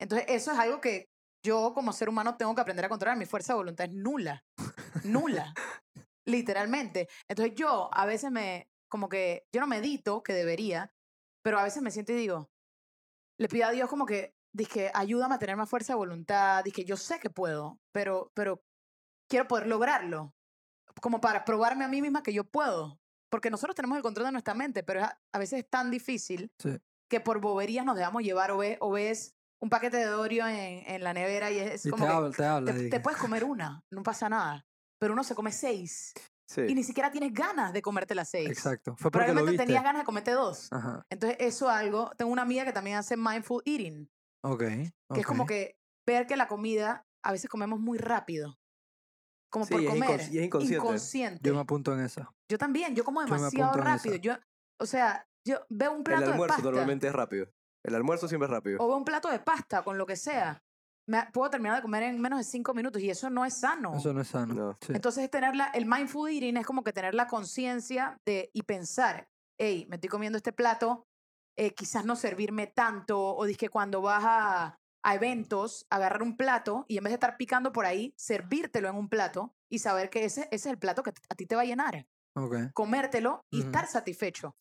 Entonces, 0.01 0.25
eso 0.29 0.51
es 0.53 0.57
algo 0.57 0.79
que 0.81 1.09
yo 1.45 1.73
como 1.73 1.91
ser 1.93 2.09
humano 2.09 2.37
tengo 2.37 2.55
que 2.55 2.61
aprender 2.61 2.85
a 2.85 2.89
controlar. 2.89 3.17
Mi 3.17 3.25
fuerza 3.25 3.53
de 3.53 3.57
voluntad 3.57 3.85
es 3.87 3.93
nula. 3.93 4.41
Nula. 5.03 5.53
Literalmente. 6.25 7.07
Entonces, 7.27 7.53
yo 7.55 7.89
a 7.93 8.05
veces 8.05 8.31
me, 8.31 8.67
como 8.89 9.07
que, 9.09 9.47
yo 9.53 9.61
no 9.61 9.67
medito, 9.67 10.23
que 10.23 10.33
debería, 10.33 10.91
pero 11.43 11.59
a 11.59 11.63
veces 11.63 11.81
me 11.81 11.91
siento 11.91 12.11
y 12.11 12.15
digo, 12.15 12.49
le 13.39 13.47
pido 13.47 13.67
a 13.67 13.71
Dios 13.71 13.89
como 13.89 14.05
que, 14.05 14.35
dije, 14.53 14.91
ayúdame 14.93 15.35
a 15.35 15.39
tener 15.39 15.55
más 15.55 15.69
fuerza 15.69 15.93
de 15.93 15.97
voluntad, 15.97 16.63
dije, 16.63 16.83
yo 16.85 16.97
sé 16.97 17.19
que 17.19 17.29
puedo, 17.29 17.79
pero, 17.93 18.31
pero 18.35 18.61
quiero 19.29 19.47
poder 19.47 19.67
lograrlo, 19.67 20.33
como 21.01 21.21
para 21.21 21.45
probarme 21.45 21.85
a 21.85 21.87
mí 21.87 22.01
misma 22.01 22.23
que 22.23 22.33
yo 22.33 22.43
puedo, 22.43 22.99
porque 23.31 23.49
nosotros 23.51 23.75
tenemos 23.75 23.95
el 23.95 24.03
control 24.03 24.25
de 24.25 24.31
nuestra 24.33 24.53
mente, 24.55 24.83
pero 24.83 25.03
a, 25.03 25.37
veces 25.39 25.59
es 25.59 25.69
tan 25.69 25.91
difícil 25.91 26.51
Sí. 26.59 26.77
que 27.09 27.19
por 27.21 27.39
boberías 27.39 27.85
nos 27.85 27.95
dejamos 27.95 28.23
llevar 28.23 28.51
o, 28.51 28.57
ve- 28.57 28.77
o 28.81 28.91
ves 28.91 29.35
un 29.61 29.69
paquete 29.69 29.97
de 29.97 30.07
Oreo 30.09 30.47
en, 30.47 30.83
en 30.89 31.03
la 31.03 31.13
nevera 31.13 31.51
y 31.51 31.59
es 31.59 31.85
Y 31.85 31.89
como 31.91 32.03
te 32.05 32.09
que 32.09 32.15
habla, 32.15 32.31
te 32.31 32.45
habla. 32.45 32.89
te, 32.89 32.99
puedes 32.99 33.19
comer 33.19 33.43
una, 33.43 33.81
no 33.91 34.03
pasa 34.03 34.29
nada. 34.29 34.65
Pero 34.99 35.13
uno 35.13 35.23
se 35.23 35.35
come 35.35 35.51
seis 35.51 36.13
Sí. 36.49 36.61
y 36.67 36.73
ni 36.73 36.83
siquiera 36.83 37.11
tienes 37.11 37.31
ganas 37.31 37.71
de 37.73 37.81
comerte 37.83 38.15
las 38.15 38.27
seis. 38.29 38.49
Exacto. 38.49 38.95
Fue 38.97 39.11
porque 39.11 39.27
lo 39.27 39.33
Probablemente 39.33 39.51
viste. 39.51 39.65
tenías 39.67 39.83
ganas 39.83 40.01
de 40.01 40.05
comerte 40.05 40.31
dos. 40.31 40.67
Ajá. 40.73 41.05
Entonces, 41.11 41.37
eso 41.41 41.69
algo. 41.69 42.09
Tengo 42.17 42.31
una 42.31 42.41
amiga 42.41 42.65
que 42.65 42.73
también 42.73 42.97
hace 42.97 43.15
mindful 43.15 43.61
eating, 43.65 44.09
Ok. 44.43 44.59
que 45.13 45.19
es 45.19 45.25
como 45.27 45.45
que 45.45 45.77
ver 46.07 46.25
que 46.25 46.35
la 46.35 46.47
comida 46.47 47.05
a 47.23 47.31
veces 47.33 47.49
comemos 47.51 47.79
muy 47.79 47.99
rápido. 47.99 48.57
Como 49.51 49.65
Sí, 49.65 49.73
por 49.73 49.81
es 49.83 49.89
comer. 49.89 50.09
incons- 50.09 50.31
y 50.31 50.39
es 50.39 50.45
inconsciente. 50.45 50.75
inconsciente. 50.85 51.47
Yo 51.49 51.53
me 51.53 51.61
apunto 51.61 51.93
en 51.93 51.99
esa. 51.99 52.31
Yo 52.49 52.57
también, 52.57 52.95
yo 52.95 53.03
como 53.03 53.21
demasiado 53.21 53.73
rápido. 53.73 54.15
Yo, 54.15 54.33
o 54.79 54.85
sea, 54.87 55.27
yo 55.47 55.59
veo 55.69 55.91
un 55.91 55.97
El 55.99 56.03
plato 56.03 56.25
de 56.25 56.31
almuerzo 56.31 56.55
pasta 56.55 56.63
normalmente 56.69 57.07
es 57.07 57.13
rápido. 57.13 57.47
El 57.83 57.93
almuerzo 57.95 58.27
siempre 58.27 58.47
es 58.47 58.51
rápido. 58.51 58.77
o 58.79 58.87
veo 58.87 58.97
un 58.97 59.05
plato 59.05 59.29
de 59.29 59.39
pasta 59.39 59.83
con 59.83 59.97
lo 59.99 60.05
que 60.07 60.15
sea. 60.15 60.63
Me, 61.09 61.25
puedo 61.33 61.49
terminar 61.49 61.75
de 61.77 61.81
comer 61.81 62.03
en 62.03 62.21
menos 62.21 62.37
de 62.37 62.43
cinco 62.43 62.75
minutos 62.75 63.01
y 63.01 63.09
eso 63.09 63.31
no 63.31 63.43
es 63.43 63.55
sano. 63.55 63.95
Eso 63.97 64.13
no 64.13 64.21
es 64.21 64.27
sano. 64.27 64.53
No. 64.53 64.77
Sí. 64.79 64.93
Entonces, 64.93 65.23
es 65.23 65.31
tener 65.31 65.55
la- 65.55 65.69
el 65.69 65.87
mindful 65.87 66.29
eating 66.29 66.55
es 66.57 66.67
como 66.67 66.83
que 66.83 66.93
tener 66.93 67.15
la 67.15 67.25
conciencia 67.25 68.15
de 68.27 68.51
y 68.53 68.61
pensar, 68.61 69.27
hey, 69.57 69.87
me 69.89 69.95
estoy 69.95 70.07
comiendo 70.07 70.37
este 70.37 70.53
plato, 70.53 71.07
eh, 71.57 71.73
quizás 71.73 72.05
no 72.05 72.15
servirme 72.15 72.67
tanto, 72.67 73.19
o 73.19 73.43
que 73.57 73.69
cuando 73.69 74.03
vas 74.03 74.23
a, 74.23 74.79
a 75.03 75.15
eventos, 75.15 75.87
agarrar 75.89 76.21
un 76.21 76.37
plato 76.37 76.85
y 76.87 76.99
en 76.99 77.03
vez 77.05 77.09
de 77.11 77.15
estar 77.15 77.37
picando 77.37 77.71
por 77.73 77.87
ahí, 77.87 78.13
servírtelo 78.15 78.87
en 78.87 78.95
un 78.95 79.09
plato 79.09 79.55
y 79.67 79.79
saber 79.79 80.11
que 80.11 80.25
ese, 80.25 80.41
ese 80.51 80.55
es 80.55 80.65
el 80.67 80.77
plato 80.77 81.01
que 81.01 81.09
a 81.09 81.35
ti 81.35 81.47
te 81.47 81.55
va 81.55 81.63
a 81.63 81.65
llenar. 81.65 82.05
Ok. 82.35 82.71
Comértelo 82.73 83.41
y 83.49 83.61
Ujú. 83.61 83.65
estar 83.67 83.87
satisfecho. 83.87 84.55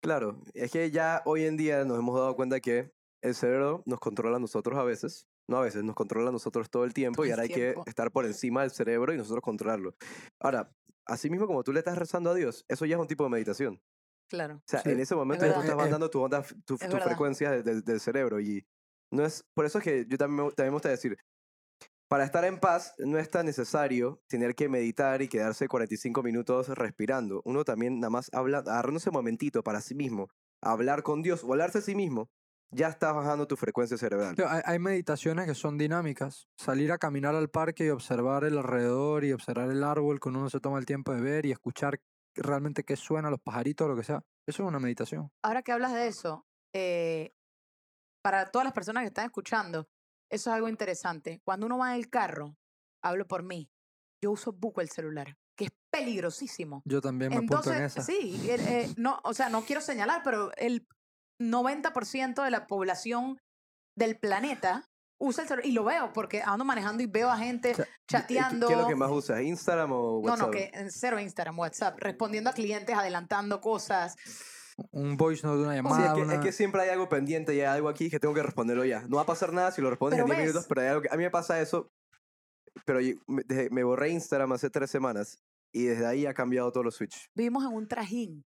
Claro, 0.00 0.40
es 0.54 0.70
que 0.70 0.92
ya 0.92 1.22
hoy 1.24 1.44
en 1.44 1.56
día 1.56 1.84
nos 1.84 1.98
hemos 1.98 2.14
dado 2.14 2.36
cuenta 2.36 2.60
que 2.60 2.92
el 3.20 3.34
cerebro 3.34 3.82
nos 3.84 3.98
controla 3.98 4.36
a 4.36 4.40
nosotros 4.40 4.78
a 4.78 4.84
veces, 4.84 5.26
no 5.48 5.56
a 5.58 5.62
veces, 5.62 5.82
nos 5.82 5.94
controla 5.96 6.28
a 6.28 6.32
nosotros 6.32 6.70
todo 6.70 6.84
el 6.84 6.92
tiempo 6.94 7.16
Todo 7.16 7.26
y 7.26 7.30
ahora 7.30 7.42
hay 7.44 7.48
tiempo. 7.48 7.84
que 7.84 7.90
estar 7.90 8.10
por 8.12 8.24
encima 8.26 8.60
del 8.62 8.70
cerebro 8.70 9.12
y 9.12 9.16
nosotros 9.16 9.42
controlarlo. 9.42 9.94
Ahora, 10.40 10.70
así 11.06 11.30
mismo 11.30 11.46
como 11.46 11.64
tú 11.64 11.72
le 11.72 11.78
estás 11.80 11.96
rezando 11.98 12.30
a 12.30 12.34
Dios, 12.34 12.64
eso 12.68 12.84
ya 12.86 12.96
es 12.96 13.00
un 13.00 13.08
tipo 13.08 13.24
de 13.24 13.30
meditación. 13.30 13.80
Claro. 14.28 14.56
O 14.56 14.62
sea, 14.66 14.80
Sí, 14.80 14.90
en 14.90 15.00
ese 15.00 15.14
momento 15.14 15.46
ya 15.46 15.54
tú 15.54 15.60
estás 15.60 15.74
Eh, 15.74 15.78
mandando 15.78 16.10
tu 16.10 16.20
onda, 16.20 16.44
tu, 16.66 16.74
Es 16.74 17.02
frecuencia 17.02 17.50
de- 17.50 17.62
de- 17.62 17.80
del 17.82 17.98
cerebro 18.00 18.40
y 18.40 18.66
no 19.10 19.24
es, 19.24 19.42
por 19.54 19.64
eso 19.64 19.78
es 19.78 19.84
que 19.84 20.04
yo 20.06 20.18
también, 20.18 20.50
también 20.50 20.70
me 20.72 20.74
gusta 20.76 20.90
decir, 20.90 21.16
para 22.10 22.24
estar 22.24 22.44
en 22.44 22.58
paz 22.60 22.94
no 22.98 23.18
es 23.18 23.30
tan 23.30 23.46
necesario 23.46 24.20
tener 24.28 24.54
que 24.54 24.68
meditar 24.68 25.22
y 25.22 25.28
quedarse 25.28 25.66
45 25.68 26.22
minutos 26.22 26.68
respirando. 26.68 27.40
Uno 27.44 27.64
también 27.64 28.00
nada 28.00 28.10
más 28.10 28.28
habla, 28.32 28.58
agarrándose 28.58 29.08
un 29.10 29.14
momentito 29.14 29.62
para 29.62 29.80
sí 29.80 29.94
mismo, 29.94 30.28
hablar 30.62 31.02
con 31.02 31.22
Dios 31.22 31.42
o 31.44 31.52
hablarse 31.52 31.78
a 31.78 31.82
sí 31.82 31.94
mismo, 31.94 32.28
ya 32.70 32.88
estás 32.88 33.14
bajando 33.14 33.46
tu 33.46 33.56
frecuencia 33.56 33.96
cerebral. 33.96 34.34
Hay, 34.46 34.62
hay 34.64 34.78
meditaciones 34.78 35.46
que 35.46 35.54
son 35.54 35.78
dinámicas. 35.78 36.48
Salir 36.56 36.92
a 36.92 36.98
caminar 36.98 37.34
al 37.34 37.48
parque 37.48 37.86
y 37.86 37.88
observar 37.90 38.44
el 38.44 38.58
alrededor 38.58 39.24
y 39.24 39.32
observar 39.32 39.70
el 39.70 39.82
árbol 39.82 40.20
que 40.20 40.28
uno 40.28 40.48
se 40.50 40.60
toma 40.60 40.78
el 40.78 40.86
tiempo 40.86 41.12
de 41.12 41.20
ver 41.20 41.46
y 41.46 41.52
escuchar 41.52 42.00
realmente 42.34 42.84
qué 42.84 42.96
suena, 42.96 43.30
los 43.30 43.40
pajaritos, 43.40 43.88
lo 43.88 43.96
que 43.96 44.04
sea. 44.04 44.22
Eso 44.46 44.62
es 44.62 44.68
una 44.68 44.78
meditación. 44.78 45.30
Ahora 45.42 45.62
que 45.62 45.72
hablas 45.72 45.92
de 45.92 46.06
eso, 46.06 46.46
eh, 46.74 47.32
para 48.22 48.50
todas 48.50 48.64
las 48.64 48.74
personas 48.74 49.02
que 49.02 49.08
están 49.08 49.26
escuchando, 49.26 49.88
eso 50.30 50.50
es 50.50 50.54
algo 50.54 50.68
interesante. 50.68 51.40
Cuando 51.44 51.66
uno 51.66 51.78
va 51.78 51.94
en 51.94 52.00
el 52.00 52.10
carro, 52.10 52.56
hablo 53.02 53.26
por 53.26 53.42
mí, 53.42 53.70
yo 54.22 54.32
uso 54.32 54.52
buco 54.52 54.80
el 54.80 54.90
celular, 54.90 55.36
que 55.56 55.66
es 55.66 55.70
peligrosísimo. 55.90 56.82
Yo 56.84 57.00
también 57.00 57.30
me 57.30 57.36
apunto 57.36 57.72
en 57.72 57.82
Entonces, 57.82 57.96
esa. 57.96 58.02
sí, 58.02 58.40
eh, 58.48 58.92
no, 58.96 59.20
o 59.24 59.32
sea, 59.32 59.48
no 59.48 59.62
quiero 59.62 59.80
señalar, 59.80 60.22
pero 60.24 60.50
el 60.56 60.86
90% 61.40 62.42
de 62.44 62.50
la 62.50 62.66
población 62.66 63.38
del 63.96 64.18
planeta 64.18 64.84
usa 65.20 65.42
el 65.42 65.48
celular. 65.48 65.66
Y 65.66 65.72
lo 65.72 65.84
veo, 65.84 66.12
porque 66.12 66.42
ando 66.42 66.64
manejando 66.64 67.02
y 67.02 67.06
veo 67.06 67.30
a 67.30 67.36
gente 67.38 67.74
sea, 67.74 67.84
¿Qué- 67.84 67.90
chateando. 68.06 68.66
¿Qué 68.68 68.74
es 68.74 68.78
lo 68.80 68.86
que 68.86 68.94
más 68.94 69.10
usas? 69.10 69.40
¿Instagram 69.42 69.90
o 69.92 69.96
No, 69.96 70.18
WhatsApp? 70.20 70.38
no, 70.46 70.50
que 70.50 70.70
en 70.74 70.90
cero 70.90 71.18
Instagram, 71.18 71.58
WhatsApp, 71.58 71.98
respondiendo 71.98 72.50
a 72.50 72.52
clientes, 72.52 72.96
adelantando 72.96 73.60
cosas. 73.60 74.16
Un 74.92 75.16
voice 75.16 75.44
note 75.44 75.58
de 75.58 75.64
una 75.64 75.72
Sí, 75.72 75.76
llamada. 75.82 76.06
es 76.06 76.12
que, 76.14 76.20
es 76.20 76.26
una- 76.28 76.40
que 76.40 76.52
siempre 76.52 76.82
hay 76.82 76.90
algo 76.90 77.08
pendiente 77.08 77.52
y 77.54 77.60
hay 77.60 77.66
algo 77.66 77.88
aquí 77.88 78.08
que 78.10 78.20
tengo 78.20 78.32
que 78.34 78.44
responderlo 78.44 78.84
ya. 78.84 79.00
No 79.08 79.16
va 79.16 79.22
a 79.22 79.26
pasar 79.26 79.52
nada 79.52 79.72
si 79.72 79.82
lo 79.82 79.90
respondes 79.90 80.18
Pero 80.18 80.24
en 80.26 80.28
10 80.30 80.38
ves. 80.38 80.46
minutos, 80.54 80.68
pero 80.68 80.80
hay 80.82 80.86
algo 80.88 81.02
que- 81.02 81.08
a 81.10 81.16
mí 81.16 81.24
me 81.24 81.30
pasa 81.30 81.60
eso. 81.60 81.90
Pero 82.84 83.00
yo- 83.00 83.16
me, 83.26 83.82
borré 83.82 84.10
Instagram 84.10 84.52
hace 84.52 84.70
tres 84.70 84.88
semanas 84.88 85.42
y 85.74 85.86
desde 85.86 86.06
ahí 86.06 86.26
ha 86.26 86.34
cambiado 86.34 86.70
todos 86.70 86.84
los 86.84 86.94
switch. 86.94 87.28
vivimos 87.34 87.64
en 87.64 87.72
un 87.72 87.88
trajín, 87.88 88.44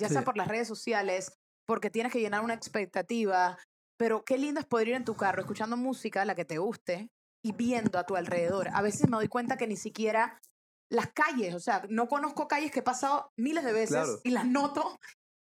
ya 0.00 0.08
sea 0.08 0.20
Sí. 0.22 0.24
por 0.24 0.36
las 0.36 0.48
redes 0.48 0.66
sociales, 0.66 1.32
porque 1.66 1.90
tienes 1.90 2.12
que 2.12 2.20
llenar 2.20 2.42
una 2.42 2.54
expectativa, 2.54 3.58
pero 3.96 4.24
qué 4.24 4.38
lindo 4.38 4.60
es 4.60 4.66
poder 4.66 4.88
ir 4.88 4.94
en 4.94 5.04
tu 5.04 5.14
carro 5.16 5.42
escuchando 5.42 5.76
música, 5.76 6.24
la 6.24 6.34
que 6.34 6.44
te 6.44 6.58
guste, 6.58 7.10
y 7.44 7.52
viendo 7.52 7.98
a 7.98 8.04
tu 8.04 8.16
alrededor. 8.16 8.68
A 8.72 8.82
veces 8.82 9.08
me 9.08 9.16
doy 9.16 9.28
cuenta 9.28 9.56
que 9.56 9.66
ni 9.66 9.76
siquiera 9.76 10.40
las 10.90 11.10
calles, 11.12 11.54
o 11.54 11.60
sea, 11.60 11.82
no 11.88 12.06
conozco 12.08 12.46
calles 12.48 12.70
que 12.70 12.80
he 12.80 12.82
pasado 12.82 13.32
miles 13.36 13.64
de 13.64 13.72
veces 13.72 13.96
Claro. 13.96 14.20
y 14.24 14.30
las 14.30 14.46
noto 14.46 14.98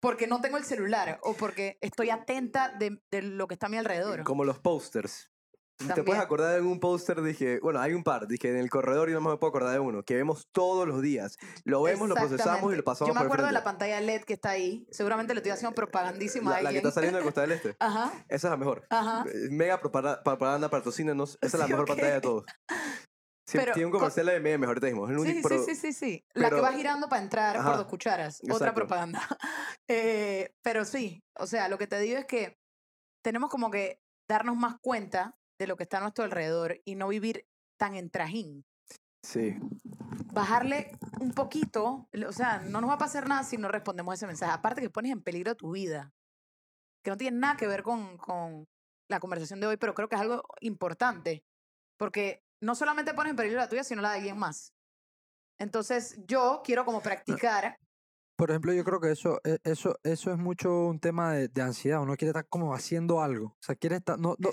porque 0.00 0.26
no 0.26 0.40
tengo 0.40 0.56
el 0.56 0.64
celular 0.64 1.18
o 1.22 1.34
porque 1.34 1.78
estoy 1.80 2.10
atenta 2.10 2.70
de, 2.70 3.00
de 3.10 3.22
lo 3.22 3.46
que 3.46 3.54
está 3.54 3.66
a 3.66 3.70
mi 3.70 3.76
alrededor. 3.76 4.24
Como 4.24 4.44
los 4.44 4.58
posters. 4.58 5.30
¿Te 5.78 6.02
puedes 6.04 6.22
acordar 6.22 6.50
de 6.50 6.56
algún 6.56 6.78
póster? 6.80 7.20
Dije, 7.22 7.58
bueno, 7.60 7.80
hay 7.80 7.92
un 7.94 8.04
par. 8.04 8.28
Dije, 8.28 8.48
en 8.48 8.56
el 8.56 8.70
corredor 8.70 9.08
yo 9.10 9.20
no 9.20 9.28
me 9.30 9.36
puedo 9.36 9.48
acordar 9.50 9.72
de 9.72 9.80
uno, 9.80 10.02
que 10.04 10.14
vemos 10.14 10.46
todos 10.52 10.86
los 10.86 11.02
días. 11.02 11.36
Lo 11.64 11.82
vemos, 11.82 12.08
lo 12.08 12.14
procesamos 12.14 12.72
y 12.72 12.76
lo 12.76 12.84
pasamos 12.84 13.08
Yo 13.08 13.14
me 13.14 13.18
por 13.20 13.26
acuerdo 13.26 13.42
de 13.44 13.48
frente. 13.50 13.60
la 13.60 13.64
pantalla 13.64 14.00
LED 14.00 14.22
que 14.22 14.34
está 14.34 14.50
ahí. 14.50 14.86
Seguramente 14.90 15.34
le 15.34 15.38
estoy 15.40 15.50
haciendo 15.52 15.74
propagandísima 15.74 16.52
La, 16.52 16.56
a 16.58 16.62
la 16.62 16.70
que 16.70 16.76
está 16.76 16.92
saliendo 16.92 17.18
del 17.18 17.24
Costa 17.26 17.40
del 17.42 17.52
Este. 17.52 17.76
Ajá, 17.80 18.12
Esa 18.28 18.46
es 18.48 18.50
la 18.52 18.56
mejor. 18.56 18.86
ajá. 18.88 19.24
Eh, 19.28 19.48
Mega 19.50 19.80
propaganda, 19.80 20.22
propaganda 20.22 20.68
patrocínenos. 20.70 21.38
Esa 21.40 21.56
es 21.56 21.60
la 21.60 21.66
Sí, 21.66 21.72
mejor 21.72 21.86
pantalla 21.88 22.14
de 22.14 22.20
todos. 22.20 22.44
Sí, 23.46 23.58
Pero 23.58 23.74
tiene 23.74 23.84
un 23.86 23.92
comercial 23.92 24.24
de 24.24 24.40
media 24.40 24.56
mejor 24.56 24.80
te 24.80 24.86
dijimos. 24.86 25.10
Es 25.10 25.16
el 25.18 25.22
Sí, 25.22 25.30
único- 25.32 25.48
sí, 25.50 25.54
pero- 25.54 25.64
sí, 25.66 25.74
sí, 25.74 25.92
sí. 25.92 26.24
La 26.32 26.48
que 26.48 26.60
va 26.62 26.72
girando 26.72 27.10
para 27.10 27.20
entrar 27.20 27.62
por 27.62 27.76
dos 27.76 27.86
cucharas. 27.88 28.40
Otra 28.50 28.72
propaganda. 28.72 29.20
Eh, 29.86 30.54
pero 30.62 30.86
sí, 30.86 31.22
o 31.38 31.46
sea, 31.46 31.68
lo 31.68 31.76
que 31.76 31.86
te 31.86 31.98
digo 31.98 32.16
es 32.18 32.24
que 32.24 32.56
tenemos 33.22 33.50
como 33.50 33.70
que 33.70 34.00
darnos 34.26 34.56
más 34.56 34.76
cuenta 34.80 35.36
de 35.58 35.66
lo 35.66 35.76
que 35.76 35.84
está 35.84 35.98
a 35.98 36.00
nuestro 36.00 36.24
alrededor 36.24 36.80
y 36.84 36.94
no 36.94 37.08
vivir 37.08 37.46
tan 37.76 37.94
en 37.94 38.10
trajín. 38.10 38.64
Sí. 39.22 39.56
Bajarle 40.32 40.98
un 41.20 41.32
poquito, 41.32 42.08
o 42.26 42.32
sea, 42.32 42.58
no 42.58 42.80
nos 42.80 42.90
va 42.90 42.94
a 42.94 42.98
pasar 42.98 43.28
nada 43.28 43.44
si 43.44 43.56
no 43.56 43.68
respondemos 43.68 44.12
a 44.12 44.14
ese 44.14 44.26
mensaje. 44.26 44.52
Aparte 44.52 44.80
que 44.80 44.90
pones 44.90 45.12
en 45.12 45.22
peligro 45.22 45.54
tu 45.54 45.72
vida, 45.72 46.12
que 47.02 47.10
no 47.10 47.16
tiene 47.16 47.38
nada 47.38 47.56
que 47.56 47.66
ver 47.66 47.82
con, 47.82 48.16
con 48.18 48.68
la 49.08 49.20
conversación 49.20 49.60
de 49.60 49.66
hoy, 49.66 49.76
pero 49.76 49.94
creo 49.94 50.08
que 50.08 50.16
es 50.16 50.20
algo 50.20 50.42
importante, 50.60 51.44
porque 51.96 52.42
no 52.60 52.74
solamente 52.74 53.14
pones 53.14 53.30
en 53.30 53.36
peligro 53.36 53.58
la 53.58 53.68
tuya, 53.68 53.84
sino 53.84 54.02
la 54.02 54.10
de 54.10 54.16
alguien 54.16 54.38
más. 54.38 54.74
Entonces, 55.58 56.16
yo 56.26 56.62
quiero 56.64 56.84
como 56.84 57.00
practicar. 57.00 57.78
Por 58.36 58.50
ejemplo, 58.50 58.72
yo 58.72 58.84
creo 58.84 59.00
que 59.00 59.10
eso, 59.12 59.40
e- 59.44 59.58
eso, 59.62 59.98
eso 60.02 60.32
es 60.32 60.38
mucho 60.38 60.86
un 60.86 60.98
tema 60.98 61.32
de, 61.32 61.48
de 61.48 61.62
ansiedad. 61.62 62.02
Uno 62.02 62.16
quiere 62.16 62.30
estar 62.30 62.48
como 62.48 62.74
haciendo 62.74 63.22
algo. 63.22 63.46
O 63.46 63.56
sea, 63.60 63.76
quiere 63.76 63.96
estar. 63.96 64.18
No, 64.18 64.34
no, 64.38 64.50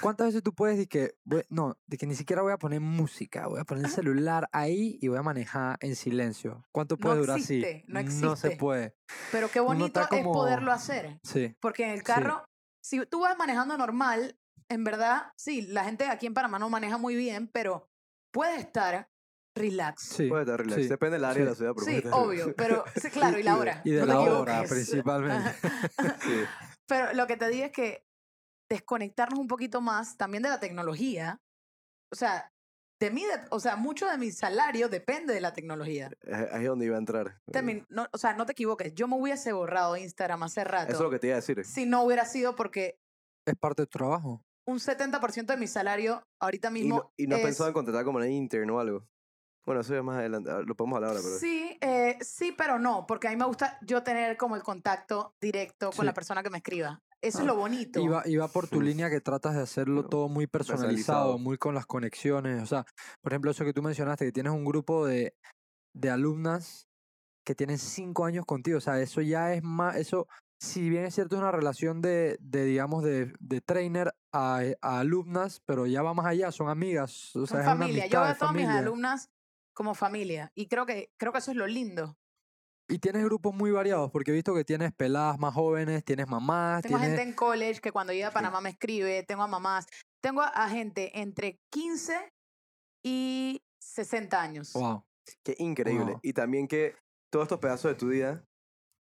¿Cuántas 0.00 0.26
veces 0.28 0.42
tú 0.42 0.52
puedes 0.54 0.76
decir 0.76 0.88
que, 0.88 1.44
no, 1.48 1.78
de 1.86 1.96
que 1.96 2.06
ni 2.06 2.14
siquiera 2.14 2.42
voy 2.42 2.52
a 2.52 2.58
poner 2.58 2.80
música, 2.80 3.46
voy 3.46 3.60
a 3.60 3.64
poner 3.64 3.84
el 3.84 3.90
celular 3.90 4.48
ahí 4.52 4.98
y 5.00 5.08
voy 5.08 5.18
a 5.18 5.22
manejar 5.22 5.78
en 5.80 5.96
silencio? 5.96 6.64
¿Cuánto 6.72 6.96
No 6.96 7.00
puede 7.02 7.20
durar 7.20 7.38
existe, 7.38 7.84
así? 7.86 7.92
no 7.92 8.00
se 8.36 8.48
existe. 8.48 8.56
puede. 8.56 8.96
Pero 9.30 9.48
qué 9.50 9.60
bonito 9.60 10.00
es 10.00 10.24
poderlo 10.24 10.72
hacer. 10.72 11.18
Sí, 11.22 11.56
Porque 11.60 11.84
en 11.84 11.90
el 11.90 11.98
Sí. 11.98 12.04
carro, 12.04 12.44
si 12.82 13.04
tú 13.06 13.20
vas 13.20 13.38
manejando 13.38 13.78
normal, 13.78 14.38
en 14.68 14.84
verdad, 14.84 15.32
sí, 15.36 15.62
la 15.62 15.84
gente 15.84 16.06
aquí 16.06 16.26
en 16.26 16.34
Panamá 16.34 16.58
no 16.58 16.68
maneja 16.68 16.98
muy 16.98 17.14
bien, 17.14 17.48
pero 17.48 17.88
puede 18.32 18.56
estar 18.56 19.08
relax. 19.54 20.02
sí. 20.02 20.28
Puede 20.28 20.42
estar 20.42 20.58
relax. 20.60 20.82
sí, 20.82 20.88
Depende 20.88 21.16
del 21.16 21.24
área 21.24 21.44
de 21.44 21.50
la 21.50 21.54
sí. 21.54 21.58
ciudad. 21.58 21.72
pero 21.76 21.86
Sí, 22.00 22.08
obvio, 22.12 22.54
pero 22.56 22.84
sí, 23.00 23.10
claro, 23.10 23.38
y 23.38 23.42
la 23.42 23.56
hora. 23.56 23.80
Y 23.84 23.90
de 23.92 24.00
no 24.00 24.06
la 24.06 24.20
hora, 24.20 24.62
principalmente. 24.68 25.50
Sí. 26.22 26.44
Pero 26.86 27.12
lo 27.14 27.26
que 27.26 27.36
te 27.36 27.48
digo 27.48 27.64
es 27.66 27.72
que 27.72 28.04
desconectarnos 28.70 29.38
un 29.38 29.48
poquito 29.48 29.80
más 29.80 30.16
también 30.16 30.42
de 30.42 30.48
la 30.50 30.60
tecnología. 30.60 31.40
O 32.12 32.16
sea, 32.16 32.50
de 33.00 33.10
mí, 33.10 33.22
de- 33.22 33.46
o 33.50 33.60
sea, 33.60 33.76
mucho 33.76 34.08
de 34.08 34.18
mi 34.18 34.30
salario 34.30 34.88
depende 34.88 35.34
de 35.34 35.40
la 35.40 35.52
tecnología. 35.52 36.10
Ahí 36.52 36.62
es 36.62 36.68
donde 36.68 36.86
iba 36.86 36.96
a 36.96 36.98
entrar. 36.98 37.40
Termin- 37.50 37.86
no, 37.88 38.06
o 38.12 38.18
sea, 38.18 38.34
no 38.34 38.46
te 38.46 38.52
equivoques, 38.52 38.94
yo 38.94 39.08
me 39.08 39.16
hubiese 39.16 39.52
borrado 39.52 39.96
Instagram 39.96 40.42
hace 40.44 40.64
rato. 40.64 40.88
Eso 40.92 40.98
es 40.98 41.04
lo 41.04 41.10
que 41.10 41.18
te 41.18 41.26
iba 41.28 41.36
a 41.36 41.40
decir. 41.40 41.64
Si 41.64 41.86
no 41.86 42.02
hubiera 42.02 42.24
sido 42.24 42.54
porque 42.54 42.98
Es 43.46 43.56
parte 43.56 43.82
de 43.82 43.86
tu 43.86 43.98
trabajo. 43.98 44.42
un 44.66 44.78
70% 44.78 45.46
de 45.46 45.56
mi 45.56 45.66
salario 45.66 46.22
ahorita 46.40 46.68
Y 46.68 46.72
mismo 46.72 46.96
no, 46.96 47.12
y 47.16 47.26
no 47.26 47.36
es... 47.36 47.42
pensado 47.42 47.68
en 47.68 47.74
contratar 47.74 48.04
como 48.04 48.18
una 48.18 48.28
intern 48.28 48.70
o 48.70 48.80
algo. 48.80 49.06
Bueno, 49.66 49.80
eso 49.80 49.94
ya 49.94 50.02
más 50.02 50.18
adelante. 50.18 50.50
ah, 50.50 50.60
Lo 50.64 50.74
podemos 50.74 50.96
hablar 50.96 51.10
ahora, 51.10 51.22
pero. 51.24 51.38
Sí, 51.38 51.78
eh, 51.80 52.18
sí, 52.20 52.52
pero 52.56 52.78
no, 52.78 53.06
porque 53.06 53.28
a 53.28 53.30
mí 53.30 53.36
me 53.36 53.46
gusta 53.46 53.78
yo 53.82 54.02
tener 54.02 54.36
como 54.36 54.56
el 54.56 54.62
contacto 54.62 55.34
directo 55.40 55.86
con 55.90 56.00
Sí. 56.00 56.06
la 56.06 56.14
persona 56.14 56.42
que 56.42 56.50
me 56.50 56.58
escriba. 56.58 57.00
Eso 57.22 57.38
Ah, 57.38 57.40
es 57.40 57.46
lo 57.46 57.56
bonito. 57.56 58.00
Y 58.00 58.06
va, 58.08 58.22
y 58.26 58.36
va 58.36 58.48
por 58.48 58.68
tu 58.68 58.76
Uf. 58.78 58.84
línea 58.84 59.08
que 59.08 59.22
tratas 59.22 59.54
de 59.54 59.62
hacerlo 59.62 60.04
todo 60.06 60.28
muy 60.28 60.46
personalizado, 60.46 60.88
personalizado. 60.88 61.38
muy 61.38 61.56
con 61.56 61.74
las 61.74 61.86
conexiones. 61.86 62.62
O 62.62 62.66
sea, 62.66 62.84
por 63.22 63.32
ejemplo, 63.32 63.50
eso 63.50 63.64
que 63.64 63.72
tú 63.72 63.82
mencionaste, 63.82 64.26
que 64.26 64.32
tienes 64.32 64.52
un 64.52 64.64
grupo 64.66 65.06
de, 65.06 65.34
de 65.94 66.10
alumnas 66.10 66.86
que 67.46 67.54
tienen 67.54 67.78
cinco 67.78 68.26
años 68.26 68.44
contigo. 68.44 68.76
O 68.76 68.80
sea, 68.82 69.00
eso 69.00 69.22
ya 69.22 69.54
es 69.54 69.62
más, 69.62 69.96
eso, 69.96 70.28
si 70.60 70.90
bien 70.90 71.04
es 71.06 71.14
cierto, 71.14 71.36
es 71.36 71.40
una 71.40 71.50
relación 71.52 72.02
de, 72.02 72.36
de 72.40 72.64
digamos, 72.66 73.02
de, 73.02 73.32
de 73.40 73.60
trainer 73.62 74.12
a, 74.32 74.60
a 74.82 74.98
alumnas, 75.00 75.62
pero 75.64 75.86
ya 75.86 76.02
va 76.02 76.12
más 76.12 76.26
allá, 76.26 76.52
son 76.52 76.68
amigas, 76.68 77.34
o 77.36 77.46
sea, 77.46 77.56
Son 77.56 77.60
es 77.60 77.66
una 77.66 77.76
familia. 77.76 78.06
Yo 78.06 78.18
amistad, 78.18 78.22
veo 78.22 78.30
a 78.32 78.38
todas 78.38 78.54
mis 78.54 78.68
alumnas 78.68 79.30
como 79.74 79.94
familia. 79.94 80.50
Y 80.54 80.66
creo 80.66 80.86
que, 80.86 81.12
creo 81.18 81.32
que 81.32 81.38
eso 81.38 81.50
es 81.50 81.56
lo 81.56 81.66
lindo. 81.66 82.16
Y 82.88 82.98
tienes 82.98 83.24
grupos 83.24 83.54
muy 83.54 83.70
variados, 83.70 84.10
porque 84.10 84.30
he 84.30 84.34
visto 84.34 84.54
que 84.54 84.64
tienes 84.64 84.92
peladas 84.92 85.38
más 85.38 85.54
jóvenes, 85.54 86.04
tienes 86.04 86.28
mamás, 86.28 86.82
Tengo 86.82 86.98
tienes... 86.98 87.16
gente 87.16 87.30
en 87.30 87.34
college 87.34 87.80
que 87.80 87.92
cuando 87.92 88.12
llega 88.12 88.28
a 88.28 88.32
Panamá 88.32 88.60
me 88.60 88.70
escribe, 88.70 89.22
tengo 89.22 89.42
a 89.42 89.46
mamás, 89.46 89.86
tengo 90.22 90.42
a, 90.42 90.68
gente 90.68 91.18
entre 91.18 91.60
15 91.70 92.32
y 93.02 93.62
60 93.80 94.40
años. 94.40 94.72
Wow. 94.74 95.04
Qué 95.42 95.56
increíble. 95.58 96.12
Wow. 96.12 96.20
Y 96.22 96.34
también 96.34 96.68
que 96.68 96.94
todos 97.30 97.44
estos 97.44 97.58
pedazos 97.58 97.90
de 97.90 97.94
tu 97.94 98.08
vida 98.08 98.44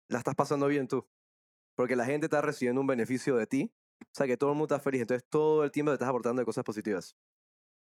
la 0.09 0.19
estás 0.19 0.35
pasando 0.35 0.67
bien 0.67 0.87
tú. 0.87 1.07
Porque 1.75 1.95
la 1.95 2.05
gente 2.05 2.25
está 2.25 2.41
recibiendo 2.41 2.81
un 2.81 2.87
beneficio 2.87 3.37
de 3.37 3.47
ti. 3.47 3.71
O 4.01 4.13
sea, 4.13 4.27
que 4.27 4.35
todo 4.35 4.51
el 4.51 4.57
mundo 4.57 4.75
está 4.75 4.83
feliz. 4.83 5.01
Entonces, 5.01 5.25
todo 5.29 5.63
el 5.63 5.71
tiempo 5.71 5.91
te 5.91 5.95
estás 5.95 6.09
aportando 6.09 6.41
de 6.41 6.45
cosas 6.45 6.63
positivas. 6.63 7.15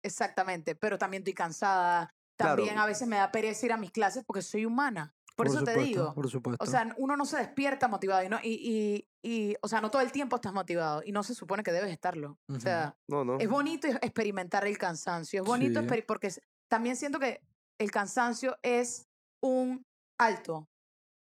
Exactamente, 0.03 0.75
pero 0.75 0.97
también 0.97 1.21
estoy 1.21 1.33
cansada. 1.33 2.13
Claro. 2.37 2.57
También 2.57 2.77
a 2.77 2.85
veces 2.85 3.07
me 3.07 3.15
da 3.17 3.31
pereza 3.31 3.65
ir 3.65 3.73
a 3.73 3.77
mis 3.77 3.91
clases 3.91 4.23
porque 4.23 4.41
soy 4.41 4.65
humana. 4.65 5.13
Por, 5.35 5.47
eso 5.47 5.63
te 5.63 5.77
digo. 5.79 6.15
Por 6.15 6.29
supuesto. 6.29 6.63
O 6.63 6.67
sea, 6.67 6.93
uno 6.97 7.15
no 7.15 7.23
se 7.25 7.37
despierta 7.37 7.87
motivado 7.87 8.23
y, 8.23 8.29
no, 8.29 8.39
y, 8.41 8.53
y, 8.53 9.07
y, 9.21 9.55
o 9.61 9.67
sea, 9.67 9.81
no 9.81 9.91
todo 9.91 10.01
el 10.01 10.11
tiempo 10.11 10.35
estás 10.37 10.51
motivado 10.51 11.03
y 11.05 11.11
no 11.11 11.21
se 11.21 11.35
supone 11.35 11.61
que 11.61 11.71
debes 11.71 11.91
estarlo. 11.91 12.39
O 12.49 12.59
sea, 12.59 12.97
No, 13.07 13.23
no. 13.23 13.37
es 13.39 13.47
bonito 13.47 13.87
experimentar 13.87 14.65
el 14.65 14.77
cansancio, 14.79 15.41
es 15.43 15.47
bonito 15.47 15.81
Sí. 15.87 16.01
porque 16.07 16.31
también 16.67 16.95
siento 16.95 17.19
que 17.19 17.41
el 17.79 17.91
cansancio 17.91 18.57
es 18.63 19.07
un 19.43 19.85
alto, 20.19 20.67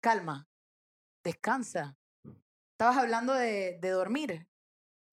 calma, 0.03 0.49
descansa. 1.25 1.97
Estabas 2.73 2.97
hablando 2.97 3.33
de, 3.35 3.79
de 3.81 3.91
dormir. 3.91 4.49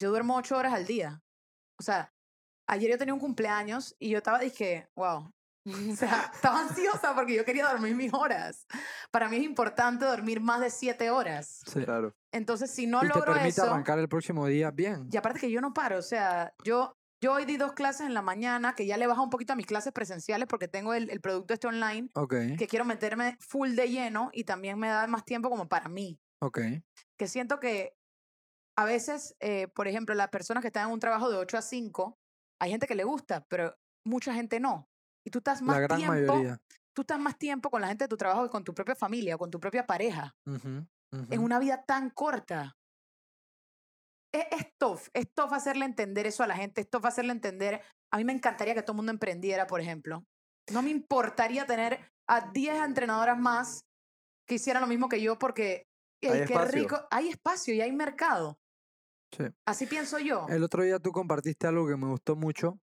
Yo 0.02 0.10
duermo 0.10 0.36
ocho 0.38 0.58
horas 0.58 0.74
al 0.74 0.86
día. 0.88 1.22
O 1.80 1.84
sea, 1.84 2.12
ayer 2.68 2.90
yo 2.90 2.98
tenía 2.98 3.14
un 3.14 3.20
cumpleaños 3.20 3.96
y 4.00 4.10
yo 4.10 4.18
estaba, 4.18 4.40
dije, 4.40 4.90
wow. 4.96 5.32
O 5.94 5.96
sea, 5.96 6.32
estaba 6.34 6.62
ansiosa 6.62 7.14
porque 7.16 7.36
yo 7.36 7.46
quería 7.46 7.68
dormir 7.70 7.96
mis 7.96 8.14
horas. 8.14 8.66
Para 9.12 9.30
mí 9.30 9.38
es 9.38 9.44
importante 9.44 10.06
dormir 10.06 10.40
más 10.40 10.62
de 10.62 10.70
siete 10.70 11.10
horas. 11.10 11.62
Sí. 11.66 11.84
Claro. 11.84 12.14
Entonces, 12.32 12.72
si 12.72 12.88
no 12.88 13.00
y 13.00 13.02
te 13.02 13.08
logro 13.10 13.34
permite 13.34 13.50
eso, 13.50 13.64
arrancar 13.64 14.00
el 14.00 14.08
próximo 14.10 14.46
día 14.48 14.72
bien. 14.72 15.08
y 15.12 15.18
aparte 15.18 15.40
que 15.40 15.52
yo 15.52 15.62
no 15.62 15.74
paro, 15.74 15.98
o 15.98 16.02
sea, 16.02 16.54
yo, 16.64 16.94
yo 17.22 17.34
hoy 17.34 17.46
di 17.46 17.58
dos 17.58 17.74
clases 17.74 18.08
en 18.08 18.14
la 18.14 18.22
mañana, 18.22 18.76
que 18.76 18.86
ya 18.86 18.98
le 18.98 19.08
bajo 19.08 19.24
un 19.24 19.30
poquito 19.30 19.54
a 19.54 19.56
mis 19.56 19.66
clases 19.66 19.92
presenciales 19.94 20.48
porque 20.48 20.68
tengo 20.68 20.94
el, 20.94 21.10
el 21.10 21.20
producto 21.22 21.54
este 21.54 21.68
online, 21.68 22.10
Ok, 22.14 22.36
que 22.58 22.68
quiero 22.68 22.86
meterme 22.86 23.38
full 23.40 23.76
de 23.76 23.90
lleno 23.90 24.30
y 24.34 24.44
también 24.44 24.78
me 24.80 24.88
da 24.90 25.08
más 25.08 25.26
tiempo 25.26 25.50
como 25.50 25.68
para 25.68 25.90
mí. 25.90 26.20
ok. 26.42 26.60
Que 27.18 27.28
siento 27.28 27.60
que 27.60 27.94
a 28.78 28.86
veces, 28.86 29.36
eh, 29.40 29.68
por 29.70 29.88
ejemplo, 29.88 30.14
las 30.14 30.30
personas 30.30 30.62
que 30.62 30.68
están 30.68 30.88
en 30.88 30.94
un 30.94 31.00
trabajo 31.00 31.32
de 31.32 31.38
8 31.38 31.58
a 31.58 31.62
5, 31.64 32.20
hay 32.62 32.70
gente 32.70 32.86
que 32.86 32.94
le 32.94 33.04
gusta, 33.06 33.44
pero 33.50 33.76
mucha 34.06 34.34
gente 34.36 34.60
no. 34.60 34.88
Y 35.28 35.30
tú 35.30 35.40
estás 35.40 35.62
más 35.62 35.76
La 35.76 35.82
gran 35.82 35.98
tiempo, 35.98 36.14
mayoría. 36.14 36.62
tú 36.94 37.02
estás 37.02 37.20
más 37.20 37.38
tiempo 37.38 37.70
con 37.70 37.82
la 37.82 37.90
gente 37.90 38.06
de 38.06 38.08
tu 38.08 38.16
trabajo 38.16 38.44
que 38.44 38.50
con 38.50 38.64
tu 38.64 38.74
propia 38.74 38.96
familia 38.96 39.36
o 39.36 39.38
con 39.38 39.52
tu 39.52 39.60
propia 39.60 39.86
pareja. 39.86 40.34
Ujú. 40.46 40.88
una 41.38 41.60
vida 41.60 41.84
tan 41.86 42.12
corta. 42.12 42.78
Es, 44.34 44.46
es 44.52 44.68
tough, 44.78 45.02
es 45.14 45.34
tough 45.34 45.52
hacerle 45.52 45.84
entender 45.84 46.28
eso 46.28 46.44
a 46.44 46.48
la 46.48 46.56
gente, 46.56 46.80
es 46.80 46.90
tough 46.90 47.06
hacerle 47.06 47.34
entender. 47.34 47.82
A 48.10 48.18
mí 48.18 48.24
me 48.24 48.32
encantaría 48.32 48.74
que 48.74 48.84
todo 48.84 48.94
el 48.94 48.98
mundo 48.98 49.12
emprendiera, 49.12 49.68
por 49.68 49.82
ejemplo. 49.82 50.24
No 50.72 50.82
me 50.82 50.92
importaría 50.92 51.66
tener 51.66 52.00
a 52.26 52.50
10 52.52 52.78
entrenadoras 52.82 53.38
más 53.38 53.86
que 54.48 54.56
hicieran 54.56 54.80
lo 54.80 54.88
mismo 54.88 55.10
que 55.10 55.22
yo 55.22 55.38
porque 55.38 55.90
Hay 56.24 56.30
qué 56.30 56.44
espacio. 56.44 56.72
rico, 56.72 57.08
hay 57.12 57.28
espacio 57.28 57.74
y 57.74 57.82
hay 57.82 57.92
mercado. 57.92 58.58
Sí. 59.36 59.44
Así 59.66 59.88
pienso 59.88 60.20
yo. 60.20 60.46
El 60.48 60.64
otro 60.64 60.84
día 60.84 61.00
tú 61.00 61.12
compartiste 61.12 61.68
algo 61.68 61.86
que 61.86 61.98
me 61.98 62.08
gustó 62.08 62.38
mucho, 62.38 62.80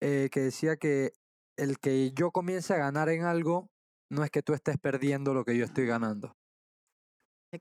eh, 0.00 0.28
que 0.32 0.40
decía 0.40 0.76
que 0.76 1.12
el 1.56 1.78
que 1.78 2.12
yo 2.12 2.30
comience 2.30 2.74
a 2.74 2.78
ganar 2.78 3.08
en 3.08 3.24
algo 3.24 3.70
no 4.10 4.24
es 4.24 4.30
que 4.30 4.42
tú 4.42 4.52
estés 4.54 4.78
perdiendo 4.78 5.34
lo 5.34 5.44
que 5.44 5.56
yo 5.56 5.64
estoy 5.64 5.86
ganando. 5.86 6.36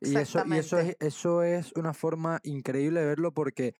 Y 0.01 0.17
eso, 0.17 0.43
y 0.45 0.53
eso, 0.57 0.77
es, 0.79 0.97
eso 0.99 1.43
es 1.43 1.71
una 1.75 1.93
forma 1.93 2.39
increíble 2.43 2.99
de 2.99 3.05
verlo 3.05 3.33
porque, 3.33 3.75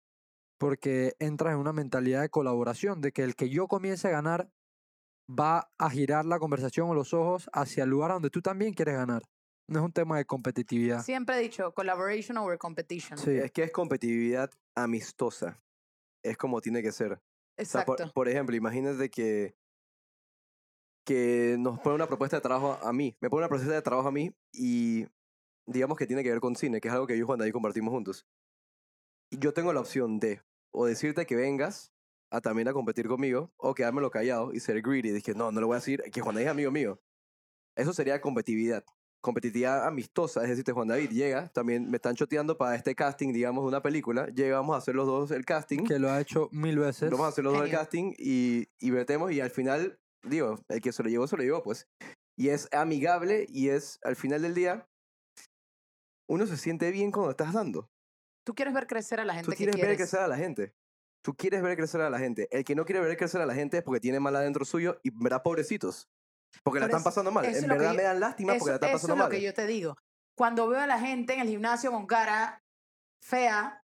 porque 0.58 1.14
entras 1.20 1.54
en 1.54 1.60
una 1.60 1.74
mentalidad 1.74 2.22
de 2.22 2.30
colaboración, 2.30 3.02
de 3.02 3.12
que 3.12 3.24
el 3.24 3.36
que 3.36 3.50
yo 3.50 3.68
comience 3.68 4.08
a 4.08 4.12
ganar 4.12 4.50
va 5.28 5.72
a 5.78 5.90
girar 5.90 6.26
la 6.26 6.40
conversación 6.40 6.90
o 6.90 6.94
los 6.94 7.14
ojos 7.14 7.50
hacia 7.54 7.84
el 7.84 7.90
lugar 7.90 8.12
donde 8.12 8.30
tú 8.30 8.42
también 8.42 8.74
quieres 8.74 8.96
ganar. 8.96 9.24
No 9.68 9.80
es 9.80 9.86
un 9.86 9.92
tema 9.92 10.18
de 10.18 10.26
competitividad. 10.26 11.04
Siempre 11.04 11.38
he 11.38 11.42
dicho 11.42 11.74
collaboration 11.74 12.38
over 12.38 12.58
competition. 12.60 13.18
Sí. 13.18 13.32
Es 13.32 13.52
que 13.52 13.64
es 13.64 13.72
competitividad 13.72 14.52
amistosa. 14.76 15.60
Es 16.24 16.38
como 16.38 16.62
tiene 16.62 16.84
que 16.84 16.92
ser. 16.92 17.14
O 17.14 17.18
sea, 17.18 17.82
Exacto. 17.82 17.96
por, 17.96 18.14
por 18.14 18.30
ejemplo, 18.30 18.56
imagínate 18.56 19.10
que, 19.10 19.56
que 21.06 21.56
nos 21.60 21.80
pone 21.80 21.96
una 21.96 22.08
propuesta 22.08 22.38
de 22.38 22.42
trabajo 22.42 22.78
a 22.82 22.92
mí. 22.92 23.16
Me 23.22 23.30
pone 23.30 23.42
una 23.42 23.48
propuesta 23.48 23.74
de 23.74 23.82
trabajo 23.82 24.08
a 24.10 24.12
mí 24.12 24.32
y 24.52 25.06
digamos 25.68 25.98
que 25.98 26.08
tiene 26.08 26.24
que 26.24 26.32
ver 26.32 26.40
con 26.40 26.56
cine, 26.56 26.82
que 26.82 26.88
es 26.88 26.94
algo 26.94 27.08
que 27.08 27.18
yo 27.18 27.24
y 27.24 27.26
Juan 27.26 27.40
David 27.40 27.54
compartimos 27.54 27.92
juntos. 27.94 28.28
Y 29.30 29.40
yo 29.40 29.54
tengo 29.54 29.72
la 29.72 29.80
opción 29.80 30.20
de 30.20 30.42
o 30.72 30.86
decirte 30.86 31.26
que 31.26 31.36
vengas 31.36 31.94
a 32.30 32.42
también 32.42 32.68
a 32.68 32.74
competir 32.74 33.08
conmigo 33.08 33.54
o 33.58 33.74
quedármelo 33.74 34.12
callado 34.12 34.54
y 34.54 34.60
ser 34.60 34.82
greedy. 34.82 35.12
Dije, 35.12 35.34
no, 35.34 35.52
no 35.52 35.60
le 35.60 35.66
voy 35.66 35.76
a 35.76 35.80
decir 35.80 36.04
que 36.12 36.22
Juan 36.22 36.36
David 36.36 36.48
es 36.48 36.52
amigo 36.52 36.72
mío. 36.72 37.00
Eso 37.76 37.94
sería 37.94 38.20
competitividad. 38.20 38.84
Competitividad 39.22 39.88
amistosa, 39.88 40.44
es 40.44 40.50
decir, 40.50 40.72
Juan 40.72 40.88
David 40.88 41.10
llega, 41.10 41.48
también 41.50 41.90
me 41.90 41.98
están 41.98 42.16
choteando 42.16 42.58
para 42.58 42.76
este 42.76 42.94
casting, 42.94 43.34
digamos, 43.34 43.64
de 43.64 43.70
una 43.70 43.82
película. 43.82 44.28
Llegamos 44.28 44.76
a 44.76 44.78
hacer 44.78 44.94
los 44.94 45.08
dos 45.08 45.32
el 45.32 45.46
casting. 45.46 45.84
Que 45.84 45.98
lo 45.98 46.12
ha 46.12 46.22
hecho 46.22 46.48
mil 46.52 46.78
veces. 46.78 47.10
Vamos 47.10 47.26
a 47.26 47.30
hacer 47.30 47.44
los 47.44 47.54
dos 47.54 47.64
el 47.64 47.72
casting 47.72 48.14
y, 48.20 48.68
y 48.80 48.92
vertemos 48.92 49.32
y 49.32 49.42
al 49.42 49.50
final, 49.50 50.00
digo, 50.26 50.60
el 50.70 50.82
que 50.82 50.92
se 50.92 51.04
lo 51.04 51.10
llevó, 51.10 51.28
se 51.28 51.38
lo 51.38 51.44
llevó, 51.44 51.64
pues. 51.64 51.88
Y 52.38 52.50
es 52.50 52.68
amigable 52.74 53.46
y 53.50 53.70
es, 53.70 54.00
al 54.04 54.16
final 54.16 54.42
del 54.42 54.54
día, 54.56 54.88
uno 56.30 56.46
se 56.48 56.58
siente 56.58 56.92
bien 56.92 57.12
cuando 57.12 57.32
estás 57.32 57.54
dando. 57.54 57.90
Tú 58.46 58.54
quieres 58.54 58.74
ver 58.74 58.88
crecer 58.88 59.20
a 59.20 59.26
la 59.26 59.34
gente 59.34 59.46
Tú 59.46 59.52
que 59.52 59.58
quieres 59.58 59.76
ver 59.82 59.96
crecer 59.98 60.20
a 60.20 60.28
la 60.28 60.38
gente. 60.38 60.74
Tú 61.24 61.34
quieres 61.36 61.62
ver 61.64 61.76
crecer 61.78 62.02
a 62.02 62.10
la 62.10 62.20
gente. 62.20 62.48
El 62.52 62.64
que 62.64 62.76
no 62.76 62.86
quiere 62.86 63.02
ver 63.02 63.18
crecer 63.18 63.42
a 63.42 63.46
la 63.46 63.56
gente 63.56 63.78
es 63.78 63.84
porque 63.84 64.00
tiene 64.00 64.20
mal 64.20 64.36
adentro 64.36 64.64
suyo 64.66 65.00
y 65.04 65.10
verá 65.12 65.42
pobrecitos. 65.42 66.08
Porque 66.64 66.80
la 66.80 66.86
están 66.86 67.00
eso- 67.00 67.06
pasando 67.10 67.32
mal. 67.32 67.46
eso 67.46 67.64
En 67.64 67.70
verdad 67.70 67.92
yo- 67.92 67.98
me 67.98 68.04
dan 68.04 68.20
lástima 68.20 68.54
Eso, 68.54 68.60
porque 68.60 68.70
la 68.72 68.76
están 68.76 68.90
eso 68.90 68.96
pasando 68.98 69.14
es 69.14 69.18
lo 69.20 69.24
mal. 69.26 69.32
que 69.32 69.42
yo 69.42 69.54
te 69.54 69.66
digo. 69.66 69.96
Cuando 70.38 70.68
veo 70.68 70.80
a 70.82 70.88
la 70.88 71.00
gente 71.00 71.34
en 71.34 71.40
el 71.42 71.48
gimnasio 71.48 71.92
con 71.92 72.06
cara 72.06 72.62
fea, 73.24 73.82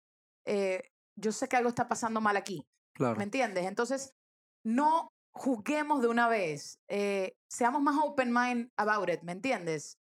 eh, 0.46 0.82
yo 1.18 1.32
sé 1.32 1.48
que 1.48 1.56
algo 1.56 1.68
está 1.70 1.88
pasando 1.88 2.20
mal 2.20 2.36
aquí. 2.36 2.64
Claro. 2.96 3.16
¿Me 3.16 3.24
entiendes? 3.24 3.64
Entonces, 3.66 4.12
no 4.64 5.08
juzguemos 5.34 6.00
de 6.00 6.08
una 6.08 6.28
vez. 6.28 6.78
eh, 6.88 7.36
seamos 7.48 7.82
más 7.82 7.96
open 8.02 8.32
mind 8.32 8.70
about 8.76 9.08
it, 9.08 9.22
¿me 9.22 9.32
entiendes? 9.32 9.98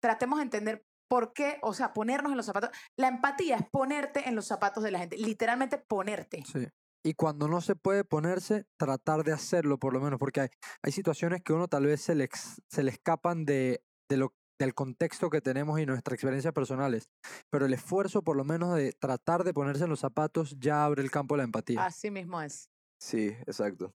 Tratemos 0.00 0.38
de 0.38 0.44
entender 0.44 0.84
por 1.08 1.32
qué, 1.32 1.58
o 1.62 1.72
sea, 1.74 1.92
ponernos 1.92 2.32
en 2.32 2.36
los 2.36 2.46
zapatos. 2.46 2.70
La 2.96 3.08
empatía 3.08 3.56
es 3.56 3.66
ponerte 3.70 4.28
en 4.28 4.34
los 4.34 4.46
zapatos 4.46 4.82
de 4.84 4.90
la 4.90 4.98
gente, 4.98 5.16
literalmente 5.16 5.78
ponerte. 5.78 6.44
Sí. 6.44 6.66
Y 7.04 7.14
cuando 7.14 7.48
no 7.48 7.60
se 7.60 7.76
puede 7.76 8.04
ponerse, 8.04 8.66
tratar 8.76 9.24
de 9.24 9.32
hacerlo 9.32 9.78
por 9.78 9.92
lo 9.92 10.00
menos, 10.00 10.18
porque 10.18 10.40
hay, 10.42 10.48
hay 10.82 10.92
situaciones 10.92 11.42
que 11.42 11.52
uno 11.52 11.68
tal 11.68 11.86
vez 11.86 12.02
se 12.02 12.14
le, 12.14 12.24
ex- 12.24 12.60
se 12.68 12.82
le 12.82 12.90
escapan 12.90 13.44
de, 13.44 13.82
de 14.10 14.16
lo, 14.16 14.34
del 14.58 14.74
contexto 14.74 15.30
que 15.30 15.40
tenemos 15.40 15.78
y 15.80 15.86
nuestras 15.86 16.14
experiencias 16.14 16.52
personales. 16.52 17.08
Pero 17.50 17.66
el 17.66 17.72
esfuerzo 17.72 18.22
por 18.22 18.36
lo 18.36 18.44
menos 18.44 18.74
de 18.74 18.92
tratar 18.92 19.44
de 19.44 19.54
ponerse 19.54 19.84
en 19.84 19.90
los 19.90 20.00
zapatos 20.00 20.56
ya 20.58 20.84
abre 20.84 21.02
el 21.02 21.10
campo 21.10 21.34
de 21.34 21.38
la 21.38 21.44
empatía. 21.44 21.86
Así 21.86 22.10
mismo 22.10 22.42
es. 22.42 22.68
Sí, 23.00 23.28
exacto. 23.46 23.94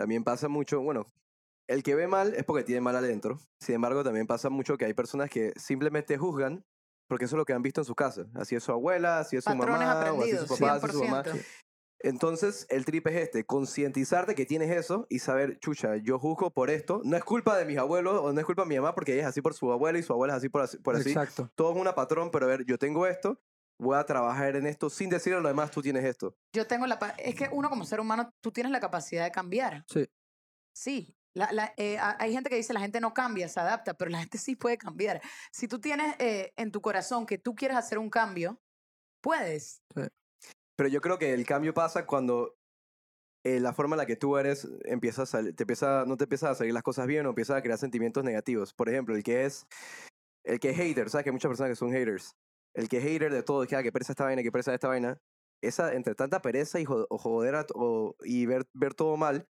También 0.00 0.24
pasa 0.24 0.48
mucho, 0.48 0.80
bueno, 0.80 1.04
el 1.68 1.82
que 1.82 1.94
ve 1.94 2.08
mal 2.08 2.32
es 2.34 2.44
porque 2.44 2.64
tiene 2.64 2.80
mal 2.80 2.96
adentro. 2.96 3.38
Sin 3.60 3.74
embargo, 3.74 4.02
también 4.02 4.26
pasa 4.26 4.48
mucho 4.48 4.78
que 4.78 4.86
hay 4.86 4.94
personas 4.94 5.28
que 5.28 5.52
simplemente 5.56 6.16
juzgan 6.16 6.64
porque 7.06 7.26
eso 7.26 7.36
es 7.36 7.38
lo 7.38 7.44
que 7.44 7.52
han 7.52 7.60
visto 7.60 7.82
en 7.82 7.84
su 7.84 7.94
casa. 7.94 8.24
Así 8.34 8.56
es 8.56 8.62
su 8.64 8.72
abuela, 8.72 9.18
así 9.18 9.36
es 9.36 9.44
su 9.44 9.50
Patrones 9.50 9.86
mamá, 9.86 10.12
o 10.12 10.22
así 10.22 10.30
es 10.30 10.40
su 10.40 10.46
papá, 10.46 10.72
así 10.76 10.86
es 10.86 10.92
su 10.92 11.04
mamá. 11.04 11.22
100%. 11.22 11.44
Entonces, 11.98 12.66
el 12.70 12.86
trip 12.86 13.08
es 13.08 13.16
este, 13.16 13.44
concientizarte 13.44 14.34
que 14.34 14.46
tienes 14.46 14.70
eso 14.70 15.06
y 15.10 15.18
saber, 15.18 15.58
chucha, 15.58 15.96
yo 15.96 16.18
juzgo 16.18 16.50
por 16.50 16.70
esto. 16.70 17.02
No 17.04 17.18
es 17.18 17.22
culpa 17.22 17.58
de 17.58 17.66
mis 17.66 17.76
abuelos 17.76 18.20
o 18.22 18.32
no 18.32 18.40
es 18.40 18.46
culpa 18.46 18.62
de 18.62 18.68
mi 18.68 18.76
mamá 18.76 18.94
porque 18.94 19.12
ella 19.12 19.24
es 19.24 19.28
así 19.28 19.42
por 19.42 19.52
su 19.52 19.70
abuela 19.70 19.98
y 19.98 20.02
su 20.02 20.14
abuela 20.14 20.32
es 20.32 20.38
así 20.38 20.48
por 20.48 20.62
así. 20.62 20.78
Por 20.78 20.96
así. 20.96 21.10
Exacto. 21.10 21.50
Todo 21.54 21.72
es 21.72 21.76
una 21.76 21.94
patrón, 21.94 22.30
pero 22.30 22.46
a 22.46 22.48
ver, 22.48 22.64
yo 22.64 22.78
tengo 22.78 23.06
esto, 23.06 23.38
voy 23.80 23.96
a 23.96 24.04
trabajar 24.04 24.56
en 24.56 24.66
esto 24.66 24.90
sin 24.90 25.10
decirle 25.10 25.38
a 25.38 25.40
los 25.40 25.50
demás, 25.50 25.70
tú 25.70 25.82
tienes 25.82 26.04
esto. 26.04 26.36
Yo 26.54 26.66
tengo 26.66 26.86
la... 26.86 26.96
Es 27.18 27.34
que 27.34 27.48
uno 27.50 27.68
como 27.68 27.84
ser 27.84 28.00
humano, 28.00 28.30
tú 28.42 28.52
tienes 28.52 28.70
la 28.72 28.80
capacidad 28.80 29.24
de 29.24 29.30
cambiar. 29.30 29.84
Sí. 29.88 30.08
Sí. 30.76 31.16
La, 31.34 31.50
la- 31.52 31.72
eh, 31.76 31.98
ha- 31.98 32.16
hay 32.18 32.32
gente 32.32 32.50
que 32.50 32.56
dice 32.56 32.72
la 32.72 32.80
gente 32.80 33.00
no 33.00 33.14
cambia, 33.14 33.48
se 33.48 33.60
adapta, 33.60 33.94
pero 33.94 34.10
la 34.10 34.18
gente 34.18 34.36
sí 34.38 34.56
puede 34.56 34.76
cambiar. 34.78 35.20
Si 35.52 35.68
tú 35.68 35.80
tienes 35.80 36.14
eh, 36.18 36.52
en 36.56 36.70
tu 36.72 36.80
corazón 36.80 37.24
que 37.26 37.38
tú 37.38 37.54
quieres 37.54 37.76
hacer 37.76 37.98
un 37.98 38.10
cambio, 38.10 38.60
puedes. 39.22 39.82
Pero 40.76 40.88
yo 40.88 41.00
creo 41.00 41.18
que 41.18 41.32
el 41.34 41.46
cambio 41.46 41.72
pasa 41.74 42.06
cuando 42.06 42.56
eh, 43.44 43.60
la 43.60 43.72
forma 43.72 43.94
en 43.94 43.98
la 43.98 44.06
que 44.06 44.16
tú 44.16 44.36
eres 44.38 44.66
empieza 44.84 45.22
a 45.22 45.26
sal- 45.26 45.54
te 45.54 45.62
empieza, 45.62 46.04
no 46.06 46.16
te 46.16 46.24
empiezan 46.24 46.50
a 46.50 46.54
salir 46.54 46.74
las 46.74 46.82
cosas 46.82 47.06
bien 47.06 47.26
o 47.26 47.30
empiezas 47.30 47.56
a 47.56 47.62
crear 47.62 47.78
sentimientos 47.78 48.24
negativos. 48.24 48.74
Por 48.74 48.88
ejemplo, 48.88 49.14
el 49.14 49.22
que 49.22 49.44
es 49.44 49.66
el 50.44 50.58
que 50.58 50.70
es 50.70 50.76
hater, 50.76 51.10
sabes 51.10 51.24
que 51.24 51.30
hay 51.30 51.34
muchas 51.34 51.48
personas 51.50 51.70
que 51.70 51.76
son 51.76 51.92
haters. 51.92 52.34
El 52.74 52.88
que 52.88 52.98
es 52.98 53.04
hater 53.04 53.32
de 53.32 53.42
todo, 53.42 53.66
que, 53.66 53.76
ah, 53.76 53.82
que 53.82 53.92
pereza 53.92 54.12
esta 54.12 54.24
vaina, 54.24 54.42
que 54.42 54.52
pereza 54.52 54.72
esta 54.74 54.88
vaina. 54.88 55.18
esa, 55.62 55.92
entre 55.92 56.14
tanta 56.14 56.40
pereza 56.40 56.80
y 56.80 56.86
joder 56.86 57.54
a- 57.54 57.66
o- 57.74 58.14
y 58.24 58.46
ver, 58.46 58.66
ver 58.72 58.94
todo 58.94 59.18
mal, 59.18 59.46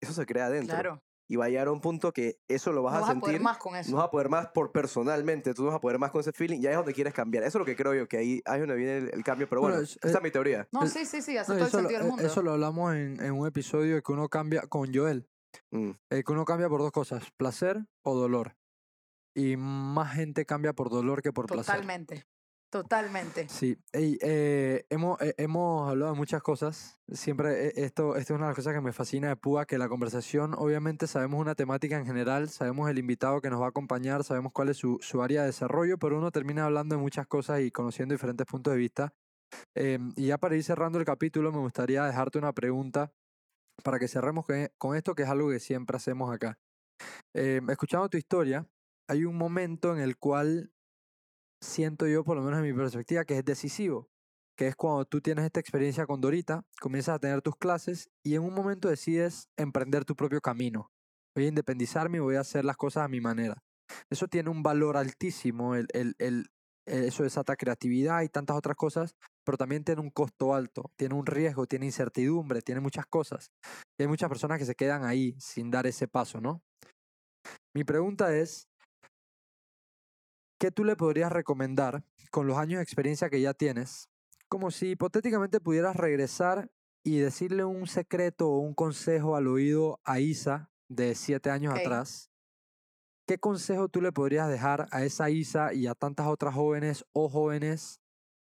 eso 0.00 0.12
se 0.12 0.24
crea 0.24 0.46
adentro. 0.46 0.74
Claro. 0.76 1.02
Y 1.28 1.34
va 1.36 1.46
a 1.46 1.48
llegar 1.48 1.66
a 1.66 1.72
un 1.72 1.80
punto 1.80 2.12
que 2.12 2.38
eso 2.48 2.70
lo 2.72 2.82
vas 2.84 2.92
no 2.92 2.98
a 2.98 3.00
vas 3.00 3.08
a 3.10 3.12
sentir. 3.14 3.26
poder 3.30 3.40
más 3.40 3.58
con 3.58 3.74
eso. 3.76 3.90
no 3.90 3.96
vas 3.96 4.06
a 4.06 4.10
poder 4.12 4.28
más 4.28 4.46
por 4.48 4.70
personalmente, 4.70 5.52
tú 5.54 5.62
no 5.62 5.68
vas 5.68 5.76
a 5.78 5.80
poder 5.80 5.98
más 5.98 6.12
con 6.12 6.20
ese 6.20 6.32
feeling, 6.32 6.60
ya 6.60 6.70
es 6.70 6.76
donde 6.76 6.92
quieres 6.94 7.14
cambiar. 7.14 7.42
Eso 7.42 7.58
es 7.58 7.60
lo 7.60 7.64
que 7.66 7.74
creo 7.74 7.94
yo, 7.94 8.06
que 8.06 8.18
ahí, 8.18 8.40
ahí 8.44 8.60
es 8.60 8.60
donde 8.60 8.76
viene 8.76 8.98
el, 8.98 9.10
el 9.12 9.24
cambio, 9.24 9.48
pero 9.48 9.60
Bueno, 9.60 9.74
bueno, 9.76 9.84
es- 9.84 9.96
esta 9.96 10.08
eh, 10.08 10.12
es 10.12 10.22
mi 10.22 10.30
teoría. 10.30 10.68
No, 10.70 10.86
sí, 10.86 11.04
sí, 11.04 11.20
sí, 11.22 11.36
hace 11.36 11.52
No, 11.52 11.58
todo 11.58 11.64
el 11.64 11.68
eso, 11.68 11.76
lo, 11.78 11.82
sentido 11.82 11.98
del 12.00 12.06
eh, 12.06 12.10
mundo. 12.10 12.26
eso 12.26 12.42
lo 12.42 12.52
hablamos 12.52 12.94
en, 12.94 13.20
en 13.20 13.32
un 13.32 13.46
episodio 13.48 13.96
de 13.96 14.02
que 14.02 14.12
uno 14.12 14.28
cambia 14.28 14.62
con 14.62 14.92
Joel. 14.94 15.28
Mm. 15.72 15.90
eh, 16.10 16.22
que 16.24 16.32
uno 16.32 16.44
cambia 16.44 16.68
por 16.68 16.80
dos 16.80 16.92
cosas, 16.92 17.24
placer 17.36 17.84
o 18.04 18.14
dolor. 18.14 18.54
Y 19.36 19.56
más 19.56 20.14
gente 20.14 20.46
cambia 20.46 20.72
por 20.74 20.90
dolor 20.90 21.22
que 21.22 21.32
por 21.32 21.46
placer. 21.46 21.74
Totalmente. 21.74 22.24
Totalmente. 22.70 23.48
Sí, 23.48 23.76
Ey, 23.92 24.16
eh, 24.22 24.86
hemos, 24.90 25.20
eh, 25.20 25.34
hemos 25.38 25.90
hablado 25.90 26.12
de 26.12 26.18
muchas 26.18 26.40
cosas. 26.40 27.00
Siempre 27.08 27.66
eh, 27.66 27.72
esto, 27.74 28.14
esto 28.14 28.34
es 28.34 28.36
una 28.36 28.46
de 28.46 28.50
las 28.50 28.56
cosas 28.56 28.74
que 28.74 28.80
me 28.80 28.92
fascina 28.92 29.28
de 29.28 29.34
Púa, 29.34 29.66
que 29.66 29.76
la 29.76 29.88
conversación, 29.88 30.54
obviamente 30.56 31.08
sabemos 31.08 31.40
una 31.40 31.56
temática 31.56 31.98
en 31.98 32.06
general, 32.06 32.48
sabemos 32.48 32.88
el 32.88 32.98
invitado 32.98 33.40
que 33.40 33.50
nos 33.50 33.60
va 33.60 33.66
a 33.66 33.70
acompañar, 33.70 34.22
sabemos 34.22 34.52
cuál 34.52 34.68
es 34.68 34.76
su, 34.76 34.98
su 35.00 35.20
área 35.20 35.40
de 35.40 35.48
desarrollo, 35.48 35.98
pero 35.98 36.16
uno 36.16 36.30
termina 36.30 36.64
hablando 36.64 36.94
de 36.94 37.02
muchas 37.02 37.26
cosas 37.26 37.60
y 37.60 37.72
conociendo 37.72 38.14
diferentes 38.14 38.46
puntos 38.46 38.72
de 38.72 38.78
vista. 38.78 39.12
Em, 39.74 40.12
y 40.14 40.26
ya 40.28 40.38
para 40.38 40.54
ir 40.54 40.62
cerrando 40.62 41.00
el 41.00 41.04
capítulo, 41.04 41.50
me 41.50 41.58
gustaría 41.58 42.04
dejarte 42.04 42.38
una 42.38 42.52
pregunta 42.52 43.12
para 43.82 43.98
que 43.98 44.06
cerremos 44.06 44.46
con, 44.78 44.96
esto, 44.96 45.14
que 45.16 45.24
es 45.24 45.28
algo 45.28 45.50
que 45.50 45.58
siempre 45.58 45.96
hacemos 45.96 46.32
acá. 46.32 46.56
Em, 47.34 47.68
escuchando 47.68 48.08
tu 48.08 48.16
historia, 48.16 48.64
hay 49.08 49.24
un 49.24 49.36
momento 49.36 49.92
en 49.92 50.00
el 50.00 50.18
cual 50.18 50.70
siento 51.60 52.06
yo, 52.06 52.24
por 52.24 52.36
lo 52.36 52.42
menos 52.42 52.58
en 52.60 52.66
mi 52.66 52.72
perspectiva, 52.72 53.24
que 53.24 53.38
es 53.38 53.44
decisivo, 53.44 54.08
que 54.56 54.68
es 54.68 54.76
cuando 54.76 55.04
tú 55.04 55.20
tienes 55.20 55.44
esta 55.44 55.60
experiencia 55.60 56.06
con 56.06 56.20
Dorita, 56.20 56.62
comienzas 56.80 57.16
a 57.16 57.18
tener 57.18 57.42
tus 57.42 57.56
clases 57.56 58.10
y 58.24 58.34
en 58.34 58.42
un 58.42 58.54
momento 58.54 58.88
decides 58.88 59.48
emprender 59.56 60.04
tu 60.04 60.14
propio 60.16 60.40
camino. 60.40 60.90
Voy 61.34 61.46
a 61.46 61.48
independizarme 61.48 62.18
y 62.18 62.20
voy 62.20 62.36
a 62.36 62.40
hacer 62.40 62.64
las 62.64 62.76
cosas 62.76 63.04
a 63.04 63.08
mi 63.08 63.20
manera. 63.20 63.62
Eso 64.10 64.28
tiene 64.28 64.50
un 64.50 64.62
valor 64.62 64.96
altísimo, 64.96 65.74
el, 65.74 65.86
el, 65.92 66.14
el- 66.18 66.46
eh, 66.86 67.06
eso 67.06 67.24
creatividad 67.56 68.22
y 68.22 68.28
tantas 68.28 68.56
otras 68.56 68.74
cosas, 68.76 69.14
pero 69.44 69.56
también 69.58 69.84
tiene 69.84 70.00
un 70.00 70.10
costo 70.10 70.54
alto, 70.54 70.90
tiene 70.96 71.14
un 71.14 71.26
riesgo, 71.26 71.66
tiene 71.66 71.86
incertidumbre, 71.86 72.62
tiene 72.62 72.80
muchas 72.80 73.06
cosas. 73.06 73.50
Y 73.98 74.02
hay 74.04 74.08
muchas 74.08 74.28
personas 74.28 74.58
que 74.58 74.64
se 74.64 74.74
quedan 74.74 75.04
ahí 75.04 75.36
sin 75.38 75.70
dar 75.70 75.86
ese 75.86 76.08
paso, 76.08 76.40
¿no? 76.40 76.62
Mi 77.74 77.84
pregunta 77.84 78.34
es, 78.36 78.66
¿qué 80.60 80.70
tú 80.70 80.84
le 80.84 80.94
podrías 80.94 81.32
recomendar 81.32 82.04
con 82.30 82.46
los 82.46 82.58
años 82.58 82.78
de 82.78 82.82
experiencia 82.82 83.30
que 83.30 83.40
ya 83.40 83.54
tienes? 83.54 84.10
Como 84.46 84.70
si 84.70 84.90
hipotéticamente 84.90 85.58
pudieras 85.58 85.96
regresar 85.96 86.70
y 87.02 87.18
decirle 87.18 87.64
un 87.64 87.86
secreto 87.86 88.50
o 88.50 88.58
un 88.58 88.74
consejo 88.74 89.36
al 89.36 89.48
oído 89.48 90.00
a 90.04 90.20
Isa 90.20 90.70
de 90.88 91.14
siete 91.14 91.48
años 91.48 91.74
atrás. 91.74 92.30
¿Qué 93.26 93.38
consejo 93.38 93.88
tú 93.88 94.02
le 94.02 94.12
podrías 94.12 94.50
dejar 94.50 94.86
a 94.90 95.02
esa 95.02 95.30
Isa 95.30 95.72
y 95.72 95.86
a 95.86 95.94
tantas 95.94 96.26
otras 96.26 96.54
jóvenes 96.54 97.06
o 97.12 97.30
jóvenes 97.30 98.02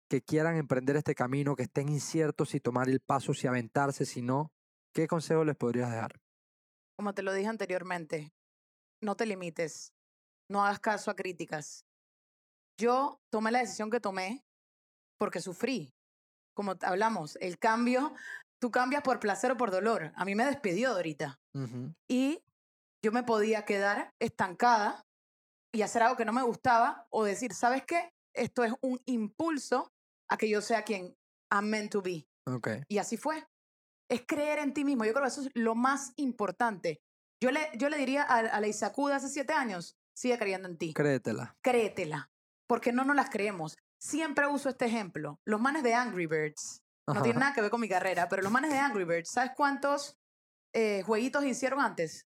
que 0.07 0.21
quieran 0.21 0.57
emprender 0.57 0.95
este 0.97 1.15
camino, 1.15 1.55
que 1.55 1.63
estén 1.63 1.89
inciertos 1.89 2.49
si 2.49 2.59
tomar 2.59 2.89
el 2.89 2.99
paso, 2.99 3.33
si 3.33 3.47
aventarse, 3.47 4.05
si 4.05 4.21
no? 4.21 4.53
¿Qué 4.93 5.07
consejo 5.07 5.43
les 5.43 5.55
podrías 5.55 5.89
dejar? 5.89 6.21
Como 6.95 7.15
te 7.15 7.23
lo 7.23 7.33
dije 7.33 7.47
anteriormente, 7.47 8.35
no 9.01 9.15
te 9.15 9.25
limites, 9.25 9.93
no 10.47 10.63
hagas 10.63 10.79
caso 10.79 11.09
a 11.09 11.15
críticas. 11.15 11.87
Yo 12.79 13.19
tomé 13.31 13.51
la 13.51 13.59
decisión 13.59 13.89
que 13.89 13.99
tomé 13.99 14.43
porque 15.19 15.41
sufrí. 15.41 15.93
Como 16.55 16.75
hablamos, 16.81 17.37
el 17.41 17.57
cambio, 17.57 18.13
tú 18.59 18.71
cambias 18.71 19.01
por 19.01 19.19
placer 19.19 19.51
o 19.51 19.57
por 19.57 19.71
dolor. 19.71 20.11
A 20.15 20.25
mí 20.25 20.35
me 20.35 20.45
despidió 20.45 20.93
Dorita 20.93 21.39
Ujú, 21.53 21.93
y 22.07 22.43
yo 23.03 23.11
me 23.11 23.23
podía 23.23 23.65
quedar 23.65 24.13
estancada 24.19 25.03
y 25.73 25.81
hacer 25.81 26.03
algo 26.03 26.15
que 26.15 26.25
no 26.25 26.33
me 26.33 26.43
gustaba 26.43 27.07
o 27.09 27.23
decir, 27.23 27.53
¿sabes 27.53 27.83
qué? 27.85 28.13
Esto 28.35 28.63
es 28.63 28.73
un 28.81 29.01
impulso 29.05 29.91
a 30.29 30.37
que 30.37 30.49
yo 30.49 30.61
sea 30.61 30.83
quien 30.83 31.15
I'm 31.51 31.69
meant 31.69 31.91
to 31.91 32.01
be. 32.01 32.25
Ok. 32.47 32.69
Y 32.87 32.97
así 32.99 33.17
fue. 33.17 33.43
Es 34.09 34.23
creer 34.27 34.59
en 34.59 34.73
ti 34.73 34.85
mismo. 34.85 35.05
Yo 35.05 35.13
creo 35.13 35.23
que 35.23 35.29
eso 35.29 35.41
es 35.41 35.49
lo 35.53 35.75
más 35.75 36.13
importante. 36.15 37.01
Yo 37.41 37.51
le, 37.51 37.71
yo 37.77 37.89
le 37.89 37.97
diría 37.97 38.23
a, 38.23 38.39
a 38.39 38.61
la 38.61 38.67
Isacu 38.67 39.07
de 39.07 39.15
hace 39.15 39.29
siete 39.29 39.53
años, 39.53 39.97
sigue 40.15 40.37
creyendo 40.37 40.67
en 40.69 40.77
ti. 40.77 40.93
Créetela. 40.93 41.57
Créetela. 41.61 42.29
Porque 42.67 42.91
no 42.91 43.03
nos 43.03 43.15
las 43.15 43.29
creemos. 43.29 43.75
Siempre 44.01 44.47
uso 44.47 44.69
este 44.69 44.85
ejemplo. 44.85 45.39
Los 45.45 45.59
manes 45.61 45.83
de 45.83 45.93
Angry 45.93 46.25
Birds. 46.27 46.81
No 47.07 47.13
Ajá. 47.15 47.23
tiene 47.23 47.39
nada 47.39 47.53
que 47.53 47.61
ver 47.61 47.69
con 47.69 47.81
mi 47.81 47.89
carrera, 47.89 48.29
pero 48.29 48.41
los 48.41 48.51
manes 48.51 48.71
de 48.71 48.77
Angry 48.79 49.03
Birds, 49.03 49.29
¿sabes 49.31 49.51
cuántos 49.55 50.17
eh, 50.73 51.03
jueguitos 51.05 51.43
hicieron 51.43 51.81
antes? 51.81 52.25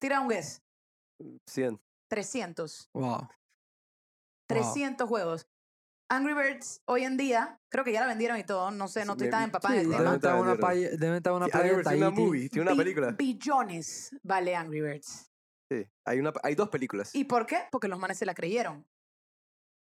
Tira 0.00 0.20
un 0.20 0.28
guess. 0.28 0.62
100. 1.48 1.80
300. 2.10 2.90
Wow. 2.92 3.28
300 4.48 5.08
juegos. 5.08 5.46
Angry 6.10 6.32
Birds 6.32 6.80
hoy 6.86 7.04
en 7.04 7.16
día, 7.18 7.60
creo 7.70 7.84
que 7.84 7.92
ya 7.92 8.00
la 8.00 8.06
vendieron 8.06 8.38
y 8.38 8.44
todo, 8.44 8.70
no 8.70 8.88
sé, 8.88 9.04
no 9.04 9.12
estoy 9.12 9.28
tan 9.28 9.42
empapada 9.44 9.74
Sí, 9.74 9.80
en 9.80 9.86
el 9.86 9.90
tema. 9.92 10.02
deben 10.04 10.14
estar 10.16 10.34
en 10.36 10.42
una, 10.42 10.56
playa- 10.56 10.90
deben 10.96 11.14
estar 11.16 11.30
en 11.32 11.36
una 11.36 11.46
Sí, 11.46 11.50
playa 11.52 11.64
Angry 11.64 11.70
de 11.70 11.76
Birds 11.76 11.88
tiene 11.90 12.06
una 12.06 12.10
movie, 12.20 12.48
tiene 12.48 12.62
una 12.62 12.72
Bi- 12.72 12.78
película. 12.78 13.10
Billones 13.12 14.16
vale 14.22 14.56
Angry 14.56 14.80
Birds. 14.80 15.30
Sí, 15.70 15.86
hay, 16.06 16.18
una, 16.18 16.32
hay 16.42 16.54
dos 16.54 16.70
películas. 16.70 17.14
¿Y 17.14 17.24
por 17.24 17.44
qué? 17.44 17.64
Porque 17.70 17.88
los 17.88 17.98
manes 17.98 18.16
se 18.16 18.24
la 18.24 18.32
creyeron. 18.34 18.86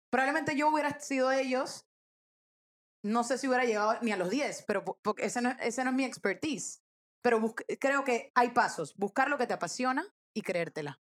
Probablemente 0.10 0.55
yo 0.55 0.70
hubiera 0.70 0.99
sido 0.99 1.32
ellos, 1.32 1.86
no 3.03 3.24
sé 3.24 3.38
si 3.38 3.47
hubiera 3.47 3.66
llegado 3.66 3.97
ni 4.01 4.12
a 4.12 4.18
los 4.18 4.30
10, 4.30 4.64
pero 4.68 4.84
po- 4.84 4.99
porque 5.03 5.26
ese 5.26 5.41
no, 5.41 5.51
es 5.60 5.78
mi 5.93 6.03
expertise. 6.05 6.84
Pero 7.22 7.39
busc- 7.39 7.78
creo 7.80 8.03
que 8.03 8.32
hay 8.36 8.49
pasos. 8.49 8.95
Buscar 8.95 9.30
lo 9.30 9.38
que 9.38 9.47
te 9.47 9.53
apasiona 9.53 10.05
y 10.34 10.41
creértela. 10.41 11.01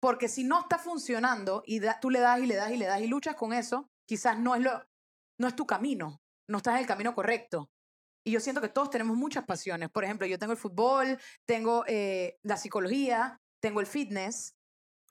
Porque 0.00 0.28
si 0.28 0.44
no 0.44 0.60
está 0.60 0.78
funcionando 0.78 1.62
y 1.66 1.80
tú 2.00 2.10
le 2.10 2.20
das 2.20 2.40
y 2.40 2.46
le 2.46 2.54
das 2.56 2.70
y 2.70 2.76
le 2.76 2.86
das 2.86 3.00
y 3.00 3.06
luchas 3.06 3.36
con 3.36 3.52
eso, 3.52 3.90
quizás 4.06 4.38
no 4.38 4.54
es, 4.54 4.62
lo, 4.62 4.84
no 5.38 5.48
es 5.48 5.56
tu 5.56 5.66
camino. 5.66 6.22
No 6.48 6.58
estás 6.58 6.74
en 6.74 6.80
el 6.80 6.86
camino 6.86 7.14
correcto. 7.14 7.70
Y 8.24 8.32
yo 8.32 8.40
siento 8.40 8.60
que 8.60 8.68
todos 8.68 8.90
tenemos 8.90 9.16
muchas 9.16 9.44
pasiones. 9.44 9.88
Por 9.90 10.04
ejemplo, 10.04 10.26
yo 10.26 10.38
tengo 10.38 10.52
el 10.52 10.58
fútbol, 10.58 11.18
tengo 11.46 11.84
eh, 11.86 12.38
la 12.42 12.56
psicología, 12.56 13.40
tengo 13.60 13.80
el 13.80 13.86
fitness. 13.86 14.55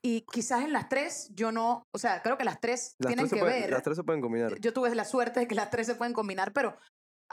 Y 0.05 0.21
quizás 0.31 0.63
en 0.63 0.71
las 0.71 0.87
tres 0.87 1.29
yo 1.33 1.51
no, 1.51 1.83
o 1.91 1.97
sea, 1.97 2.21
creo 2.21 2.37
que 2.37 2.43
las 2.43 2.59
tres 2.61 2.95
Las 2.99 3.07
tienen 3.07 3.27
tres, 3.27 3.41
que 3.41 3.45
ver. 3.47 3.69
las 3.71 3.81
tres 3.81 3.97
se 3.97 4.03
pueden 4.03 4.21
combinar. 4.21 4.59
Yo 4.59 4.71
tuve 4.71 4.93
la 4.93 5.03
suerte 5.03 5.39
de 5.39 5.47
que 5.47 5.55
las 5.55 5.71
tres 5.71 5.87
se 5.87 5.95
pueden 5.95 6.13
combinar, 6.13 6.53
pero 6.53 6.77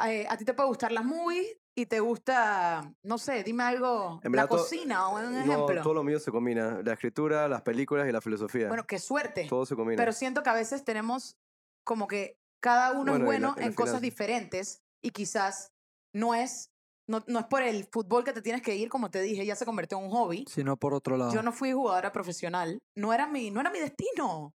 eh, 0.06 0.26
a 0.26 0.38
ti 0.38 0.46
te 0.46 0.54
puede 0.54 0.68
gustar 0.70 0.90
las 0.90 1.04
movies 1.04 1.58
y 1.76 1.84
te 1.84 2.00
gusta, 2.00 2.90
no 3.02 3.18
sé, 3.18 3.42
dime 3.44 3.62
algo, 3.64 4.20
En 4.24 4.32
la 4.32 4.46
cocina 4.46 5.08
o 5.08 5.16
un 5.18 5.32
No, 5.32 5.40
ejemplo. 5.40 5.82
todo 5.82 5.92
lo 5.92 6.02
mío 6.02 6.18
se 6.18 6.30
combina. 6.30 6.80
La 6.82 6.94
escritura, 6.94 7.46
las 7.46 7.60
películas 7.60 8.08
y 8.08 8.12
la 8.12 8.22
filosofía. 8.22 8.68
Bueno, 8.68 8.86
qué 8.86 8.98
suerte. 8.98 9.46
todo 9.50 9.66
se 9.66 9.76
combina. 9.76 9.96
Pero 10.00 10.12
siento 10.12 10.42
que 10.42 10.48
a 10.48 10.54
veces 10.54 10.82
tenemos 10.82 11.36
como 11.84 12.08
que 12.08 12.38
cada 12.62 12.92
uno 12.92 13.12
Bueno, 13.12 13.16
es 13.16 13.24
bueno 13.26 13.54
la 13.58 13.66
en 13.66 13.74
cosas 13.74 14.00
finanza. 14.00 14.00
diferentes 14.00 14.82
y 15.04 15.10
quizás 15.10 15.72
no 16.14 16.34
es, 16.34 16.70
no, 17.08 17.22
no 17.26 17.40
es 17.40 17.46
por 17.46 17.62
el 17.62 17.84
fútbol 17.84 18.24
que 18.24 18.32
te 18.32 18.42
tienes 18.42 18.62
que 18.62 18.74
ir, 18.76 18.88
como 18.88 19.10
te 19.10 19.20
dije, 19.20 19.44
ya 19.44 19.56
se 19.56 19.64
convirtió 19.64 19.98
en 19.98 20.04
un 20.04 20.10
hobby. 20.10 20.44
Sino 20.48 20.76
por 20.76 20.94
otro 20.94 21.16
lado. 21.16 21.32
Yo 21.32 21.42
no 21.42 21.52
fui 21.52 21.72
jugadora 21.72 22.12
profesional, 22.12 22.78
no 22.96 23.12
era 23.12 23.26
mi, 23.26 23.50
no 23.50 23.60
era 23.60 23.70
mi 23.70 23.80
destino, 23.80 24.54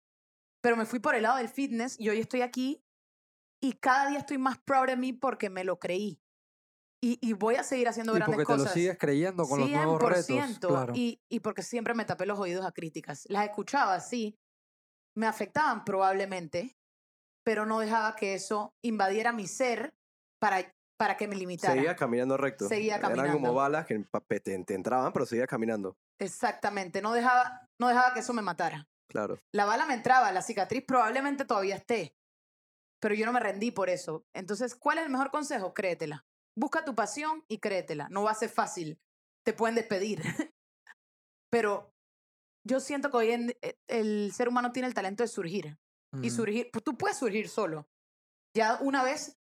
pero 0.63 0.77
me 0.77 0.85
fui 0.87 0.99
por 0.99 1.15
el 1.15 1.23
lado 1.23 1.39
del 1.39 1.49
fitness 1.49 1.97
y 1.99 2.09
hoy 2.09 2.19
estoy 2.21 2.43
aquí 2.43 2.83
y 3.63 3.73
cada 3.75 4.09
día 4.11 4.19
estoy 4.19 4.39
más 4.39 4.59
proud 4.59 4.87
de 4.87 4.97
mí 4.97 5.13
porque 5.13 5.49
me 5.51 5.65
lo 5.65 5.79
creí. 5.79 6.21
Y, 7.03 7.19
y 7.21 7.35
voy 7.35 7.57
a 7.57 7.63
seguir 7.63 7.89
haciendo 7.89 8.13
y 8.13 8.17
grandes 8.17 8.35
porque 8.37 8.47
te 8.47 8.57
cosas. 8.59 8.67
lo 8.69 8.73
sigues 8.75 8.97
creyendo 8.99 9.45
con 9.47 9.61
los 9.61 9.69
nuevos 9.71 10.01
retos. 10.01 10.27
100%, 10.27 10.69
Claro. 10.69 10.93
y, 10.97 11.21
y 11.29 11.41
porque 11.41 11.63
siempre 11.63 11.93
me 11.95 12.07
tapé 12.07 12.25
los 12.25 12.39
oídos 12.39 12.65
a 12.65 12.73
críticas. 12.73 13.25
Las 13.29 13.45
escuchaba, 13.45 14.01
sí, 14.01 14.39
me 15.15 15.27
afectaban 15.27 15.85
probablemente, 15.85 16.77
pero 17.45 17.67
no 17.67 17.79
dejaba 17.79 18.17
que 18.17 18.33
eso 18.35 18.75
invadiera 18.83 19.33
mi 19.33 19.47
ser 19.47 19.95
para, 20.41 20.74
para 20.97 21.17
que 21.17 21.29
me 21.29 21.37
limitara. 21.37 21.75
Seguía 21.75 21.97
caminando 21.97 22.37
recto. 22.37 22.69
Seguía 22.69 22.97
Eran 22.97 23.11
caminando. 23.11 23.33
como 23.33 23.55
balas 23.55 23.87
que 23.87 24.05
te, 24.41 24.65
te 24.65 24.75
entraban, 24.75 25.13
pero 25.13 25.27
seguía 25.27 25.47
caminando. 25.47 25.97
Exactamente, 26.19 27.03
no 27.03 27.13
dejaba, 27.13 27.69
no 27.81 27.89
dejaba 27.89 28.15
que 28.15 28.21
eso 28.21 28.33
me 28.33 28.43
matara. 28.43 28.89
Claro. 29.09 29.39
La 29.53 29.65
bala 29.65 29.87
me 29.87 29.95
entraba, 29.95 30.33
la 30.33 30.43
cicatriz 30.43 30.85
probablemente 30.87 31.45
todavía 31.45 31.77
esté, 31.77 32.17
pero 33.01 33.15
yo 33.15 33.27
no 33.27 33.33
me 33.33 33.41
rendí 33.41 33.71
por 33.71 33.91
eso. 33.91 34.25
Entonces, 34.35 34.75
¿cuál 34.75 34.99
es 34.99 35.05
el 35.05 35.11
mejor 35.11 35.31
consejo? 35.31 35.75
Créetela. 35.75 36.25
Busca 36.57 36.85
tu 36.85 36.95
pasión 36.95 37.45
y 37.49 37.59
créetela. 37.59 38.09
No 38.11 38.23
va 38.23 38.31
a 38.31 38.35
ser 38.35 38.49
fácil. 38.49 38.99
Te 39.45 39.53
pueden 39.53 39.75
despedir. 39.75 40.23
pero 41.51 41.93
yo 42.67 42.81
siento 42.81 43.11
que 43.11 43.17
hoy 43.17 43.31
en 43.33 43.51
eh, 43.61 43.79
el 43.89 44.33
ser 44.33 44.49
humano 44.49 44.73
tiene 44.73 44.89
el 44.89 44.95
talento 44.95 45.23
de 45.23 45.29
surgir. 45.29 45.79
Y 46.23 46.31
surgir, 46.31 46.71
pues 46.73 46.85
tú 46.85 46.97
puedes 46.97 47.19
surgir 47.19 47.49
solo. 47.49 47.89
Ya 48.57 48.79
una 48.81 49.03
vez, 49.03 49.37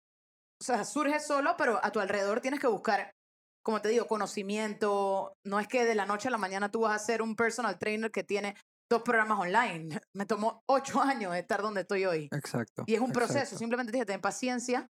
o 0.61 0.65
sea, 0.65 0.85
surges 0.85 1.27
solo, 1.27 1.57
pero 1.57 1.81
a 1.83 1.91
tu 1.93 2.01
alrededor 2.01 2.41
tienes 2.41 2.61
que 2.61 2.67
buscar, 2.67 3.15
como 3.63 3.81
te 3.81 3.89
digo, 3.89 4.07
conocimiento. 4.07 5.37
No 5.45 5.61
es 5.61 5.69
que 5.69 5.85
de 5.85 5.95
la 5.95 6.07
noche 6.07 6.29
a 6.29 6.31
la 6.31 6.39
mañana 6.39 6.71
tú 6.71 6.81
vas 6.81 7.01
a 7.01 7.05
ser 7.05 7.23
un 7.23 7.37
personal 7.37 7.79
trainer 7.79 8.11
que 8.11 8.25
tiene 8.25 8.57
dos 8.91 9.03
programas 9.03 9.39
online. 9.39 9.89
Me 10.15 10.27
tomó 10.27 10.63
ocho 10.67 11.01
años 11.01 11.35
estar 11.37 11.63
donde 11.63 11.83
estoy 11.83 12.07
hoy. 12.07 12.29
Exacto. 12.33 12.85
Y 12.87 12.95
es 12.95 13.01
un 13.01 13.13
proceso, 13.13 13.57
simplemente 13.57 13.93
tienes 13.93 14.05
que 14.05 14.13
tener 14.13 14.21
paciencia 14.21 14.89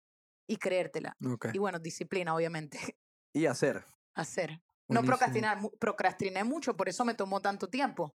y 0.49 0.57
creértela. 0.57 1.15
Ok. 1.25 1.47
Y 1.53 1.59
bueno, 1.59 1.79
disciplina, 1.79 2.35
obviamente. 2.35 2.79
Y 3.33 3.45
hacer. 3.45 3.85
Hacer. 4.15 4.61
No 4.89 5.03
procrastinar, 5.03 5.57
procrastiné 5.79 6.43
mucho, 6.43 6.75
por 6.75 6.89
eso 6.89 7.05
me 7.05 7.13
tomó 7.13 7.41
tanto 7.41 7.69
tiempo. 7.69 8.13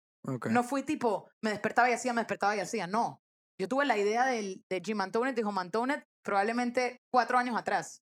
No 0.50 0.64
fui 0.64 0.84
tipo, 0.84 1.30
me 1.42 1.52
despertaba 1.52 1.90
y 1.90 1.94
hacía, 1.94 2.12
me 2.12 2.22
despertaba 2.22 2.56
y 2.56 2.60
hacía. 2.60 2.88
No. 2.88 3.22
Yo 3.60 3.68
tuve 3.68 3.86
la 3.86 3.98
idea 3.98 4.26
del, 4.26 4.64
de 4.70 4.82
Jim 4.84 5.00
Antonet 5.02 5.38
y 5.38 5.44
Home 5.44 5.62
Antonet 5.62 6.06
probablemente 6.24 7.02
cuatro 7.12 7.38
años 7.38 7.56
atrás. 7.58 8.02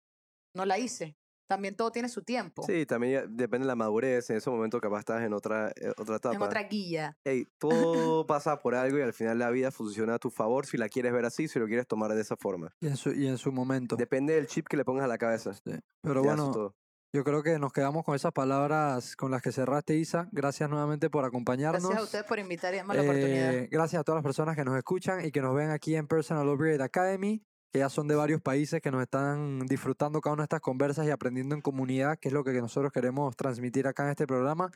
No 0.55 0.65
la 0.65 0.79
hice. 0.79 1.17
También 1.49 1.77
todo 1.77 1.93
tiene 1.93 2.09
su 2.09 2.23
tiempo. 2.23 2.63
Sí, 2.63 2.87
también 2.87 3.13
ya 3.13 3.27
depende 3.27 3.65
de 3.65 3.67
la 3.67 3.77
madurez. 3.77 4.31
En 4.31 4.39
ese 4.39 4.49
momento 4.49 4.81
capaz 4.81 5.01
estás 5.01 5.23
en 5.23 5.35
otra, 5.35 5.71
eh, 5.77 5.93
otra 5.99 6.17
etapa. 6.17 6.35
en 6.35 6.41
otra 6.41 6.63
guía. 6.63 7.19
Ey, 7.25 7.47
todo 7.59 8.27
pasa 8.27 8.59
por 8.61 8.75
algo 8.75 8.99
y 8.99 9.03
al 9.03 9.13
final 9.13 9.39
la 9.39 9.51
vida 9.51 9.71
funciona 9.71 10.15
a 10.15 10.19
tu 10.19 10.31
favor 10.31 10.65
si 10.65 10.79
la 10.79 10.89
quieres 10.89 11.13
ver 11.13 11.27
así, 11.27 11.49
si 11.49 11.59
lo 11.59 11.67
quieres 11.67 11.87
tomar 11.87 12.15
de 12.15 12.23
esa 12.23 12.37
forma. 12.37 12.75
Y 12.81 12.87
en 12.87 12.97
su, 12.97 13.13
y 13.13 13.27
en 13.27 13.37
su 13.37 13.53
momento. 13.53 13.97
Depende 13.97 14.35
del 14.35 14.47
chip 14.47 14.67
que 14.67 14.79
le 14.79 14.85
pongas 14.87 15.05
a 15.05 15.09
la 15.09 15.19
cabeza. 15.19 15.53
Sí. 15.53 15.73
Pero 16.01 16.23
Te 16.23 16.29
bueno. 16.29 16.75
Yo 17.13 17.25
creo 17.25 17.43
que 17.43 17.59
nos 17.59 17.73
quedamos 17.73 18.05
con 18.05 18.15
esas 18.15 18.33
palabras 18.33 19.17
con 19.17 19.31
las 19.31 19.43
que 19.43 19.53
cerraste, 19.53 19.97
Isa. 19.97 20.29
Gracias 20.33 20.69
nuevamente 20.71 21.11
por 21.11 21.25
acompañarnos. 21.25 21.83
Gracias 21.83 22.01
a 22.01 22.05
ustedes 22.05 22.25
por 22.25 22.39
invitar 22.39 22.73
y 22.73 22.79
darme 22.79 22.95
la 22.95 23.03
oportunidad. 23.03 23.55
Eh, 23.55 23.69
gracias 23.71 24.01
a 24.01 24.05
todas 24.05 24.17
las 24.19 24.25
personas 24.25 24.57
que 24.57 24.65
nos 24.65 24.77
escuchan 24.77 25.25
y 25.25 25.31
que 25.31 25.43
nos 25.43 25.55
ven 25.55 25.71
aquí 25.71 25.95
en 25.95 26.07
Personal 26.07 26.49
Upgrade 26.49 26.83
Academy, 26.83 27.43
que 27.71 27.81
ya 27.81 27.89
son 27.91 28.09
de 28.09 28.15
varios 28.15 28.41
países 28.41 28.81
que 28.81 28.91
nos 28.91 29.03
están 29.03 29.61
disfrutando 29.67 30.21
cada 30.21 30.35
una 30.35 30.43
de 30.43 30.45
estas 30.45 30.61
conversas 30.61 31.07
y 31.07 31.11
aprendiendo 31.11 31.55
en 31.55 31.61
comunidad, 31.61 32.19
que 32.19 32.29
es 32.29 32.35
lo 32.35 32.45
que 32.45 32.53
nosotros 32.53 32.93
queremos 32.93 33.37
transmitir 33.37 33.87
acá 33.87 34.05
en 34.05 34.11
este 34.11 34.27
programa. 34.27 34.71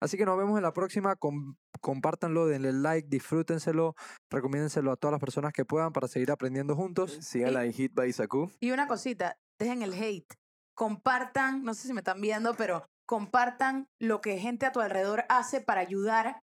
Así 0.00 0.16
que 0.16 0.24
nos 0.24 0.38
vemos 0.38 0.56
en 0.56 0.62
la 0.62 0.72
próxima. 0.72 1.16
com- 1.16 1.56
compártanlo, 1.80 2.46
denle 2.46 2.72
like, 2.72 3.08
disfrútenselo, 3.08 3.96
recomiéndenselo 4.30 4.92
a 4.92 4.96
todas 4.96 5.12
las 5.12 5.20
personas 5.20 5.52
que 5.52 5.64
puedan 5.64 5.92
para 5.92 6.06
seguir 6.08 6.30
aprendiendo 6.30 6.76
juntos. 6.76 7.18
Síganla 7.20 7.64
en 7.64 7.72
Hit 7.72 7.92
by 7.92 8.08
Isaku. 8.08 8.50
Y 8.60 8.70
una 8.70 8.86
cosita, 8.86 9.36
dejen 9.58 9.82
el 9.82 9.92
hate. 9.94 10.32
Compartan, 10.74 11.64
no 11.64 11.74
sé 11.74 11.86
si 11.86 11.92
me 11.92 12.00
están 12.00 12.20
viendo, 12.20 12.54
pero 12.54 12.86
compartan 13.06 13.88
lo 14.00 14.20
que 14.20 14.38
gente 14.38 14.66
a 14.66 14.72
tu 14.72 14.80
alrededor 14.80 15.24
hace 15.28 15.60
para 15.60 15.80
ayudar 15.80 16.40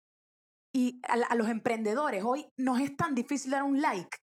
y 0.74 1.00
a, 1.06 1.14
a 1.14 1.34
los 1.34 1.48
emprendedores. 1.48 2.24
Hoy 2.24 2.48
nos 2.58 2.80
es 2.80 2.96
tan 2.96 3.14
difícil 3.14 3.52
dar 3.52 3.62
un 3.62 3.80
like. 3.80 4.18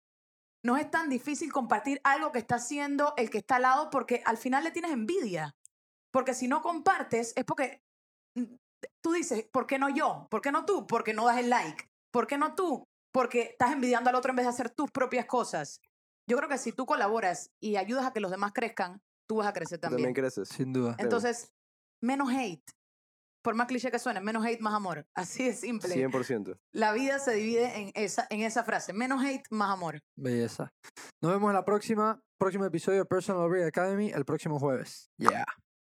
Nos 0.64 0.80
es 0.80 0.90
tan 0.90 1.10
difícil 1.10 1.52
compartir 1.52 2.00
algo 2.04 2.32
que 2.32 2.40
está 2.40 2.56
haciendo 2.56 3.14
el 3.18 3.30
que 3.30 3.40
está 3.40 3.58
al 3.58 3.64
lado 3.64 3.90
porque 3.90 4.22
al 4.26 4.38
final 4.38 4.64
le 4.64 4.72
tienes 4.72 4.92
envidia. 4.92 5.56
Porque 6.12 6.34
si 6.34 6.48
no 6.48 6.62
compartes 6.62 7.34
es 7.36 7.46
porque 7.46 7.82
mm, 8.36 8.56
tú 9.02 9.14
dices, 9.14 9.46
¿por 9.52 9.68
qué 9.68 9.80
no 9.80 9.90
yo? 9.90 10.28
¿Por 10.30 10.42
qué 10.42 10.52
no 10.52 10.66
tú? 10.66 10.88
Porque 10.88 11.14
no 11.14 11.26
das 11.26 11.38
el 11.38 11.50
like. 11.50 11.90
¿Por 12.12 12.28
qué 12.28 12.38
no 12.38 12.56
tú? 12.56 12.84
Porque 13.12 13.42
estás 13.42 13.72
envidiando 13.72 14.10
al 14.10 14.16
otro 14.16 14.32
en 14.32 14.38
vez 14.38 14.46
de 14.46 14.50
hacer 14.50 14.70
tus 14.70 14.92
propias 14.92 15.26
cosas. 15.26 15.80
Yo 16.30 16.38
creo 16.38 16.50
que 16.50 16.58
si 16.58 16.72
tú 16.72 16.86
colaboras 16.86 17.52
y 17.62 17.78
ayudas 17.78 18.06
a 18.06 18.14
que 18.14 18.20
los 18.20 18.32
demás 18.32 18.52
crezcan, 18.54 19.02
tú 19.28 19.38
vas 19.38 19.48
a 19.48 19.54
crecer 19.54 19.80
también. 19.80 19.98
también 19.98 20.14
creces. 20.14 20.50
Sin 20.50 20.74
duda. 20.74 20.96
Entonces, 20.98 21.52
menos 22.02 22.30
hate. 22.32 22.64
Por 23.44 23.56
más 23.56 23.68
cliché 23.68 23.92
que 23.92 24.00
suene, 24.00 24.20
menos 24.20 24.46
hate, 24.46 24.60
más 24.60 24.74
amor. 24.74 25.06
Así 25.16 25.46
de 25.46 25.54
simple. 25.54 25.94
100%. 25.94 26.58
La 26.72 26.94
vida 26.94 27.20
se 27.20 27.34
divide 27.34 27.80
en 27.80 27.92
esa, 27.96 28.28
en 28.30 28.42
esa 28.42 28.64
frase. 28.64 28.94
Menos 28.94 29.24
hate, 29.24 29.46
más 29.52 29.72
amor. 29.72 30.02
Belleza. 30.16 30.74
Nos 31.22 31.32
vemos 31.32 31.50
en 31.50 31.56
la 31.56 31.64
próxima, 31.64 32.20
próximo 32.38 32.66
episodio 32.66 33.00
de 33.00 33.06
Personal 33.06 33.46
Upgrade 33.46 33.68
Academy 33.68 34.10
el 34.10 34.26
próximo 34.26 34.60
jueves. 34.60 35.12
Yeah. 35.18 35.46